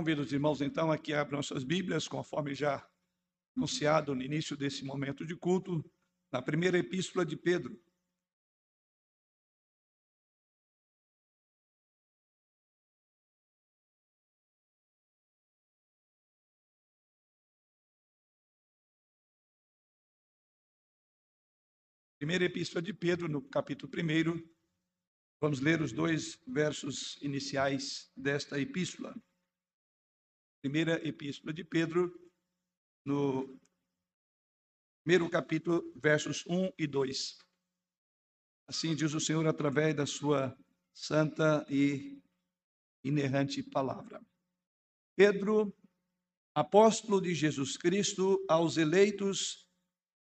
Convido 0.00 0.22
os 0.22 0.32
irmãos, 0.32 0.62
então, 0.62 0.90
a 0.90 0.96
que 0.96 1.12
abram 1.12 1.42
suas 1.42 1.62
Bíblias, 1.62 2.08
conforme 2.08 2.54
já 2.54 2.88
anunciado 3.54 4.14
no 4.14 4.22
início 4.22 4.56
desse 4.56 4.82
momento 4.82 5.26
de 5.26 5.36
culto, 5.36 5.84
na 6.32 6.40
primeira 6.40 6.78
epístola 6.78 7.22
de 7.22 7.36
Pedro. 7.36 7.78
Primeira 22.18 22.46
epístola 22.46 22.80
de 22.80 22.94
Pedro, 22.94 23.28
no 23.28 23.42
capítulo 23.42 23.92
1, 23.94 24.50
vamos 25.42 25.60
ler 25.60 25.82
os 25.82 25.92
dois 25.92 26.42
versos 26.46 27.20
iniciais 27.20 28.10
desta 28.16 28.58
epístola. 28.58 29.14
Primeira 30.60 31.00
epístola 31.08 31.54
de 31.54 31.64
Pedro, 31.64 32.12
no 33.02 33.58
primeiro 35.02 35.30
capítulo, 35.30 35.90
versos 35.96 36.44
1 36.46 36.72
e 36.78 36.86
2. 36.86 37.38
Assim 38.68 38.94
diz 38.94 39.14
o 39.14 39.20
Senhor 39.20 39.46
através 39.46 39.96
da 39.96 40.04
sua 40.04 40.54
santa 40.92 41.64
e 41.70 42.22
inerrante 43.02 43.62
palavra. 43.62 44.20
Pedro, 45.16 45.74
apóstolo 46.54 47.22
de 47.22 47.34
Jesus 47.34 47.78
Cristo, 47.78 48.44
aos 48.46 48.76
eleitos 48.76 49.66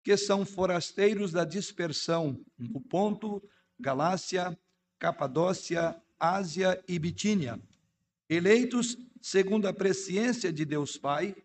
que 0.03 0.15
são 0.15 0.45
forasteiros 0.45 1.31
da 1.31 1.43
dispersão 1.43 2.45
no 2.55 2.79
Ponto, 2.79 3.41
Galácia, 3.79 4.55
Capadócia, 4.99 5.99
Ásia 6.19 6.83
e 6.87 6.99
Bitínia, 6.99 7.59
eleitos 8.29 8.95
segundo 9.21 9.67
a 9.67 9.73
presciência 9.73 10.51
de 10.51 10.65
Deus 10.65 10.97
Pai, 10.97 11.35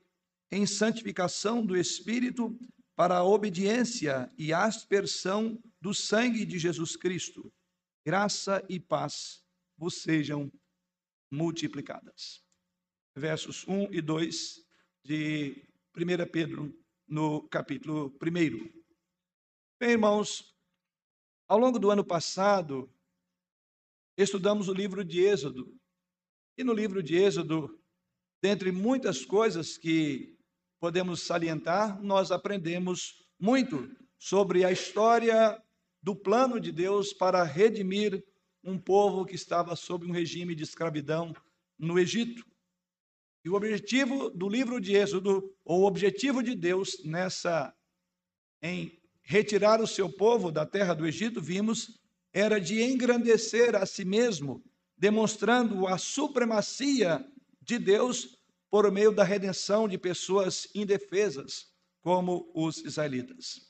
em 0.51 0.67
santificação 0.67 1.65
do 1.65 1.77
Espírito, 1.77 2.59
para 2.95 3.17
a 3.17 3.25
obediência 3.25 4.33
e 4.37 4.53
aspersão 4.53 5.59
do 5.81 5.95
sangue 5.95 6.45
de 6.45 6.59
Jesus 6.59 6.97
Cristo. 6.97 7.53
Graça 8.05 8.65
e 8.69 8.79
paz 8.79 9.43
vos 9.77 10.03
sejam 10.03 10.53
multiplicadas. 11.31 12.45
Versos 13.17 13.67
1 13.67 13.93
e 13.93 14.01
2 14.01 14.67
de 15.05 15.67
1 15.97 16.31
Pedro 16.31 16.73
no 17.09 17.49
capítulo 17.49 18.17
1. 18.23 18.83
Bem, 19.81 19.91
irmãos, 19.91 20.55
ao 21.49 21.59
longo 21.59 21.79
do 21.79 21.91
ano 21.91 22.05
passado, 22.05 22.89
estudamos 24.17 24.69
o 24.69 24.73
livro 24.73 25.05
de 25.05 25.21
Êxodo. 25.21 25.75
E 26.57 26.63
no 26.63 26.75
livro 26.75 27.03
de 27.03 27.17
Êxodo, 27.17 27.79
dentre 28.43 28.71
muitas 28.71 29.25
coisas 29.25 29.79
que 29.79 30.37
podemos 30.79 31.23
salientar, 31.23 32.03
nós 32.03 32.31
aprendemos 32.31 33.25
muito 33.39 33.91
sobre 34.19 34.65
a 34.65 34.71
história 34.71 35.61
do 36.03 36.15
plano 36.15 36.61
de 36.61 36.71
Deus 36.71 37.13
para 37.13 37.43
redimir 37.43 38.23
um 38.63 38.79
povo 38.79 39.25
que 39.25 39.35
estava 39.35 39.75
sob 39.75 40.07
um 40.07 40.13
regime 40.13 40.55
de 40.55 40.63
escravidão 40.63 41.35
no 41.79 41.99
Egito. 41.99 42.45
E 43.45 43.49
o 43.49 43.55
objetivo 43.55 44.29
do 44.31 44.49
livro 44.49 44.81
de 44.81 44.95
Êxodo, 44.95 45.53
ou 45.65 45.81
o 45.81 45.87
objetivo 45.87 46.43
de 46.43 46.55
Deus 46.55 47.03
nessa 47.05 47.75
em 48.61 49.01
retirar 49.23 49.81
o 49.81 49.87
seu 49.87 50.09
povo 50.13 50.53
da 50.53 50.67
terra 50.67 50.95
do 50.95 51.07
Egito, 51.07 51.41
vimos, 51.41 51.99
era 52.33 52.61
de 52.61 52.83
engrandecer 52.83 53.75
a 53.75 53.87
si 53.87 54.05
mesmo, 54.05 54.63
demonstrando 55.03 55.89
a 55.89 55.99
supremacia 55.99 57.29
de 57.61 57.77
Deus 57.77 58.39
por 58.71 58.89
meio 58.93 59.11
da 59.11 59.25
redenção 59.25 59.89
de 59.89 59.99
pessoas 59.99 60.69
indefesas, 60.77 61.75
como 62.01 62.49
os 62.55 62.79
israelitas. 62.79 63.69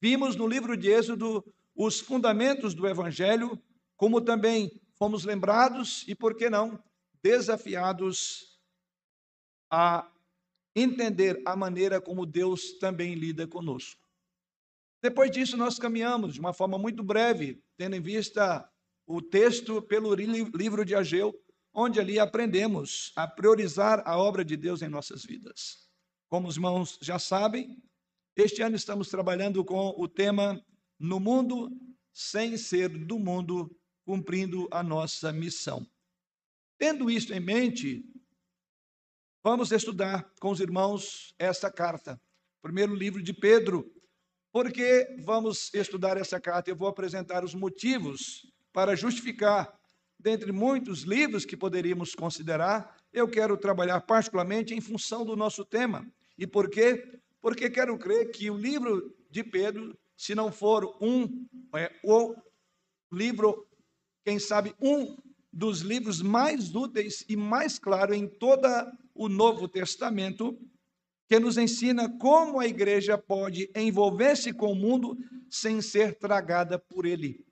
Vimos 0.00 0.36
no 0.36 0.48
livro 0.48 0.78
de 0.78 0.88
Êxodo 0.88 1.44
os 1.74 2.00
fundamentos 2.00 2.72
do 2.72 2.88
evangelho, 2.88 3.62
como 3.94 4.22
também 4.22 4.80
fomos 4.94 5.22
lembrados 5.22 6.02
e, 6.08 6.14
por 6.14 6.34
que 6.34 6.48
não, 6.48 6.82
desafiados 7.22 8.58
a 9.70 10.10
entender 10.74 11.42
a 11.44 11.54
maneira 11.54 12.00
como 12.00 12.24
Deus 12.24 12.78
também 12.78 13.14
lida 13.14 13.46
conosco. 13.46 14.00
Depois 15.02 15.30
disso, 15.30 15.58
nós 15.58 15.78
caminhamos 15.78 16.32
de 16.32 16.40
uma 16.40 16.54
forma 16.54 16.78
muito 16.78 17.02
breve, 17.02 17.62
tendo 17.76 17.96
em 17.96 18.00
vista 18.00 18.66
o 19.10 19.20
texto 19.20 19.82
pelo 19.82 20.14
livro 20.14 20.84
de 20.84 20.94
Ageu, 20.94 21.34
onde 21.74 21.98
ali 21.98 22.18
aprendemos 22.18 23.12
a 23.16 23.26
priorizar 23.26 24.02
a 24.06 24.16
obra 24.16 24.44
de 24.44 24.56
Deus 24.56 24.82
em 24.82 24.88
nossas 24.88 25.24
vidas. 25.24 25.88
Como 26.28 26.46
os 26.46 26.56
irmãos 26.56 26.98
já 27.02 27.18
sabem, 27.18 27.82
este 28.36 28.62
ano 28.62 28.76
estamos 28.76 29.08
trabalhando 29.08 29.64
com 29.64 29.94
o 29.96 30.06
tema 30.06 30.64
No 30.98 31.18
Mundo 31.18 31.70
Sem 32.12 32.56
Ser 32.56 32.88
do 32.88 33.18
Mundo, 33.18 33.76
cumprindo 34.04 34.68
a 34.70 34.82
nossa 34.82 35.32
missão. 35.32 35.84
Tendo 36.78 37.10
isso 37.10 37.34
em 37.34 37.40
mente, 37.40 38.04
Vamos 39.42 39.72
estudar 39.72 40.30
com 40.38 40.50
os 40.50 40.60
irmãos 40.60 41.34
essa 41.38 41.72
carta, 41.72 42.20
primeiro 42.60 42.94
livro 42.94 43.22
de 43.22 43.32
Pedro. 43.32 43.90
Por 44.52 44.70
que 44.70 45.16
vamos 45.24 45.72
estudar 45.72 46.18
essa 46.18 46.38
carta? 46.38 46.68
Eu 46.68 46.76
vou 46.76 46.86
apresentar 46.86 47.42
os 47.42 47.54
motivos 47.54 48.52
para 48.72 48.96
justificar, 48.96 49.72
dentre 50.18 50.52
muitos 50.52 51.02
livros 51.02 51.44
que 51.44 51.56
poderíamos 51.56 52.14
considerar, 52.14 52.96
eu 53.12 53.28
quero 53.28 53.56
trabalhar 53.56 54.00
particularmente 54.02 54.74
em 54.74 54.80
função 54.80 55.24
do 55.24 55.36
nosso 55.36 55.64
tema. 55.64 56.06
E 56.38 56.46
por 56.46 56.68
quê? 56.68 57.20
Porque 57.40 57.70
quero 57.70 57.98
crer 57.98 58.30
que 58.30 58.50
o 58.50 58.56
livro 58.56 59.14
de 59.30 59.42
Pedro, 59.42 59.98
se 60.16 60.34
não 60.34 60.52
for 60.52 60.96
um, 61.00 61.46
é, 61.74 61.90
o 62.04 62.34
livro, 63.12 63.66
quem 64.24 64.38
sabe, 64.38 64.74
um 64.80 65.16
dos 65.52 65.80
livros 65.80 66.22
mais 66.22 66.74
úteis 66.74 67.24
e 67.28 67.36
mais 67.36 67.78
claro 67.78 68.14
em 68.14 68.28
toda 68.28 68.90
o 69.14 69.28
Novo 69.28 69.66
Testamento, 69.66 70.56
que 71.28 71.38
nos 71.38 71.56
ensina 71.56 72.08
como 72.18 72.60
a 72.60 72.66
igreja 72.66 73.16
pode 73.16 73.70
envolver-se 73.74 74.52
com 74.52 74.72
o 74.72 74.74
mundo 74.74 75.16
sem 75.48 75.80
ser 75.80 76.18
tragada 76.18 76.78
por 76.78 77.06
ele. 77.06 77.44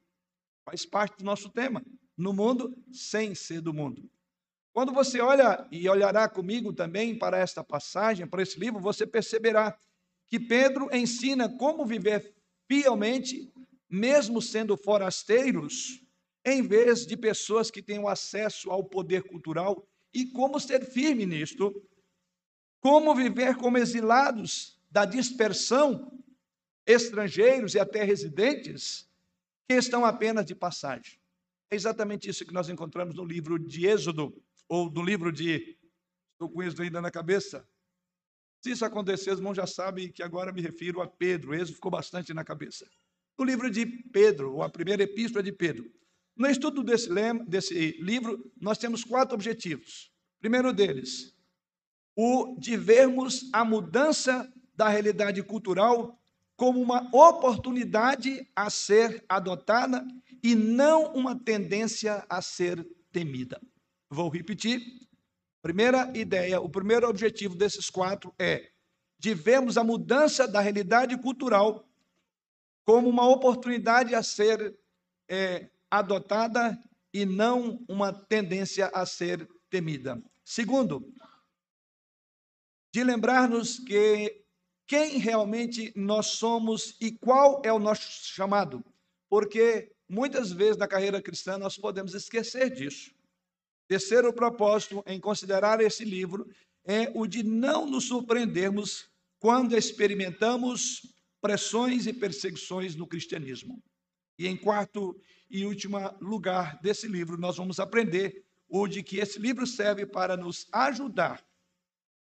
Faz 0.68 0.84
parte 0.84 1.16
do 1.16 1.24
nosso 1.24 1.48
tema. 1.48 1.82
No 2.14 2.30
mundo, 2.30 2.76
sem 2.92 3.34
ser 3.34 3.62
do 3.62 3.72
mundo. 3.72 4.06
Quando 4.70 4.92
você 4.92 5.18
olha 5.18 5.66
e 5.72 5.88
olhará 5.88 6.28
comigo 6.28 6.74
também 6.74 7.18
para 7.18 7.38
esta 7.38 7.64
passagem, 7.64 8.26
para 8.26 8.42
esse 8.42 8.60
livro, 8.60 8.78
você 8.78 9.06
perceberá 9.06 9.78
que 10.26 10.38
Pedro 10.38 10.94
ensina 10.94 11.48
como 11.48 11.86
viver 11.86 12.34
fielmente, 12.70 13.50
mesmo 13.88 14.42
sendo 14.42 14.76
forasteiros, 14.76 16.04
em 16.44 16.60
vez 16.60 17.06
de 17.06 17.16
pessoas 17.16 17.70
que 17.70 17.80
tenham 17.80 18.06
acesso 18.06 18.70
ao 18.70 18.84
poder 18.84 19.22
cultural 19.22 19.88
e 20.12 20.26
como 20.26 20.60
ser 20.60 20.84
firme 20.84 21.24
nisto, 21.24 21.82
como 22.78 23.14
viver 23.14 23.56
como 23.56 23.78
exilados 23.78 24.78
da 24.90 25.06
dispersão, 25.06 26.12
estrangeiros 26.86 27.74
e 27.74 27.80
até 27.80 28.04
residentes, 28.04 29.07
que 29.68 29.74
estão 29.74 30.04
apenas 30.04 30.46
de 30.46 30.54
passagem. 30.54 31.20
É 31.70 31.76
exatamente 31.76 32.28
isso 32.28 32.46
que 32.46 32.54
nós 32.54 32.70
encontramos 32.70 33.14
no 33.14 33.24
livro 33.24 33.58
de 33.58 33.86
Êxodo, 33.86 34.34
ou 34.66 34.90
no 34.90 35.02
livro 35.02 35.30
de. 35.30 35.76
Estou 36.32 36.50
com 36.50 36.62
Êxodo 36.62 36.82
ainda 36.82 37.00
na 37.00 37.10
cabeça. 37.10 37.68
Se 38.62 38.70
isso 38.70 38.84
acontecer, 38.84 39.30
os 39.30 39.38
irmãos 39.38 39.54
já 39.54 39.66
sabem 39.66 40.10
que 40.10 40.22
agora 40.22 40.52
me 40.52 40.62
refiro 40.62 41.02
a 41.02 41.06
Pedro. 41.06 41.54
Êxodo 41.54 41.74
ficou 41.74 41.90
bastante 41.90 42.32
na 42.32 42.42
cabeça. 42.42 42.88
No 43.38 43.44
livro 43.44 43.70
de 43.70 43.84
Pedro, 43.86 44.54
ou 44.54 44.62
a 44.62 44.70
primeira 44.70 45.02
epístola 45.02 45.42
de 45.42 45.52
Pedro, 45.52 45.92
no 46.34 46.46
estudo 46.46 46.82
desse, 46.82 47.08
desse 47.46 47.92
livro, 48.00 48.50
nós 48.60 48.78
temos 48.78 49.04
quatro 49.04 49.34
objetivos. 49.34 50.10
primeiro 50.40 50.72
deles, 50.72 51.36
o 52.16 52.56
de 52.58 52.76
vermos 52.76 53.48
a 53.52 53.64
mudança 53.64 54.50
da 54.74 54.88
realidade 54.88 55.42
cultural 55.42 56.17
como 56.58 56.82
uma 56.82 57.08
oportunidade 57.14 58.44
a 58.54 58.68
ser 58.68 59.24
adotada 59.28 60.04
e 60.42 60.56
não 60.56 61.14
uma 61.14 61.38
tendência 61.38 62.26
a 62.28 62.42
ser 62.42 62.84
temida. 63.12 63.60
Vou 64.10 64.28
repetir. 64.28 64.82
Primeira 65.62 66.10
ideia, 66.16 66.60
o 66.60 66.68
primeiro 66.68 67.08
objetivo 67.08 67.54
desses 67.54 67.88
quatro 67.88 68.34
é 68.36 68.72
de 69.20 69.34
vermos 69.34 69.78
a 69.78 69.84
mudança 69.84 70.48
da 70.48 70.60
realidade 70.60 71.16
cultural 71.18 71.88
como 72.84 73.08
uma 73.08 73.28
oportunidade 73.28 74.12
a 74.16 74.22
ser 74.22 74.76
é, 75.28 75.70
adotada 75.88 76.76
e 77.14 77.24
não 77.24 77.84
uma 77.88 78.12
tendência 78.12 78.90
a 78.92 79.06
ser 79.06 79.48
temida. 79.70 80.20
Segundo, 80.44 81.08
de 82.92 83.04
lembrar-nos 83.04 83.78
que 83.78 84.44
quem 84.88 85.18
realmente 85.18 85.92
nós 85.94 86.28
somos 86.28 86.96
e 86.98 87.12
qual 87.12 87.60
é 87.62 87.70
o 87.70 87.78
nosso 87.78 88.26
chamado, 88.34 88.82
porque 89.28 89.92
muitas 90.08 90.50
vezes 90.50 90.78
na 90.78 90.88
carreira 90.88 91.20
cristã 91.20 91.58
nós 91.58 91.76
podemos 91.76 92.14
esquecer 92.14 92.70
disso. 92.70 93.12
Terceiro 93.86 94.32
propósito 94.32 95.04
em 95.06 95.20
considerar 95.20 95.78
esse 95.82 96.06
livro 96.06 96.50
é 96.86 97.12
o 97.14 97.26
de 97.26 97.42
não 97.42 97.84
nos 97.84 98.04
surpreendermos 98.04 99.10
quando 99.38 99.76
experimentamos 99.76 101.14
pressões 101.38 102.06
e 102.06 102.12
perseguições 102.14 102.96
no 102.96 103.06
cristianismo. 103.06 103.82
E 104.38 104.46
em 104.46 104.56
quarto 104.56 105.20
e 105.50 105.66
último 105.66 105.98
lugar 106.18 106.80
desse 106.80 107.06
livro, 107.06 107.36
nós 107.36 107.58
vamos 107.58 107.78
aprender 107.78 108.42
o 108.68 108.88
de 108.88 109.02
que 109.02 109.18
esse 109.18 109.38
livro 109.38 109.66
serve 109.66 110.06
para 110.06 110.34
nos 110.34 110.66
ajudar 110.72 111.46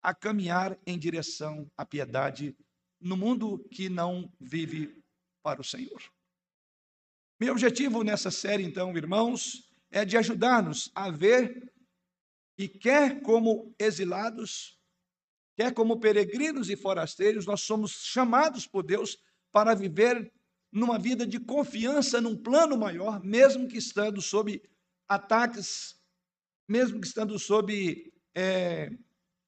a 0.07 0.15
caminhar 0.15 0.79
em 0.87 0.97
direção 0.97 1.69
à 1.77 1.85
piedade 1.85 2.57
no 3.01 3.17
mundo 3.17 3.59
que 3.73 3.89
não 3.89 4.33
vive 4.39 5.03
para 5.43 5.61
o 5.61 5.65
Senhor. 5.65 6.01
Meu 7.41 7.51
objetivo 7.51 8.05
nessa 8.05 8.31
série, 8.31 8.63
então, 8.63 8.97
irmãos, 8.97 9.69
é 9.91 10.05
de 10.05 10.17
ajudar-nos 10.17 10.93
a 10.95 11.11
ver 11.11 11.73
que, 12.57 12.69
quer 12.69 13.21
como 13.21 13.75
exilados, 13.81 14.79
quer 15.57 15.75
como 15.75 15.99
peregrinos 15.99 16.71
e 16.71 16.77
forasteiros, 16.77 17.45
nós 17.45 17.63
somos 17.63 17.91
chamados 17.91 18.65
por 18.65 18.85
Deus 18.85 19.19
para 19.51 19.75
viver 19.75 20.33
numa 20.71 21.01
vida 21.01 21.27
de 21.27 21.41
confiança 21.41 22.21
num 22.21 22.41
plano 22.41 22.79
maior, 22.79 23.21
mesmo 23.25 23.67
que 23.67 23.79
estando 23.79 24.23
sob 24.23 24.63
ataques, 25.09 26.01
mesmo 26.69 27.01
que 27.01 27.09
estando 27.09 27.37
sob 27.41 28.13
é, 28.37 28.97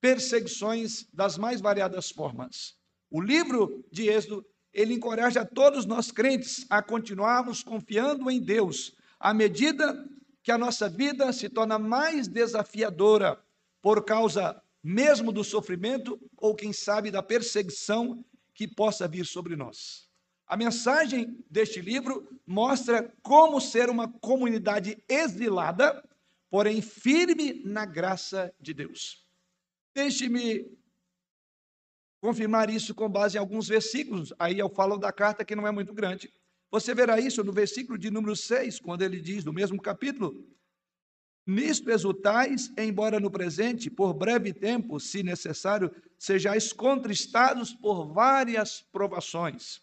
perseguições 0.01 1.07
das 1.13 1.37
mais 1.37 1.61
variadas 1.61 2.09
formas. 2.09 2.75
O 3.09 3.21
livro 3.21 3.83
de 3.91 4.09
Êxodo, 4.09 4.45
ele 4.73 4.93
encoraja 4.93 5.45
todos 5.45 5.85
nós 5.85 6.11
crentes 6.11 6.65
a 6.69 6.81
continuarmos 6.81 7.63
confiando 7.63 8.29
em 8.29 8.39
Deus, 8.39 8.95
à 9.19 9.33
medida 9.33 10.07
que 10.43 10.51
a 10.51 10.57
nossa 10.57 10.87
vida 10.87 11.33
se 11.33 11.49
torna 11.49 11.77
mais 11.77 12.27
desafiadora 12.27 13.41
por 13.81 14.05
causa 14.05 14.61
mesmo 14.81 15.31
do 15.31 15.43
sofrimento 15.43 16.19
ou, 16.37 16.55
quem 16.55 16.71
sabe, 16.71 17.11
da 17.11 17.21
perseguição 17.21 18.23
que 18.53 18.67
possa 18.67 19.07
vir 19.07 19.25
sobre 19.25 19.55
nós. 19.55 20.07
A 20.47 20.57
mensagem 20.57 21.37
deste 21.49 21.81
livro 21.81 22.27
mostra 22.45 23.13
como 23.21 23.61
ser 23.61 23.89
uma 23.89 24.07
comunidade 24.07 24.97
exilada, 25.07 26.03
porém 26.49 26.81
firme 26.81 27.61
na 27.63 27.85
graça 27.85 28.51
de 28.59 28.73
Deus. 28.73 29.28
Deixe-me 29.99 30.65
confirmar 32.21 32.69
isso 32.69 32.95
com 32.95 33.09
base 33.09 33.35
em 33.35 33.39
alguns 33.39 33.67
versículos. 33.67 34.33
Aí 34.39 34.57
eu 34.57 34.69
falo 34.69 34.97
da 34.97 35.11
carta 35.11 35.43
que 35.43 35.57
não 35.57 35.67
é 35.67 35.71
muito 35.71 35.93
grande. 35.93 36.31
Você 36.71 36.95
verá 36.95 37.19
isso 37.19 37.43
no 37.43 37.51
versículo 37.51 37.97
de 37.97 38.09
número 38.09 38.33
6, 38.33 38.79
quando 38.79 39.01
ele 39.01 39.19
diz, 39.19 39.43
no 39.43 39.51
mesmo 39.51 39.81
capítulo: 39.81 40.47
Nisto 41.45 41.91
exultais, 41.91 42.71
embora 42.77 43.19
no 43.19 43.29
presente, 43.29 43.89
por 43.89 44.13
breve 44.13 44.53
tempo, 44.53 45.01
se 45.01 45.21
necessário, 45.21 45.93
sejais 46.17 46.71
contristados 46.71 47.73
por 47.73 48.05
várias 48.05 48.81
provações. 48.81 49.81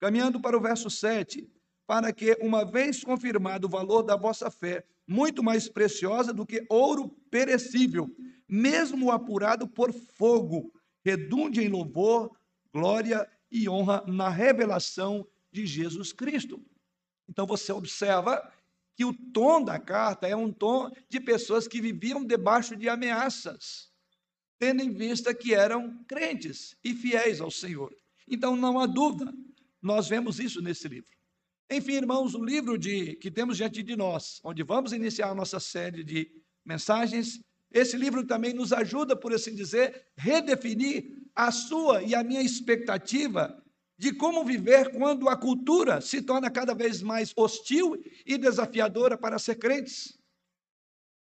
Caminhando 0.00 0.40
para 0.40 0.56
o 0.56 0.60
verso 0.60 0.88
7, 0.88 1.50
para 1.84 2.12
que, 2.12 2.38
uma 2.40 2.64
vez 2.64 3.02
confirmado 3.02 3.66
o 3.66 3.70
valor 3.70 4.04
da 4.04 4.14
vossa 4.14 4.52
fé, 4.52 4.86
muito 5.12 5.42
mais 5.42 5.68
preciosa 5.68 6.32
do 6.32 6.46
que 6.46 6.64
ouro 6.70 7.10
perecível, 7.30 8.10
mesmo 8.48 9.10
apurado 9.10 9.68
por 9.68 9.92
fogo, 9.92 10.72
redunde 11.04 11.60
em 11.60 11.68
louvor, 11.68 12.34
glória 12.72 13.28
e 13.50 13.68
honra 13.68 14.02
na 14.06 14.30
revelação 14.30 15.26
de 15.52 15.66
Jesus 15.66 16.12
Cristo. 16.12 16.64
Então 17.28 17.46
você 17.46 17.70
observa 17.72 18.42
que 18.96 19.04
o 19.04 19.12
tom 19.32 19.62
da 19.62 19.78
carta 19.78 20.26
é 20.26 20.34
um 20.34 20.50
tom 20.50 20.90
de 21.08 21.20
pessoas 21.20 21.68
que 21.68 21.80
viviam 21.80 22.24
debaixo 22.24 22.74
de 22.74 22.88
ameaças, 22.88 23.90
tendo 24.58 24.82
em 24.82 24.90
vista 24.90 25.34
que 25.34 25.54
eram 25.54 26.02
crentes 26.04 26.74
e 26.82 26.94
fiéis 26.94 27.40
ao 27.40 27.50
Senhor. 27.50 27.94
Então 28.26 28.56
não 28.56 28.78
há 28.78 28.86
dúvida, 28.86 29.32
nós 29.80 30.08
vemos 30.08 30.40
isso 30.40 30.62
nesse 30.62 30.88
livro. 30.88 31.21
Enfim, 31.70 31.92
irmãos, 31.92 32.34
o 32.34 32.44
livro 32.44 32.76
de, 32.76 33.16
que 33.16 33.30
temos 33.30 33.56
diante 33.56 33.82
de 33.82 33.96
nós, 33.96 34.40
onde 34.44 34.62
vamos 34.62 34.92
iniciar 34.92 35.30
a 35.30 35.34
nossa 35.34 35.58
série 35.58 36.04
de 36.04 36.30
mensagens, 36.64 37.40
esse 37.70 37.96
livro 37.96 38.26
também 38.26 38.52
nos 38.52 38.72
ajuda, 38.72 39.16
por 39.16 39.32
assim 39.32 39.54
dizer, 39.54 40.08
redefinir 40.16 41.22
a 41.34 41.50
sua 41.50 42.02
e 42.02 42.14
a 42.14 42.22
minha 42.22 42.42
expectativa 42.42 43.62
de 43.96 44.12
como 44.12 44.44
viver 44.44 44.90
quando 44.90 45.28
a 45.28 45.36
cultura 45.36 46.00
se 46.00 46.20
torna 46.20 46.50
cada 46.50 46.74
vez 46.74 47.00
mais 47.00 47.32
hostil 47.36 48.02
e 48.26 48.36
desafiadora 48.36 49.16
para 49.16 49.38
ser 49.38 49.56
crentes. 49.56 50.18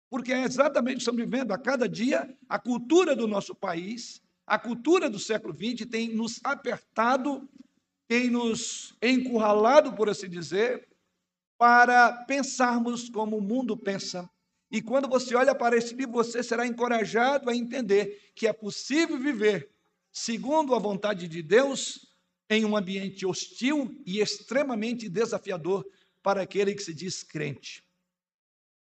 Porque 0.08 0.32
é 0.32 0.44
exatamente 0.44 0.94
o 0.94 0.96
que 0.96 1.02
estamos 1.02 1.20
vivendo 1.20 1.52
a 1.52 1.58
cada 1.58 1.88
dia, 1.88 2.32
a 2.48 2.58
cultura 2.58 3.14
do 3.14 3.26
nosso 3.26 3.54
país, 3.54 4.22
a 4.46 4.58
cultura 4.58 5.10
do 5.10 5.18
século 5.18 5.54
XX 5.54 5.88
tem 5.88 6.14
nos 6.14 6.40
apertado, 6.42 7.48
tem 8.10 8.28
nos 8.28 8.92
encurralado, 9.00 9.92
por 9.92 10.10
assim 10.10 10.28
dizer, 10.28 10.88
para 11.56 12.12
pensarmos 12.24 13.08
como 13.08 13.38
o 13.38 13.40
mundo 13.40 13.76
pensa, 13.76 14.28
e 14.68 14.82
quando 14.82 15.08
você 15.08 15.32
olha 15.36 15.54
para 15.54 15.76
esse 15.76 15.94
livro, 15.94 16.14
você 16.14 16.42
será 16.42 16.66
encorajado 16.66 17.48
a 17.48 17.54
entender 17.54 18.32
que 18.34 18.48
é 18.48 18.52
possível 18.52 19.16
viver 19.16 19.70
segundo 20.10 20.74
a 20.74 20.78
vontade 20.80 21.28
de 21.28 21.40
Deus 21.40 22.12
em 22.48 22.64
um 22.64 22.76
ambiente 22.76 23.24
hostil 23.24 23.96
e 24.04 24.18
extremamente 24.18 25.08
desafiador 25.08 25.86
para 26.20 26.42
aquele 26.42 26.74
que 26.74 26.82
se 26.82 26.92
diz 26.92 27.22
crente. 27.22 27.84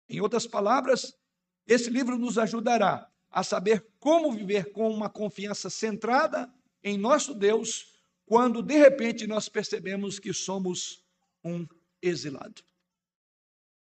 Em 0.09 0.21
outras 0.21 0.49
palavras, 0.49 1.17
esse 1.65 1.89
livro 1.89 2.19
nos 2.19 2.39
ajudará 2.39 3.09
a 3.31 3.45
saber 3.45 3.87
como 4.01 4.33
viver 4.33 4.73
com 4.73 4.91
uma 4.91 5.09
confiança 5.09 5.71
centrada 5.71 6.53
em 6.83 6.99
nosso 6.99 7.33
Deus, 7.33 7.92
quando 8.27 8.63
de 8.63 8.77
repente 8.77 9.27
nós 9.27 9.49
percebemos 9.49 10.19
que 10.19 10.33
somos 10.33 11.05
um 11.45 11.67
exilado. 12.01 12.63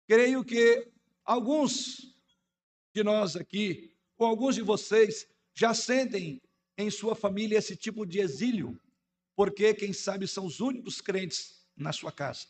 Creio 0.06 0.44
que 0.44 0.91
Alguns 1.27 2.15
de 2.94 3.03
nós 3.03 3.35
aqui, 3.35 3.93
ou 4.17 4.29
alguns 4.29 4.55
de 4.55 4.62
vocês, 4.62 5.27
já 5.53 5.75
sentem 5.75 6.41
em 6.79 6.88
sua 6.88 7.17
família 7.17 7.59
esse 7.59 7.75
tipo 7.75 8.06
de 8.06 8.21
exílio, 8.21 8.81
porque, 9.35 9.75
quem 9.75 9.93
sabe, 9.93 10.29
são 10.29 10.47
os 10.47 10.61
únicos 10.61 11.00
crentes 11.00 11.67
na 11.77 11.93
sua 11.93 12.12
casa. 12.12 12.47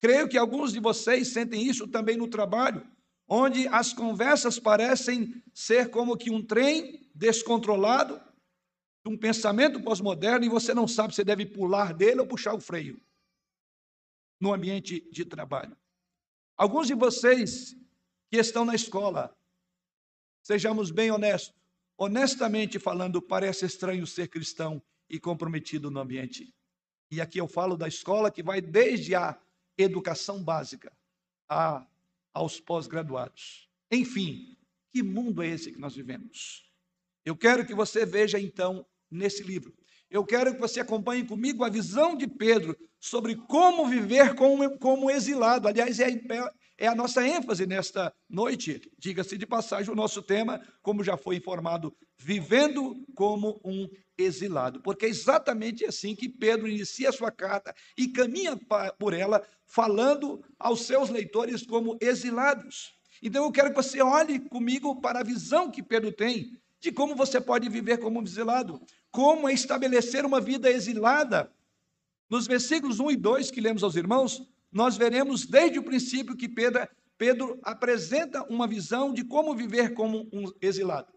Creio 0.00 0.26
que 0.26 0.38
alguns 0.38 0.72
de 0.72 0.80
vocês 0.80 1.28
sentem 1.28 1.62
isso 1.62 1.86
também 1.86 2.16
no 2.16 2.26
trabalho, 2.26 2.90
onde 3.28 3.68
as 3.68 3.92
conversas 3.92 4.58
parecem 4.58 5.34
ser 5.52 5.90
como 5.90 6.16
que 6.16 6.30
um 6.30 6.42
trem 6.42 7.10
descontrolado, 7.14 8.18
um 9.06 9.16
pensamento 9.16 9.82
pós-moderno, 9.82 10.44
e 10.44 10.48
você 10.48 10.74
não 10.74 10.86
sabe 10.86 11.14
se 11.14 11.24
deve 11.24 11.46
pular 11.46 11.94
dele 11.94 12.20
ou 12.20 12.26
puxar 12.26 12.54
o 12.54 12.60
freio 12.60 13.00
no 14.38 14.52
ambiente 14.52 15.00
de 15.10 15.24
trabalho. 15.24 15.76
Alguns 16.56 16.86
de 16.86 16.94
vocês 16.94 17.76
que 18.30 18.36
estão 18.36 18.64
na 18.64 18.74
escola, 18.74 19.36
sejamos 20.42 20.90
bem 20.90 21.10
honestos, 21.10 21.54
honestamente 21.96 22.78
falando, 22.78 23.20
parece 23.20 23.66
estranho 23.66 24.06
ser 24.06 24.28
cristão 24.28 24.82
e 25.08 25.18
comprometido 25.18 25.90
no 25.90 26.00
ambiente. 26.00 26.54
E 27.10 27.20
aqui 27.20 27.38
eu 27.38 27.48
falo 27.48 27.76
da 27.76 27.88
escola 27.88 28.30
que 28.30 28.42
vai 28.42 28.60
desde 28.60 29.14
a 29.14 29.38
educação 29.76 30.42
básica 30.42 30.92
a, 31.48 31.86
aos 32.32 32.60
pós-graduados. 32.60 33.68
Enfim, 33.90 34.56
que 34.90 35.02
mundo 35.02 35.42
é 35.42 35.48
esse 35.48 35.72
que 35.72 35.78
nós 35.78 35.94
vivemos? 35.94 36.69
Eu 37.30 37.36
quero 37.36 37.64
que 37.64 37.76
você 37.76 38.04
veja 38.04 38.40
então 38.40 38.84
nesse 39.08 39.44
livro. 39.44 39.72
Eu 40.10 40.24
quero 40.24 40.52
que 40.52 40.60
você 40.60 40.80
acompanhe 40.80 41.24
comigo 41.24 41.62
a 41.62 41.68
visão 41.68 42.16
de 42.16 42.26
Pedro 42.26 42.76
sobre 42.98 43.36
como 43.36 43.86
viver 43.86 44.34
como, 44.34 44.76
como 44.80 45.08
exilado. 45.08 45.68
Aliás, 45.68 46.00
é, 46.00 46.08
é 46.76 46.88
a 46.88 46.94
nossa 46.94 47.24
ênfase 47.24 47.66
nesta 47.66 48.12
noite. 48.28 48.80
Diga-se 48.98 49.38
de 49.38 49.46
passagem, 49.46 49.92
o 49.92 49.94
nosso 49.94 50.20
tema, 50.20 50.60
como 50.82 51.04
já 51.04 51.16
foi 51.16 51.36
informado, 51.36 51.96
vivendo 52.18 52.96
como 53.14 53.60
um 53.64 53.88
exilado. 54.18 54.82
Porque 54.82 55.06
é 55.06 55.08
exatamente 55.08 55.84
assim 55.84 56.16
que 56.16 56.28
Pedro 56.28 56.66
inicia 56.66 57.10
a 57.10 57.12
sua 57.12 57.30
carta 57.30 57.72
e 57.96 58.08
caminha 58.08 58.58
por 58.98 59.14
ela, 59.14 59.40
falando 59.64 60.44
aos 60.58 60.80
seus 60.80 61.10
leitores 61.10 61.64
como 61.64 61.96
exilados. 62.00 62.92
Então 63.22 63.44
eu 63.44 63.52
quero 63.52 63.70
que 63.70 63.76
você 63.76 64.02
olhe 64.02 64.40
comigo 64.40 65.00
para 65.00 65.20
a 65.20 65.24
visão 65.24 65.70
que 65.70 65.80
Pedro 65.80 66.10
tem 66.10 66.58
de 66.80 66.90
como 66.90 67.14
você 67.14 67.40
pode 67.40 67.68
viver 67.68 67.98
como 67.98 68.18
um 68.18 68.22
exilado, 68.22 68.80
como 69.10 69.48
estabelecer 69.48 70.24
uma 70.24 70.40
vida 70.40 70.70
exilada 70.70 71.52
nos 72.30 72.46
versículos 72.46 73.00
1 73.00 73.10
e 73.10 73.16
2 73.16 73.50
que 73.50 73.60
lemos 73.60 73.82
aos 73.82 73.96
irmãos, 73.96 74.48
nós 74.70 74.96
veremos 74.96 75.46
desde 75.46 75.78
o 75.78 75.82
princípio 75.82 76.36
que 76.36 76.48
Pedro, 76.48 76.88
Pedro 77.18 77.58
apresenta 77.62 78.44
uma 78.44 78.68
visão 78.68 79.12
de 79.12 79.24
como 79.24 79.54
viver 79.54 79.94
como 79.94 80.28
um 80.32 80.50
exilado. 80.62 81.12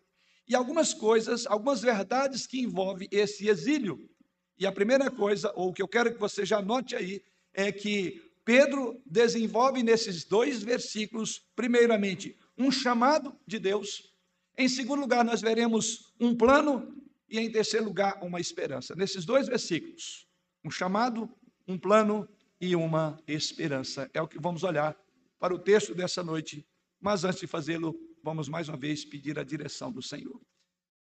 E 0.47 0.55
algumas 0.55 0.93
coisas, 0.93 1.45
algumas 1.45 1.81
verdades 1.81 2.47
que 2.47 2.59
envolvem 2.59 3.07
esse 3.11 3.47
exílio. 3.47 4.09
E 4.57 4.65
a 4.65 4.71
primeira 4.71 5.09
coisa, 5.09 5.53
ou 5.55 5.71
que 5.71 5.81
eu 5.81 5.87
quero 5.87 6.13
que 6.13 6.19
você 6.19 6.45
já 6.45 6.61
note 6.61 6.95
aí, 6.95 7.21
é 7.53 7.71
que 7.71 8.21
Pedro 8.43 9.01
desenvolve 9.05 9.83
nesses 9.83 10.25
dois 10.25 10.61
versículos, 10.61 11.41
primeiramente, 11.55 12.35
um 12.57 12.71
chamado 12.71 13.33
de 13.47 13.59
Deus. 13.59 14.12
Em 14.57 14.69
segundo 14.69 15.01
lugar, 15.01 15.23
nós 15.25 15.41
veremos 15.41 16.13
um 16.19 16.35
plano 16.35 17.03
e 17.33 17.39
em 17.39 17.51
terceiro 17.51 17.85
lugar, 17.85 18.23
uma 18.23 18.39
esperança. 18.39 18.93
Nesses 18.95 19.25
dois 19.25 19.47
versículos, 19.47 20.27
um 20.63 20.69
chamado, 20.69 21.27
um 21.67 21.79
plano 21.79 22.29
e 22.61 22.75
uma 22.75 23.19
esperança. 23.27 24.07
É 24.13 24.21
o 24.21 24.27
que 24.27 24.39
vamos 24.39 24.63
olhar 24.63 24.95
para 25.39 25.53
o 25.53 25.57
texto 25.57 25.95
dessa 25.95 26.23
noite. 26.23 26.63
Mas 27.01 27.23
antes 27.23 27.39
de 27.39 27.47
fazê-lo, 27.47 27.99
vamos 28.23 28.47
mais 28.47 28.69
uma 28.69 28.77
vez 28.77 29.03
pedir 29.03 29.39
a 29.39 29.43
direção 29.43 29.91
do 29.91 30.01
Senhor. 30.01 30.39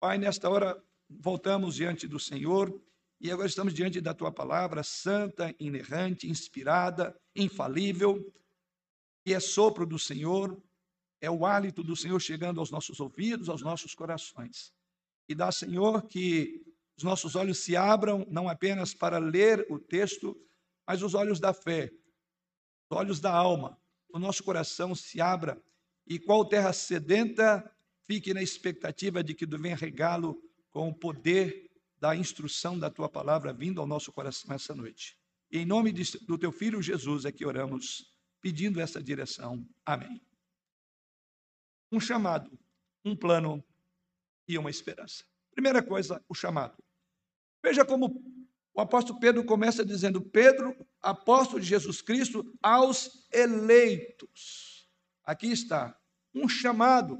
Pai, 0.01 0.19
nesta 0.19 0.51
hora 0.51 0.83
voltamos 1.09 1.77
diante 1.77 2.09
do 2.09 2.19
Senhor 2.19 2.77
e 3.21 3.31
agora 3.31 3.47
estamos 3.47 3.73
diante 3.73 4.01
da 4.01 4.13
tua 4.13 4.33
palavra 4.33 4.83
santa, 4.83 5.55
inerrante, 5.61 6.29
inspirada, 6.29 7.17
infalível, 7.35 8.35
que 9.25 9.33
é 9.33 9.39
sopro 9.39 9.87
do 9.87 9.99
Senhor, 9.99 10.61
é 11.21 11.31
o 11.31 11.47
hálito 11.47 11.83
do 11.83 11.97
Senhor 11.97 12.21
chegando 12.21 12.61
aos 12.61 12.71
nossos 12.71 13.01
ouvidos, 13.01 13.49
aos 13.49 13.63
nossos 13.63 13.95
corações. 13.95 14.73
E 15.29 15.35
dá, 15.35 15.51
Senhor, 15.51 16.07
que 16.07 16.63
os 16.97 17.05
nossos 17.05 17.35
olhos 17.35 17.59
se 17.59 17.77
abram 17.77 18.27
não 18.31 18.49
apenas 18.49 18.95
para 18.95 19.19
ler 19.19 19.67
o 19.71 19.79
texto, 19.79 20.37
mas 20.87 21.03
os 21.03 21.15
olhos 21.15 21.41
da 21.41 21.53
fé, 21.53 21.91
os 22.91 22.97
olhos 22.97 23.21
da 23.21 23.33
alma, 23.33 23.79
o 24.09 24.19
nosso 24.19 24.43
coração 24.45 24.95
se 24.95 25.21
abra 25.21 25.61
e 26.07 26.19
qual 26.19 26.49
terra 26.49 26.73
sedenta 26.73 27.71
fique 28.05 28.33
na 28.33 28.43
expectativa 28.43 29.23
de 29.23 29.35
que 29.35 29.47
tu 29.47 29.59
venha 29.59 29.77
regá-lo 29.77 30.41
com 30.71 30.89
o 30.89 30.95
poder 30.95 31.71
da 31.99 32.15
instrução 32.15 32.79
da 32.79 32.91
tua 32.91 33.09
palavra 33.09 33.53
vindo 33.53 33.81
ao 33.81 33.87
nosso 33.87 34.13
coração 34.13 34.55
essa 34.55 34.75
noite. 34.75 35.19
Em 35.51 35.65
nome 35.65 35.93
do 35.93 36.39
teu 36.39 36.53
filho 36.53 36.83
Jesus 36.83 37.25
é 37.25 37.33
que 37.33 37.45
oramos, 37.45 38.13
pedindo 38.41 38.81
essa 38.81 39.03
direção. 39.03 39.67
Amém. 39.85 40.21
Um 41.97 42.01
chamado, 42.01 42.51
um 43.03 43.17
plano 43.17 43.65
e 44.47 44.59
uma 44.59 44.69
esperança. 44.69 45.25
Primeira 45.51 45.83
coisa, 45.83 46.23
o 46.29 46.35
chamado. 46.35 46.77
Veja 47.65 47.87
como 47.87 48.23
o 48.75 48.83
apóstolo 48.83 49.19
Pedro 49.19 49.43
começa 49.47 49.83
dizendo: 49.83 50.21
Pedro, 50.21 50.77
apóstolo 51.01 51.59
de 51.59 51.67
Jesus 51.67 52.03
Cristo, 52.03 52.45
aos 52.63 53.27
eleitos. 53.33 54.87
Aqui 55.25 55.51
está, 55.51 55.99
um 56.35 56.47
chamado. 56.47 57.19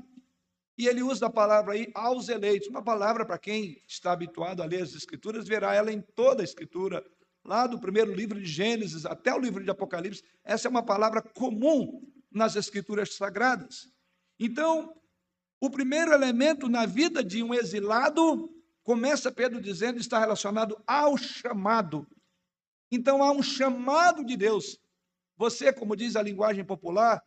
E 0.77 0.87
ele 0.87 1.03
usa 1.03 1.25
a 1.25 1.31
palavra 1.31 1.73
aí, 1.73 1.91
aos 1.95 2.29
eleitos. 2.29 2.69
Uma 2.69 2.85
palavra 2.85 3.25
para 3.25 3.39
quem 3.39 3.83
está 3.89 4.13
habituado 4.13 4.63
a 4.63 4.67
ler 4.67 4.83
as 4.83 4.95
Escrituras, 4.95 5.49
verá 5.49 5.75
ela 5.75 5.91
em 5.91 6.03
toda 6.03 6.43
a 6.43 6.45
Escritura, 6.45 7.03
lá 7.43 7.67
do 7.67 7.81
primeiro 7.81 8.13
livro 8.13 8.39
de 8.39 8.47
Gênesis 8.47 9.07
até 9.07 9.35
o 9.35 9.41
livro 9.41 9.65
de 9.65 9.71
Apocalipse. 9.71 10.23
Essa 10.45 10.69
é 10.69 10.71
uma 10.71 10.85
palavra 10.85 11.23
comum 11.23 12.07
nas 12.31 12.57
Escrituras 12.57 13.15
sagradas. 13.15 13.96
Então, 14.39 14.95
o 15.61 15.71
primeiro 15.71 16.13
elemento 16.13 16.69
na 16.69 16.87
vida 16.87 17.25
de 17.25 17.43
um 17.43 17.55
exilado 17.55 18.53
Começa 18.87 19.33
Pedro 19.33 19.61
dizendo 19.61 19.99
está 19.99 20.17
relacionado 20.21 20.81
ao 20.87 21.19
chamado. 21.19 22.07
Então 22.89 23.21
há 23.21 23.33
um 23.33 23.43
chamado 23.43 24.25
de 24.25 24.37
Deus. 24.37 24.79
Você, 25.37 25.73
como 25.73 25.97
diz 25.97 26.15
a 26.15 26.23
linguagem 26.23 26.65
popular, 26.65 27.21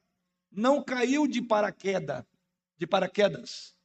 não 0.50 0.82
caiu 0.82 1.28
de 1.28 1.42
paraquedas, 1.42 2.24
de 2.78 2.88
paraquedas. 2.88 3.75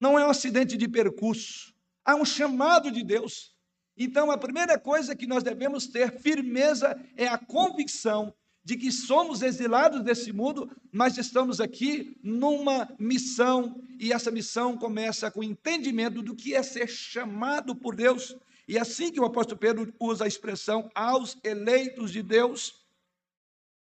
Não 0.00 0.18
é 0.18 0.26
um 0.26 0.30
acidente 0.30 0.76
de 0.76 0.88
percurso. 0.88 1.72
Há 2.04 2.16
um 2.16 2.24
chamado 2.24 2.90
de 2.90 3.04
Deus. 3.04 3.54
Então 3.96 4.32
a 4.32 4.36
primeira 4.36 4.76
coisa 4.76 5.14
que 5.14 5.28
nós 5.28 5.44
devemos 5.44 5.86
ter 5.86 6.18
firmeza 6.18 7.00
é 7.16 7.28
a 7.28 7.38
convicção 7.38 8.34
de 8.64 8.76
que 8.76 8.90
somos 8.90 9.42
exilados 9.42 10.02
desse 10.02 10.32
mundo, 10.32 10.70
mas 10.90 11.18
estamos 11.18 11.60
aqui 11.60 12.18
numa 12.22 12.88
missão, 12.98 13.82
e 14.00 14.10
essa 14.10 14.30
missão 14.30 14.76
começa 14.76 15.30
com 15.30 15.40
o 15.40 15.44
entendimento 15.44 16.22
do 16.22 16.34
que 16.34 16.54
é 16.54 16.62
ser 16.62 16.88
chamado 16.88 17.76
por 17.76 17.94
Deus. 17.94 18.34
E 18.66 18.78
assim 18.78 19.12
que 19.12 19.20
o 19.20 19.24
apóstolo 19.26 19.60
Pedro 19.60 19.94
usa 20.00 20.24
a 20.24 20.28
expressão 20.28 20.90
aos 20.94 21.36
eleitos 21.44 22.10
de 22.10 22.22
Deus, 22.22 22.82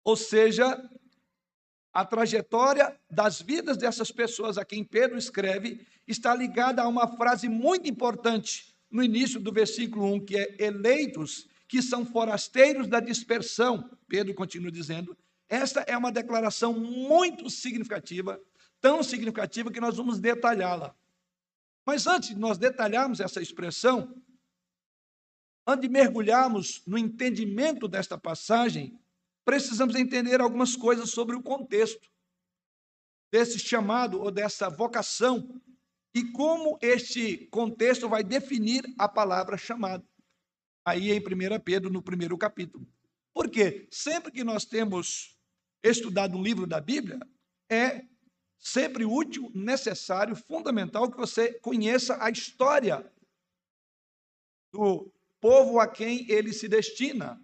ou 0.03 0.15
seja, 0.15 0.89
a 1.93 2.03
trajetória 2.03 2.99
das 3.09 3.39
vidas 3.39 3.77
dessas 3.77 4.11
pessoas 4.11 4.57
a 4.57 4.65
quem 4.65 4.83
Pedro 4.83 5.17
escreve 5.17 5.85
está 6.07 6.33
ligada 6.33 6.81
a 6.81 6.87
uma 6.87 7.07
frase 7.15 7.47
muito 7.47 7.87
importante 7.87 8.75
no 8.89 9.03
início 9.03 9.39
do 9.39 9.51
versículo 9.51 10.11
1, 10.13 10.25
que 10.25 10.37
é 10.37 10.55
eleitos 10.57 11.47
que 11.67 11.81
são 11.81 12.05
forasteiros 12.05 12.87
da 12.87 12.99
dispersão. 12.99 13.89
Pedro 14.07 14.33
continua 14.33 14.71
dizendo. 14.71 15.17
Esta 15.47 15.81
é 15.81 15.95
uma 15.97 16.11
declaração 16.11 16.73
muito 16.73 17.49
significativa, 17.49 18.41
tão 18.81 19.03
significativa 19.03 19.71
que 19.71 19.79
nós 19.79 19.97
vamos 19.97 20.19
detalhá-la. 20.19 20.95
Mas 21.85 22.07
antes 22.07 22.29
de 22.29 22.35
nós 22.35 22.57
detalharmos 22.57 23.19
essa 23.19 23.41
expressão, 23.41 24.15
antes 25.67 25.87
de 25.87 25.89
mergulharmos 25.89 26.81
no 26.85 26.97
entendimento 26.97 27.87
desta 27.87 28.17
passagem, 28.17 28.99
precisamos 29.43 29.95
entender 29.95 30.41
algumas 30.41 30.75
coisas 30.75 31.11
sobre 31.11 31.35
o 31.35 31.43
contexto 31.43 32.09
desse 33.31 33.59
chamado 33.59 34.19
ou 34.21 34.31
dessa 34.31 34.69
vocação 34.69 35.61
e 36.13 36.23
como 36.31 36.79
este 36.81 37.45
contexto 37.47 38.09
vai 38.09 38.23
definir 38.23 38.83
a 38.97 39.07
palavra 39.07 39.57
chamado 39.57 40.07
aí 40.85 41.11
em 41.11 41.19
1 41.19 41.59
Pedro, 41.63 41.91
no 41.91 42.01
primeiro 42.01 42.37
capítulo. 42.37 42.87
Porque 43.33 43.87
sempre 43.91 44.31
que 44.31 44.43
nós 44.43 44.63
temos 44.63 45.35
estudado 45.83 46.37
um 46.37 46.43
livro 46.43 46.67
da 46.67 46.79
Bíblia, 46.79 47.19
é 47.69 48.05
sempre 48.59 49.03
útil, 49.03 49.51
necessário, 49.53 50.35
fundamental 50.35 51.11
que 51.11 51.17
você 51.17 51.59
conheça 51.59 52.23
a 52.23 52.29
história 52.29 53.11
do 54.71 55.11
povo 55.41 55.79
a 55.79 55.87
quem 55.87 56.29
ele 56.29 56.53
se 56.53 56.67
destina, 56.67 57.41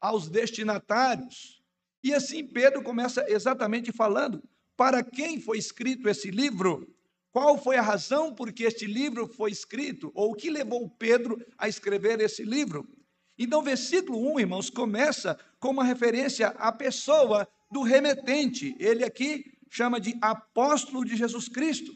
aos 0.00 0.28
destinatários. 0.28 1.62
E 2.02 2.12
assim 2.12 2.46
Pedro 2.46 2.82
começa 2.82 3.24
exatamente 3.28 3.90
falando 3.92 4.42
para 4.76 5.02
quem 5.02 5.40
foi 5.40 5.58
escrito 5.58 6.08
esse 6.08 6.30
livro 6.30 6.93
qual 7.34 7.58
foi 7.58 7.76
a 7.76 7.82
razão 7.82 8.32
por 8.32 8.52
que 8.52 8.62
este 8.62 8.86
livro 8.86 9.26
foi 9.26 9.50
escrito? 9.50 10.12
Ou 10.14 10.30
o 10.30 10.34
que 10.36 10.48
levou 10.48 10.88
Pedro 10.88 11.44
a 11.58 11.68
escrever 11.68 12.20
esse 12.20 12.44
livro? 12.44 12.88
Então, 13.36 13.60
versículo 13.60 14.32
1, 14.34 14.38
irmãos, 14.38 14.70
começa 14.70 15.36
com 15.58 15.70
uma 15.70 15.82
referência 15.82 16.50
à 16.50 16.70
pessoa 16.70 17.48
do 17.72 17.82
remetente. 17.82 18.76
Ele 18.78 19.02
aqui 19.02 19.46
chama 19.68 19.98
de 19.98 20.16
apóstolo 20.22 21.04
de 21.04 21.16
Jesus 21.16 21.48
Cristo. 21.48 21.92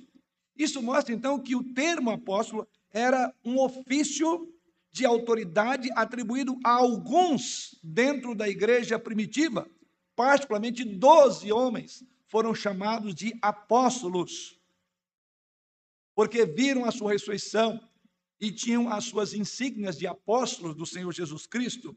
Isso 0.56 0.82
mostra, 0.82 1.14
então, 1.14 1.38
que 1.38 1.54
o 1.54 1.72
termo 1.72 2.10
apóstolo 2.10 2.66
era 2.92 3.32
um 3.44 3.60
ofício 3.60 4.52
de 4.90 5.06
autoridade 5.06 5.88
atribuído 5.94 6.58
a 6.64 6.72
alguns 6.72 7.78
dentro 7.80 8.34
da 8.34 8.48
igreja 8.48 8.98
primitiva. 8.98 9.70
Particularmente, 10.16 10.82
doze 10.82 11.52
homens 11.52 12.02
foram 12.26 12.52
chamados 12.52 13.14
de 13.14 13.32
apóstolos 13.40 14.57
porque 16.18 16.44
viram 16.44 16.84
a 16.84 16.90
sua 16.90 17.12
ressurreição 17.12 17.80
e 18.40 18.50
tinham 18.50 18.92
as 18.92 19.04
suas 19.04 19.34
insígnias 19.34 19.96
de 19.96 20.04
apóstolos 20.04 20.74
do 20.74 20.84
Senhor 20.84 21.12
Jesus 21.12 21.46
Cristo. 21.46 21.96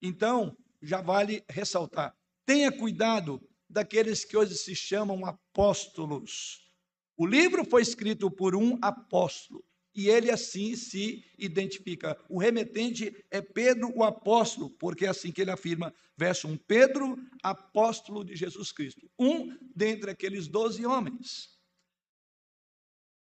Então, 0.00 0.56
já 0.80 1.00
vale 1.00 1.42
ressaltar: 1.48 2.16
tenha 2.44 2.70
cuidado 2.70 3.42
daqueles 3.68 4.24
que 4.24 4.36
hoje 4.36 4.54
se 4.54 4.72
chamam 4.72 5.26
apóstolos. 5.26 6.70
O 7.16 7.26
livro 7.26 7.64
foi 7.64 7.82
escrito 7.82 8.30
por 8.30 8.54
um 8.54 8.78
apóstolo 8.80 9.64
e 9.92 10.08
ele 10.08 10.30
assim 10.30 10.76
se 10.76 11.24
identifica. 11.36 12.16
O 12.28 12.38
remetente 12.38 13.16
é 13.32 13.40
Pedro, 13.40 13.92
o 13.96 14.04
apóstolo, 14.04 14.70
porque 14.70 15.06
é 15.06 15.08
assim 15.08 15.32
que 15.32 15.40
ele 15.40 15.50
afirma, 15.50 15.92
verso 16.16 16.46
1: 16.46 16.56
Pedro, 16.68 17.18
apóstolo 17.42 18.24
de 18.24 18.36
Jesus 18.36 18.70
Cristo, 18.70 19.10
um 19.18 19.58
dentre 19.74 20.08
aqueles 20.08 20.46
doze 20.46 20.86
homens. 20.86 21.55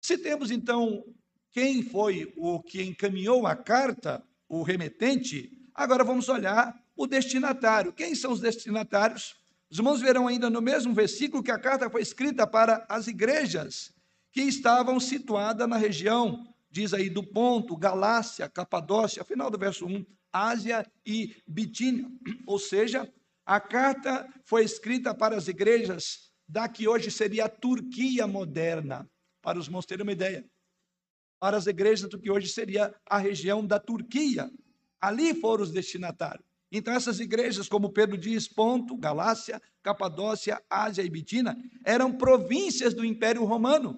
Se 0.07 0.17
temos 0.17 0.51
então 0.51 1.03
quem 1.51 1.83
foi 1.83 2.33
o 2.37 2.63
que 2.63 2.81
encaminhou 2.81 3.45
a 3.45 3.57
carta, 3.57 4.23
o 4.47 4.63
remetente, 4.63 5.51
agora 5.75 6.01
vamos 6.01 6.29
olhar 6.29 6.73
o 6.95 7.05
destinatário. 7.05 7.91
Quem 7.91 8.15
são 8.15 8.31
os 8.31 8.39
destinatários? 8.39 9.35
Os 9.69 9.79
irmãos 9.79 9.99
verão 9.99 10.25
ainda 10.25 10.49
no 10.49 10.61
mesmo 10.61 10.93
versículo 10.93 11.43
que 11.43 11.51
a 11.51 11.59
carta 11.59 11.89
foi 11.89 12.01
escrita 12.01 12.47
para 12.47 12.85
as 12.87 13.07
igrejas 13.07 13.93
que 14.31 14.43
estavam 14.43 14.97
situadas 14.97 15.67
na 15.67 15.75
região, 15.75 16.41
diz 16.71 16.93
aí, 16.93 17.09
do 17.09 17.21
Ponto, 17.21 17.75
Galácia, 17.75 18.47
Capadócia, 18.47 19.25
final 19.25 19.51
do 19.51 19.57
verso 19.57 19.85
1, 19.85 20.05
Ásia 20.31 20.89
e 21.05 21.35
Bitínia. 21.45 22.09
Ou 22.45 22.57
seja, 22.57 23.11
a 23.45 23.59
carta 23.59 24.25
foi 24.45 24.63
escrita 24.63 25.13
para 25.13 25.35
as 25.35 25.49
igrejas 25.49 26.31
da 26.47 26.69
que 26.69 26.87
hoje 26.87 27.11
seria 27.11 27.43
a 27.43 27.49
Turquia 27.49 28.25
moderna 28.25 29.05
para 29.47 29.59
os 29.59 29.67
irmãos 29.67 29.85
terem 29.85 30.03
uma 30.03 30.11
ideia. 30.11 30.45
Para 31.39 31.55
as 31.55 31.67
igrejas 31.67 32.09
do 32.09 32.19
que 32.19 32.29
hoje 32.29 32.49
seria 32.49 32.93
a 33.05 33.17
região 33.17 33.65
da 33.65 33.79
Turquia. 33.79 34.51
Ali 34.99 35.33
foram 35.33 35.63
os 35.63 35.71
destinatários. 35.71 36.45
Então, 36.69 36.93
essas 36.93 37.21
igrejas, 37.21 37.69
como 37.69 37.93
Pedro 37.93 38.17
diz, 38.17 38.45
Ponto, 38.45 38.97
Galácia, 38.97 39.61
Capadócia, 39.81 40.61
Ásia 40.69 41.01
e 41.01 41.09
Bitina, 41.09 41.57
eram 41.85 42.11
províncias 42.11 42.93
do 42.93 43.05
Império 43.05 43.45
Romano. 43.45 43.97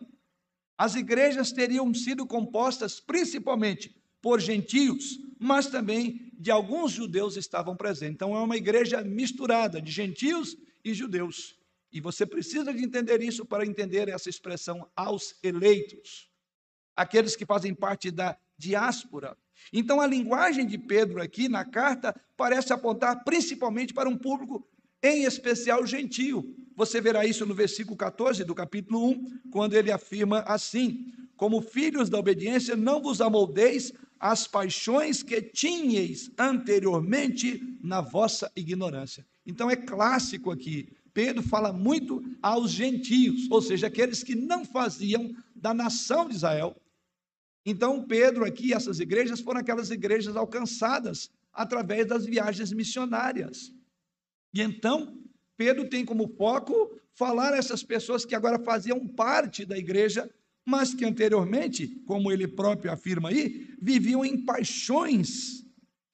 As 0.78 0.94
igrejas 0.94 1.52
teriam 1.52 1.92
sido 1.96 2.28
compostas 2.28 3.00
principalmente 3.00 4.00
por 4.22 4.40
gentios, 4.40 5.18
mas 5.40 5.66
também 5.66 6.32
de 6.38 6.52
alguns 6.52 6.92
judeus 6.92 7.38
estavam 7.38 7.76
presentes. 7.76 8.14
Então, 8.14 8.36
é 8.36 8.40
uma 8.40 8.56
igreja 8.56 9.02
misturada 9.04 9.82
de 9.82 9.92
gentios 9.92 10.56
e 10.86 10.94
judeus. 10.94 11.59
E 11.92 12.00
você 12.00 12.26
precisa 12.26 12.74
de 12.74 12.84
entender 12.84 13.22
isso 13.22 13.46
para 13.46 13.66
entender 13.66 14.10
essa 14.10 14.30
expressão 14.30 14.90
aos 14.96 15.36
eleitos, 15.44 16.30
aqueles 16.96 17.36
que 17.36 17.46
fazem 17.46 17.74
parte 17.74 18.12
da 18.12 18.38
diáspora. 18.58 19.38
Então, 19.74 20.00
a 20.00 20.08
linguagem 20.08 20.68
de 20.68 20.78
Pedro 20.78 21.22
aqui 21.22 21.50
na 21.50 21.66
carta 21.66 22.16
parece 22.38 22.74
apontar 22.74 23.24
principalmente 23.24 23.94
para 23.94 24.10
um 24.10 24.18
público, 24.18 24.68
em 25.02 25.24
especial 25.24 25.86
gentio. 25.86 26.56
Você 26.76 27.02
verá 27.02 27.26
isso 27.26 27.46
no 27.46 27.56
versículo 27.56 27.98
14 27.98 28.44
do 28.44 28.54
capítulo 28.54 29.10
1, 29.10 29.40
quando 29.52 29.74
ele 29.74 29.92
afirma 29.92 30.42
assim: 30.42 31.12
Como 31.36 31.62
filhos 31.62 32.10
da 32.10 32.20
obediência, 32.20 32.76
não 32.76 33.02
vos 33.02 33.22
amoldeis 33.22 33.94
às 34.20 34.48
paixões 34.48 35.24
que 35.24 35.42
tinhais 35.42 36.30
anteriormente 36.38 37.78
na 37.82 38.02
vossa 38.02 38.52
ignorância. 38.56 39.26
Então, 39.46 39.70
é 39.70 39.76
clássico 39.76 40.52
aqui. 40.52 40.90
Pedro 41.20 41.44
fala 41.44 41.74
muito 41.74 42.24
aos 42.42 42.72
gentios, 42.72 43.50
ou 43.50 43.62
seja, 43.62 43.88
aqueles 43.88 44.24
que 44.24 44.36
não 44.36 44.64
faziam 44.64 45.34
da 45.56 45.74
nação 45.74 46.28
de 46.28 46.36
Israel 46.36 46.76
então, 47.66 48.04
Pedro 48.04 48.46
aqui, 48.46 48.74
essas 48.74 49.00
igrejas 49.00 49.42
foram 49.42 49.60
aquelas 49.60 49.92
igrejas 49.92 50.36
alcançadas 50.36 51.30
através 51.54 52.08
das 52.08 52.26
viagens 52.26 52.72
missionárias. 52.72 53.72
E 54.54 54.62
então, 54.62 55.22
Pedro 55.58 55.88
tem 55.90 56.06
como 56.06 56.28
foco 56.28 57.00
falar 57.14 57.54
a 57.54 57.58
essas 57.58 57.84
pessoas 57.84 58.26
que 58.26 58.34
agora 58.34 58.58
faziam 58.58 59.08
parte 59.08 59.66
da 59.66 59.78
igreja, 59.78 60.30
mas 60.66 60.94
que 60.94 61.06
anteriormente, 61.06 61.88
como 62.06 62.32
ele 62.32 62.48
próprio 62.48 62.92
afirma 62.92 63.30
aí, 63.30 63.68
viviam 63.82 64.24
em 64.26 64.44
paixões 64.44 65.64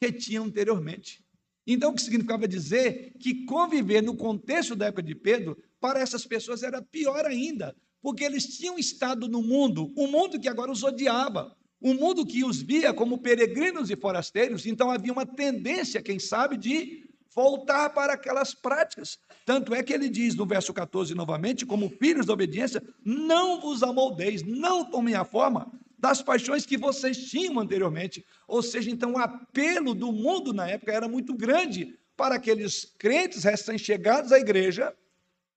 que 0.02 0.12
tinham 0.12 0.46
anteriormente. 0.46 1.24
Então, 1.68 1.92
o 1.92 1.94
que 1.94 2.02
significava 2.02 2.48
dizer 2.48 3.14
que 3.20 3.46
conviver 3.46 4.02
no 4.02 4.16
contexto 4.16 4.76
da 4.76 4.88
época 4.88 5.02
de 5.02 5.16
Pedro, 5.16 5.58
para 5.80 6.00
essas 6.00 6.26
pessoas 6.26 6.62
era 6.64 6.82
pior 6.82 7.26
ainda, 7.26 7.76
porque 8.02 8.24
eles 8.24 8.46
tinham 8.58 8.78
estado 8.78 9.28
no 9.28 9.42
mundo, 9.42 9.92
um 9.98 10.08
mundo 10.08 10.40
que 10.40 10.48
agora 10.48 10.72
os 10.72 10.84
odiava, 10.84 11.56
um 11.82 11.94
mundo 11.94 12.26
que 12.26 12.44
os 12.44 12.62
via 12.62 12.94
como 12.94 13.18
peregrinos 13.18 13.90
e 13.90 13.96
forasteiros, 13.96 14.66
então 14.66 14.92
havia 14.92 15.12
uma 15.12 15.26
tendência, 15.26 16.02
quem 16.02 16.20
sabe, 16.20 16.58
de 16.58 17.04
voltar 17.34 17.90
para 17.90 18.14
aquelas 18.14 18.54
práticas. 18.54 19.20
Tanto 19.46 19.76
é 19.76 19.84
que 19.84 19.92
ele 19.92 20.08
diz 20.08 20.36
no 20.36 20.46
verso 20.46 20.74
14 20.74 21.14
novamente, 21.14 21.66
como 21.66 21.90
filhos 21.90 22.28
da 22.28 22.34
obediência, 22.34 22.82
não 23.04 23.60
vos 23.60 23.84
amoldeis, 23.84 24.44
não 24.44 24.86
tomem 24.86 25.16
a 25.16 25.26
forma 25.26 25.72
das 26.06 26.22
paixões 26.22 26.68
que 26.68 26.78
vocês 26.78 27.18
tinham 27.32 27.60
anteriormente. 27.60 28.24
Ou 28.48 28.62
seja, 28.62 28.92
então 28.92 29.14
o 29.14 29.18
apelo 29.18 29.96
do 29.96 30.12
mundo 30.12 30.54
na 30.54 30.70
época 30.70 30.92
era 30.92 31.08
muito 31.08 31.34
grande 31.34 31.98
para 32.16 32.36
aqueles 32.36 32.86
crentes 33.00 33.44
recém-chegados 33.44 34.32
à 34.32 34.38
igreja 34.38 34.96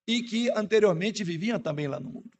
e 0.06 0.22
que 0.22 0.50
anteriormente 0.52 1.22
viviam 1.22 1.60
também 1.60 1.86
lá 1.86 2.00
no 2.00 2.08
mundo. 2.08 2.30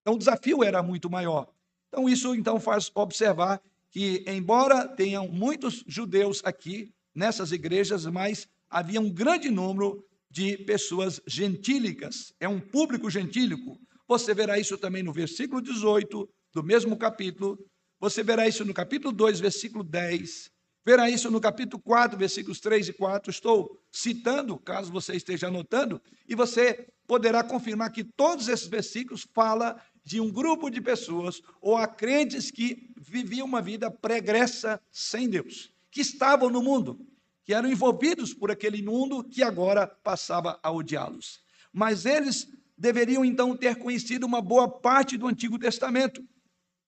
Então 0.00 0.14
o 0.14 0.18
desafio 0.18 0.64
era 0.64 0.82
muito 0.82 1.08
maior. 1.08 1.46
Então 1.88 2.08
isso 2.08 2.34
então 2.34 2.58
faz 2.58 2.90
observar 2.96 3.62
que 3.92 4.24
embora 4.26 4.88
tenham 4.88 5.28
muitos 5.28 5.84
judeus 5.86 6.42
aqui 6.44 6.92
nessas 7.14 7.52
igrejas, 7.52 8.06
mas 8.06 8.48
havia 8.68 9.00
um 9.00 9.08
grande 9.08 9.50
número 9.50 10.04
de 10.28 10.58
pessoas 10.58 11.20
gentílicas. 11.28 12.34
É 12.40 12.48
um 12.48 12.58
público 12.58 13.08
gentílico. 13.08 13.78
Você 14.08 14.34
verá 14.34 14.58
isso 14.58 14.76
também 14.76 15.04
no 15.04 15.12
versículo 15.12 15.62
18 15.62 16.28
do 16.52 16.62
mesmo 16.62 16.96
capítulo. 16.96 17.58
Você 17.98 18.22
verá 18.22 18.46
isso 18.46 18.64
no 18.64 18.74
capítulo 18.74 19.12
2, 19.12 19.40
versículo 19.40 19.82
10. 19.84 20.50
Verá 20.84 21.08
isso 21.08 21.30
no 21.30 21.40
capítulo 21.40 21.80
4, 21.82 22.18
versículos 22.18 22.58
3 22.60 22.88
e 22.88 22.92
4. 22.92 23.30
Estou 23.30 23.80
citando, 23.90 24.58
caso 24.58 24.90
você 24.90 25.14
esteja 25.14 25.46
anotando, 25.46 26.02
e 26.28 26.34
você 26.34 26.88
poderá 27.06 27.44
confirmar 27.44 27.92
que 27.92 28.02
todos 28.02 28.48
esses 28.48 28.66
versículos 28.66 29.26
falam 29.32 29.76
de 30.04 30.20
um 30.20 30.30
grupo 30.30 30.68
de 30.68 30.80
pessoas 30.80 31.40
ou 31.60 31.76
a 31.76 31.86
crentes 31.86 32.50
que 32.50 32.90
viviam 32.96 33.46
uma 33.46 33.62
vida 33.62 33.90
pregressa 33.90 34.80
sem 34.90 35.28
Deus, 35.28 35.72
que 35.90 36.00
estavam 36.00 36.50
no 36.50 36.62
mundo, 36.62 37.06
que 37.44 37.54
eram 37.54 37.70
envolvidos 37.70 38.34
por 38.34 38.50
aquele 38.50 38.82
mundo 38.82 39.22
que 39.22 39.42
agora 39.42 39.86
passava 39.86 40.58
a 40.62 40.72
odiá-los. 40.72 41.40
Mas 41.72 42.04
eles 42.04 42.48
deveriam 42.76 43.24
então 43.24 43.56
ter 43.56 43.76
conhecido 43.76 44.26
uma 44.26 44.40
boa 44.40 44.68
parte 44.68 45.16
do 45.16 45.28
Antigo 45.28 45.58
Testamento. 45.58 46.24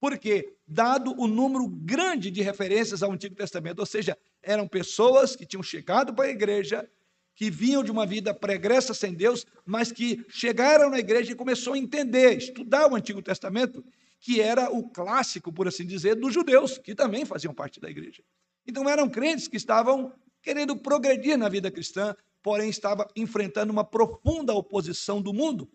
Porque, 0.04 0.54
dado 0.68 1.18
o 1.18 1.26
número 1.26 1.66
grande 1.66 2.30
de 2.30 2.42
referências 2.42 3.02
ao 3.02 3.10
Antigo 3.10 3.34
Testamento, 3.34 3.78
ou 3.78 3.86
seja, 3.86 4.18
eram 4.42 4.68
pessoas 4.68 5.34
que 5.34 5.46
tinham 5.46 5.62
chegado 5.62 6.12
para 6.12 6.26
a 6.26 6.30
igreja, 6.30 6.86
que 7.34 7.50
vinham 7.50 7.82
de 7.82 7.90
uma 7.90 8.04
vida 8.04 8.34
pregressa 8.34 8.92
sem 8.92 9.14
Deus, 9.14 9.46
mas 9.64 9.90
que 9.90 10.22
chegaram 10.28 10.90
na 10.90 10.98
igreja 10.98 11.32
e 11.32 11.34
começou 11.34 11.72
a 11.72 11.78
entender, 11.78 12.36
estudar 12.36 12.86
o 12.86 12.94
Antigo 12.94 13.22
Testamento, 13.22 13.82
que 14.20 14.42
era 14.42 14.70
o 14.70 14.90
clássico, 14.90 15.50
por 15.50 15.66
assim 15.66 15.86
dizer, 15.86 16.16
dos 16.16 16.34
judeus, 16.34 16.76
que 16.76 16.94
também 16.94 17.24
faziam 17.24 17.54
parte 17.54 17.80
da 17.80 17.88
igreja. 17.88 18.22
Então 18.66 18.86
eram 18.86 19.08
crentes 19.08 19.48
que 19.48 19.56
estavam 19.56 20.12
querendo 20.42 20.76
progredir 20.76 21.38
na 21.38 21.48
vida 21.48 21.70
cristã, 21.70 22.14
porém 22.42 22.68
estava 22.68 23.08
enfrentando 23.16 23.72
uma 23.72 23.84
profunda 23.84 24.52
oposição 24.52 25.22
do 25.22 25.32
mundo. 25.32 25.66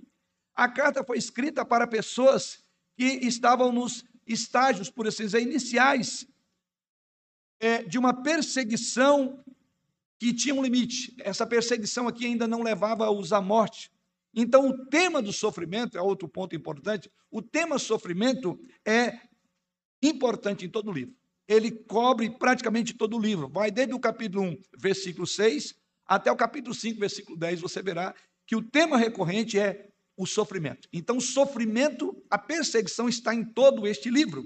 A 0.53 0.69
carta 0.69 1.03
foi 1.03 1.17
escrita 1.17 1.65
para 1.65 1.87
pessoas 1.87 2.63
que 2.95 3.25
estavam 3.25 3.71
nos 3.71 4.03
estágios, 4.29 4.89
por 4.89 5.07
assim 5.07 5.23
dizer, 5.23 5.41
iniciais 5.41 6.27
é, 7.59 7.83
de 7.83 7.97
uma 7.97 8.21
perseguição 8.21 9.43
que 10.19 10.33
tinha 10.33 10.53
um 10.53 10.61
limite. 10.61 11.15
Essa 11.19 11.45
perseguição 11.45 12.07
aqui 12.07 12.25
ainda 12.25 12.47
não 12.47 12.61
levava-os 12.61 13.33
à 13.33 13.41
morte. 13.41 13.91
Então, 14.33 14.69
o 14.69 14.85
tema 14.85 15.21
do 15.21 15.33
sofrimento 15.33 15.97
é 15.97 16.01
outro 16.01 16.27
ponto 16.27 16.55
importante. 16.55 17.09
O 17.31 17.41
tema 17.41 17.79
sofrimento 17.79 18.59
é 18.85 19.19
importante 20.01 20.65
em 20.65 20.69
todo 20.69 20.89
o 20.89 20.93
livro. 20.93 21.15
Ele 21.47 21.71
cobre 21.71 22.29
praticamente 22.29 22.93
todo 22.93 23.17
o 23.17 23.19
livro. 23.19 23.49
Vai 23.49 23.71
desde 23.71 23.93
o 23.93 23.99
capítulo 23.99 24.43
1, 24.43 24.61
versículo 24.77 25.25
6, 25.25 25.75
até 26.05 26.31
o 26.31 26.35
capítulo 26.35 26.75
5, 26.75 26.99
versículo 26.99 27.37
10. 27.37 27.61
Você 27.61 27.81
verá 27.81 28.13
que 28.45 28.55
o 28.55 28.61
tema 28.61 28.97
recorrente 28.97 29.57
é 29.57 29.88
o 30.19 30.25
sofrimento. 30.25 30.89
Então, 30.91 31.15
o 31.15 31.21
sofrimento, 31.21 32.21
a 32.29 32.37
perseguição 32.37 33.07
está 33.07 33.33
em 33.33 33.45
todo 33.45 33.87
este 33.87 34.09
livro. 34.09 34.43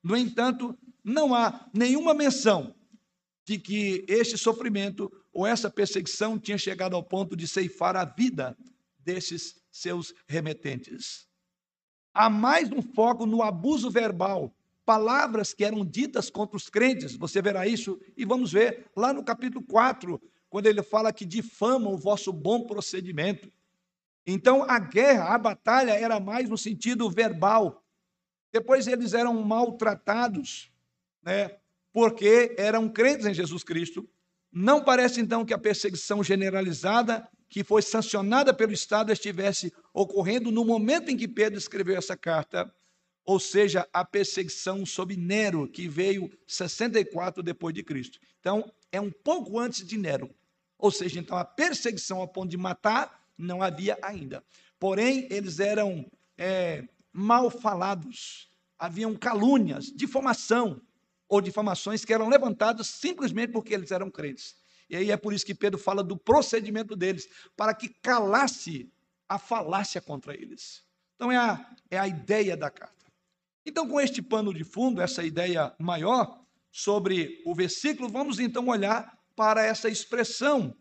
No 0.00 0.16
entanto, 0.16 0.78
não 1.02 1.34
há 1.34 1.68
nenhuma 1.74 2.14
menção 2.14 2.72
de 3.44 3.58
que 3.58 4.04
este 4.06 4.38
sofrimento 4.38 5.10
ou 5.32 5.44
essa 5.44 5.68
perseguição 5.68 6.38
tinha 6.38 6.56
chegado 6.56 6.94
ao 6.94 7.02
ponto 7.02 7.34
de 7.34 7.48
ceifar 7.48 7.96
a 7.96 8.04
vida 8.04 8.56
desses 9.00 9.56
seus 9.68 10.14
remetentes. 10.28 11.26
Há 12.14 12.30
mais 12.30 12.70
um 12.70 12.80
foco 12.80 13.26
no 13.26 13.42
abuso 13.42 13.90
verbal, 13.90 14.54
palavras 14.84 15.52
que 15.52 15.64
eram 15.64 15.84
ditas 15.84 16.30
contra 16.30 16.56
os 16.56 16.68
crentes, 16.68 17.16
você 17.16 17.42
verá 17.42 17.66
isso, 17.66 18.00
e 18.16 18.24
vamos 18.24 18.52
ver 18.52 18.86
lá 18.96 19.12
no 19.12 19.24
capítulo 19.24 19.64
4, 19.66 20.22
quando 20.48 20.66
ele 20.66 20.84
fala 20.84 21.12
que 21.12 21.24
difamam 21.24 21.94
o 21.94 21.98
vosso 21.98 22.32
bom 22.32 22.64
procedimento. 22.64 23.50
Então 24.26 24.64
a 24.68 24.78
guerra, 24.78 25.34
a 25.34 25.38
batalha 25.38 25.92
era 25.92 26.18
mais 26.18 26.48
no 26.48 26.58
sentido 26.58 27.08
verbal. 27.08 27.84
Depois 28.52 28.86
eles 28.86 29.14
eram 29.14 29.40
maltratados, 29.42 30.72
né? 31.22 31.56
porque 31.92 32.54
eram 32.58 32.88
crentes 32.88 33.26
em 33.26 33.34
Jesus 33.34 33.62
Cristo. 33.62 34.08
Não 34.50 34.82
parece 34.82 35.20
então 35.20 35.44
que 35.44 35.54
a 35.54 35.58
perseguição 35.58 36.24
generalizada 36.24 37.28
que 37.48 37.62
foi 37.62 37.82
sancionada 37.82 38.52
pelo 38.52 38.72
Estado 38.72 39.12
estivesse 39.12 39.72
ocorrendo 39.94 40.50
no 40.50 40.64
momento 40.64 41.10
em 41.10 41.16
que 41.16 41.28
Pedro 41.28 41.58
escreveu 41.58 41.96
essa 41.96 42.16
carta, 42.16 42.72
ou 43.24 43.38
seja, 43.38 43.88
a 43.92 44.04
perseguição 44.04 44.84
sob 44.84 45.16
Nero, 45.16 45.68
que 45.68 45.88
veio 45.88 46.30
64 46.46 47.42
depois 47.42 47.74
de 47.74 47.82
Cristo. 47.82 48.18
Então, 48.40 48.72
é 48.90 49.00
um 49.00 49.10
pouco 49.10 49.58
antes 49.58 49.86
de 49.86 49.96
Nero. 49.96 50.30
Ou 50.78 50.90
seja, 50.90 51.18
então 51.18 51.36
a 51.36 51.44
perseguição 51.44 52.22
a 52.22 52.26
ponto 52.26 52.50
de 52.50 52.56
matar 52.56 53.15
não 53.36 53.62
havia 53.62 53.98
ainda. 54.02 54.44
Porém, 54.78 55.26
eles 55.30 55.60
eram 55.60 56.10
é, 56.36 56.86
mal 57.12 57.50
falados, 57.50 58.50
haviam 58.78 59.14
calúnias, 59.14 59.86
difamação, 59.86 60.80
ou 61.28 61.40
difamações 61.40 62.04
que 62.04 62.12
eram 62.12 62.28
levantadas 62.28 62.86
simplesmente 62.86 63.52
porque 63.52 63.74
eles 63.74 63.90
eram 63.90 64.10
crentes. 64.10 64.54
E 64.88 64.96
aí 64.96 65.10
é 65.10 65.16
por 65.16 65.32
isso 65.32 65.44
que 65.44 65.54
Pedro 65.54 65.78
fala 65.78 66.02
do 66.02 66.16
procedimento 66.16 66.94
deles, 66.94 67.28
para 67.56 67.74
que 67.74 67.88
calasse 67.88 68.92
a 69.28 69.38
falácia 69.38 70.00
contra 70.00 70.34
eles. 70.34 70.84
Então 71.16 71.32
é 71.32 71.36
a, 71.36 71.70
é 71.90 71.98
a 71.98 72.06
ideia 72.06 72.56
da 72.56 72.70
carta. 72.70 72.94
Então, 73.64 73.88
com 73.88 74.00
este 74.00 74.22
pano 74.22 74.54
de 74.54 74.62
fundo, 74.62 75.00
essa 75.00 75.24
ideia 75.24 75.74
maior 75.78 76.40
sobre 76.70 77.42
o 77.44 77.52
versículo, 77.52 78.08
vamos 78.08 78.38
então 78.38 78.68
olhar 78.68 79.18
para 79.34 79.64
essa 79.64 79.88
expressão. 79.88 80.76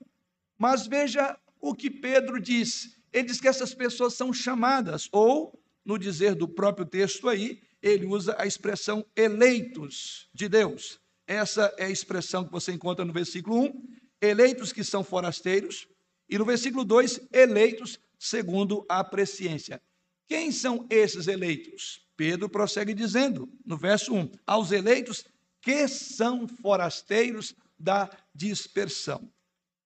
Mas 0.56 0.86
veja 0.86 1.36
o 1.70 1.76
que 1.76 1.90
Pedro 1.90 2.40
diz. 2.40 2.98
Ele 3.12 3.28
diz 3.28 3.40
que 3.40 3.48
essas 3.48 3.74
pessoas 3.74 4.14
são 4.14 4.32
chamadas, 4.32 5.10
ou, 5.12 5.60
no 5.84 5.98
dizer 5.98 6.36
do 6.36 6.48
próprio 6.48 6.86
texto 6.86 7.28
aí, 7.28 7.62
ele 7.82 8.06
usa 8.06 8.36
a 8.38 8.46
expressão 8.46 9.06
eleitos 9.16 10.30
de 10.34 10.48
Deus. 10.48 11.00
Essa 11.28 11.74
é 11.78 11.86
a 11.86 11.90
expressão 11.90 12.46
que 12.46 12.52
você 12.52 12.72
encontra 12.72 13.04
no 13.04 13.14
versículo 13.14 13.64
1, 13.64 13.84
eleitos 14.22 14.72
que 14.72 14.84
são 14.84 15.04
forasteiros, 15.04 15.88
e 16.30 16.38
no 16.38 16.46
versículo 16.46 16.84
2, 16.84 17.28
eleitos 17.32 18.00
segundo 18.18 18.86
a 18.90 19.04
presciência. 19.04 19.82
Quem 20.28 20.52
são 20.52 20.88
esses 20.90 21.28
eleitos? 21.28 22.02
Pedro 22.18 22.50
prossegue 22.50 22.94
dizendo, 22.94 23.50
no 23.66 23.78
verso 23.78 24.14
1, 24.14 24.32
aos 24.46 24.72
eleitos 24.72 25.26
que 25.62 25.88
são 25.88 26.48
forasteiros 26.48 27.56
da 27.78 28.10
dispersão. 28.34 29.32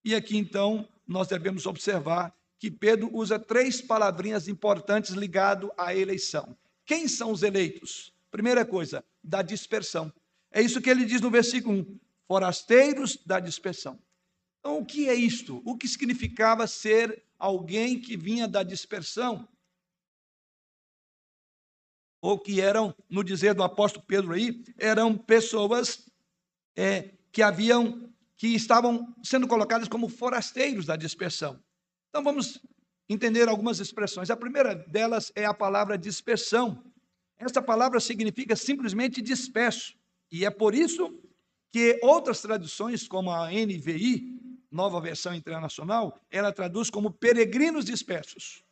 E 0.04 0.16
aqui 0.16 0.38
então 0.38 0.88
nós 1.10 1.28
devemos 1.28 1.66
observar 1.66 2.34
que 2.60 2.70
Pedro 2.70 3.10
usa 3.12 3.40
três 3.40 3.82
palavrinhas 3.82 4.48
importantes 4.48 5.12
ligado 5.12 5.72
à 5.78 5.96
eleição. 5.96 6.56
Quem 6.86 7.08
são 7.08 7.32
os 7.32 7.42
eleitos? 7.42 8.14
Primeira 8.30 8.64
coisa, 8.64 9.04
da 9.24 9.42
dispersão. 9.42 10.14
É 10.52 10.62
isso 10.62 10.80
que 10.80 10.90
ele 10.90 11.06
diz 11.06 11.20
no 11.20 11.32
versículo 11.32 11.80
1: 11.80 12.00
forasteiros 12.28 13.18
da 13.26 13.40
dispersão. 13.40 14.00
Então, 14.60 14.78
o 14.78 14.86
que 14.86 15.10
é 15.10 15.16
isto? 15.16 15.62
O 15.66 15.76
que 15.76 15.88
significava 15.88 16.68
ser 16.68 17.24
alguém 17.40 18.00
que 18.00 18.16
vinha 18.16 18.48
da 18.48 18.62
dispersão? 18.62 19.48
Ou 22.22 22.38
que 22.38 22.60
eram, 22.60 22.94
no 23.10 23.24
dizer 23.24 23.54
do 23.54 23.64
apóstolo 23.64 24.06
Pedro 24.06 24.34
aí, 24.34 24.64
eram 24.78 25.18
pessoas 25.18 26.08
é, 26.76 27.14
que 27.32 27.42
haviam, 27.42 28.14
que 28.40 28.48
estavam 28.56 29.14
sendo 29.22 29.46
colocadas 29.50 29.90
como 29.90 30.08
forasteiros 30.08 30.86
da 30.86 30.96
dispersão. 30.96 31.62
Então, 32.08 32.24
vamos 32.24 32.58
entender 33.10 33.50
algumas 33.50 33.82
expressões. 33.82 34.30
A 34.30 34.38
primeira 34.38 34.74
delas 34.74 35.30
é 35.36 35.44
a 35.44 35.54
palavra 35.54 35.98
dispersão. 35.98 36.82
Essa 37.38 37.62
palavra 37.62 38.00
significa 38.00 38.56
simplesmente 38.56 39.22
disperso. 39.22 39.94
E 40.32 40.46
é 40.46 40.50
por 40.50 40.74
isso 40.74 41.14
que 41.70 42.00
outras 42.02 42.42
traduções, 42.42 43.10
como 43.10 43.30
a 43.30 43.50
NVI, 43.52 44.40
nova 44.72 45.02
versão 45.02 45.34
internacional, 45.36 46.18
ela 46.32 46.54
traduz 46.54 46.90
como 46.90 47.12
peregrinos 47.12 47.84
dispersos. 47.84 48.64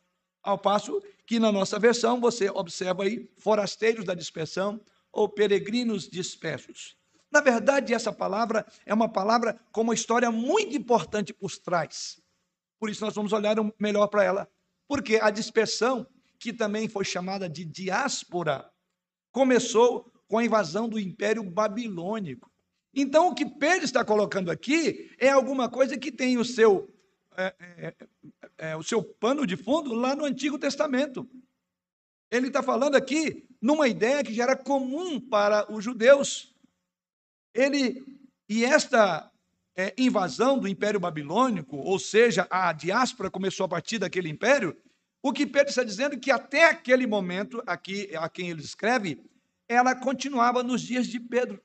Ao 0.42 0.56
passo 0.56 1.02
que 1.26 1.38
na 1.38 1.52
nossa 1.52 1.78
versão 1.78 2.18
você 2.22 2.48
observa 2.48 3.02
aí 3.02 3.28
forasteiros 3.36 4.06
da 4.06 4.14
dispersão 4.14 4.80
ou 5.12 5.28
peregrinos 5.28 6.08
dispersos. 6.08 6.96
Na 7.30 7.40
verdade, 7.40 7.92
essa 7.92 8.12
palavra 8.12 8.66
é 8.86 8.94
uma 8.94 9.08
palavra 9.08 9.60
com 9.70 9.82
uma 9.82 9.94
história 9.94 10.30
muito 10.30 10.76
importante 10.76 11.32
por 11.32 11.50
trás. 11.58 12.20
Por 12.78 12.88
isso 12.88 13.04
nós 13.04 13.14
vamos 13.14 13.32
olhar 13.32 13.56
melhor 13.78 14.06
para 14.06 14.24
ela. 14.24 14.48
Porque 14.86 15.16
a 15.16 15.30
dispersão, 15.30 16.06
que 16.38 16.52
também 16.52 16.88
foi 16.88 17.04
chamada 17.04 17.48
de 17.48 17.64
diáspora, 17.64 18.70
começou 19.30 20.10
com 20.26 20.38
a 20.38 20.44
invasão 20.44 20.88
do 20.88 20.98
Império 20.98 21.42
Babilônico. 21.42 22.50
Então, 22.94 23.28
o 23.28 23.34
que 23.34 23.46
Pedro 23.46 23.84
está 23.84 24.04
colocando 24.04 24.50
aqui 24.50 25.14
é 25.18 25.28
alguma 25.28 25.68
coisa 25.68 25.98
que 25.98 26.10
tem 26.10 26.38
o 26.38 26.44
seu, 26.44 26.92
é, 27.36 27.54
é, 27.60 27.94
é, 28.58 28.76
o 28.76 28.82
seu 28.82 29.02
pano 29.02 29.46
de 29.46 29.56
fundo 29.56 29.92
lá 29.94 30.16
no 30.16 30.24
Antigo 30.24 30.58
Testamento. 30.58 31.28
Ele 32.30 32.48
está 32.48 32.62
falando 32.62 32.94
aqui 32.94 33.46
numa 33.60 33.88
ideia 33.88 34.22
que 34.22 34.34
já 34.34 34.44
era 34.44 34.56
comum 34.56 35.20
para 35.20 35.70
os 35.72 35.84
judeus. 35.84 36.54
Ele 37.54 38.02
e 38.48 38.64
esta 38.64 39.30
é, 39.76 39.94
invasão 39.98 40.58
do 40.58 40.66
Império 40.66 40.98
Babilônico, 40.98 41.76
ou 41.76 41.98
seja, 41.98 42.46
a 42.50 42.72
diáspora 42.72 43.30
começou 43.30 43.66
a 43.66 43.68
partir 43.68 43.98
daquele 43.98 44.28
império. 44.28 44.76
O 45.22 45.32
que 45.32 45.46
Pedro 45.46 45.68
está 45.68 45.84
dizendo 45.84 46.14
é 46.14 46.18
que 46.18 46.30
até 46.30 46.64
aquele 46.64 47.06
momento, 47.06 47.62
aqui 47.66 48.14
a 48.16 48.28
quem 48.28 48.50
ele 48.50 48.60
escreve, 48.60 49.22
ela 49.68 49.94
continuava 49.94 50.62
nos 50.62 50.80
dias 50.80 51.06
de 51.06 51.20
Pedro 51.20 51.62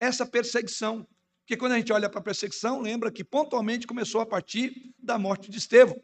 essa 0.00 0.26
perseguição. 0.26 1.06
Porque 1.40 1.56
quando 1.56 1.72
a 1.72 1.78
gente 1.78 1.92
olha 1.92 2.08
para 2.08 2.20
a 2.20 2.24
perseguição, 2.24 2.80
lembra 2.80 3.12
que 3.12 3.22
pontualmente 3.22 3.86
começou 3.86 4.20
a 4.20 4.26
partir 4.26 4.94
da 4.98 5.18
morte 5.18 5.50
de 5.50 5.58
Estevão. 5.58 6.00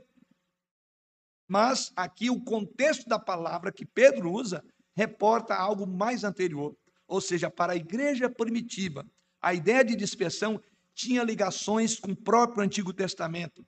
Mas 1.48 1.92
aqui 1.96 2.30
o 2.30 2.42
contexto 2.42 3.08
da 3.08 3.18
palavra 3.18 3.72
que 3.72 3.84
Pedro 3.84 4.32
usa 4.32 4.64
reporta 4.94 5.54
algo 5.54 5.86
mais 5.86 6.24
anterior, 6.24 6.76
ou 7.10 7.20
seja, 7.20 7.50
para 7.50 7.72
a 7.72 7.76
igreja 7.76 8.30
primitiva. 8.30 9.04
A 9.42 9.52
ideia 9.52 9.84
de 9.84 9.96
dispersão 9.96 10.62
tinha 10.94 11.24
ligações 11.24 11.98
com 11.98 12.12
o 12.12 12.16
próprio 12.16 12.62
Antigo 12.62 12.92
Testamento. 12.92 13.66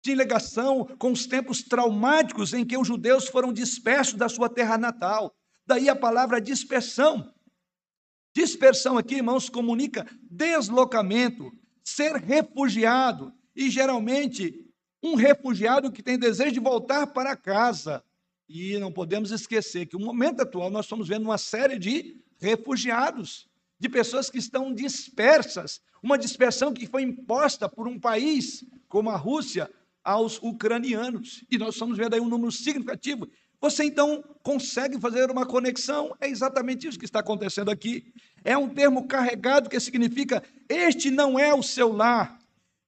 Tinha 0.00 0.16
ligação 0.16 0.86
com 0.98 1.12
os 1.12 1.26
tempos 1.26 1.62
traumáticos 1.62 2.54
em 2.54 2.64
que 2.64 2.78
os 2.78 2.88
judeus 2.88 3.28
foram 3.28 3.52
dispersos 3.52 4.14
da 4.14 4.28
sua 4.28 4.48
terra 4.48 4.78
natal. 4.78 5.36
Daí 5.66 5.88
a 5.88 5.94
palavra 5.94 6.40
dispersão. 6.40 7.30
Dispersão 8.34 8.96
aqui, 8.96 9.16
irmãos, 9.16 9.50
comunica 9.50 10.06
deslocamento, 10.22 11.52
ser 11.84 12.14
refugiado. 12.14 13.34
E 13.54 13.68
geralmente, 13.68 14.66
um 15.02 15.14
refugiado 15.14 15.92
que 15.92 16.02
tem 16.02 16.18
desejo 16.18 16.52
de 16.52 16.60
voltar 16.60 17.08
para 17.08 17.36
casa. 17.36 18.02
E 18.48 18.78
não 18.78 18.90
podemos 18.90 19.30
esquecer 19.30 19.84
que 19.84 19.98
no 19.98 20.06
momento 20.06 20.40
atual 20.40 20.70
nós 20.70 20.86
estamos 20.86 21.06
vendo 21.06 21.24
uma 21.24 21.36
série 21.36 21.78
de 21.78 22.16
refugiados, 22.38 23.48
de 23.78 23.88
pessoas 23.88 24.30
que 24.30 24.38
estão 24.38 24.72
dispersas, 24.72 25.80
uma 26.02 26.18
dispersão 26.18 26.72
que 26.72 26.86
foi 26.86 27.02
imposta 27.02 27.68
por 27.68 27.86
um 27.86 27.98
país 27.98 28.64
como 28.88 29.10
a 29.10 29.16
Rússia 29.16 29.70
aos 30.02 30.38
ucranianos. 30.42 31.44
E 31.50 31.58
nós 31.58 31.74
estamos 31.74 31.96
vendo 31.96 32.14
aí 32.14 32.20
um 32.20 32.28
número 32.28 32.50
significativo 32.50 33.28
você 33.60 33.84
então 33.84 34.22
consegue 34.42 35.00
fazer 35.00 35.30
uma 35.30 35.44
conexão? 35.44 36.14
É 36.20 36.28
exatamente 36.28 36.86
isso 36.86 36.98
que 36.98 37.04
está 37.04 37.20
acontecendo 37.20 37.70
aqui. 37.70 38.12
É 38.44 38.56
um 38.56 38.68
termo 38.68 39.06
carregado 39.06 39.68
que 39.68 39.80
significa: 39.80 40.42
este 40.68 41.10
não 41.10 41.38
é 41.38 41.52
o 41.52 41.62
seu 41.62 41.92
lar. 41.92 42.38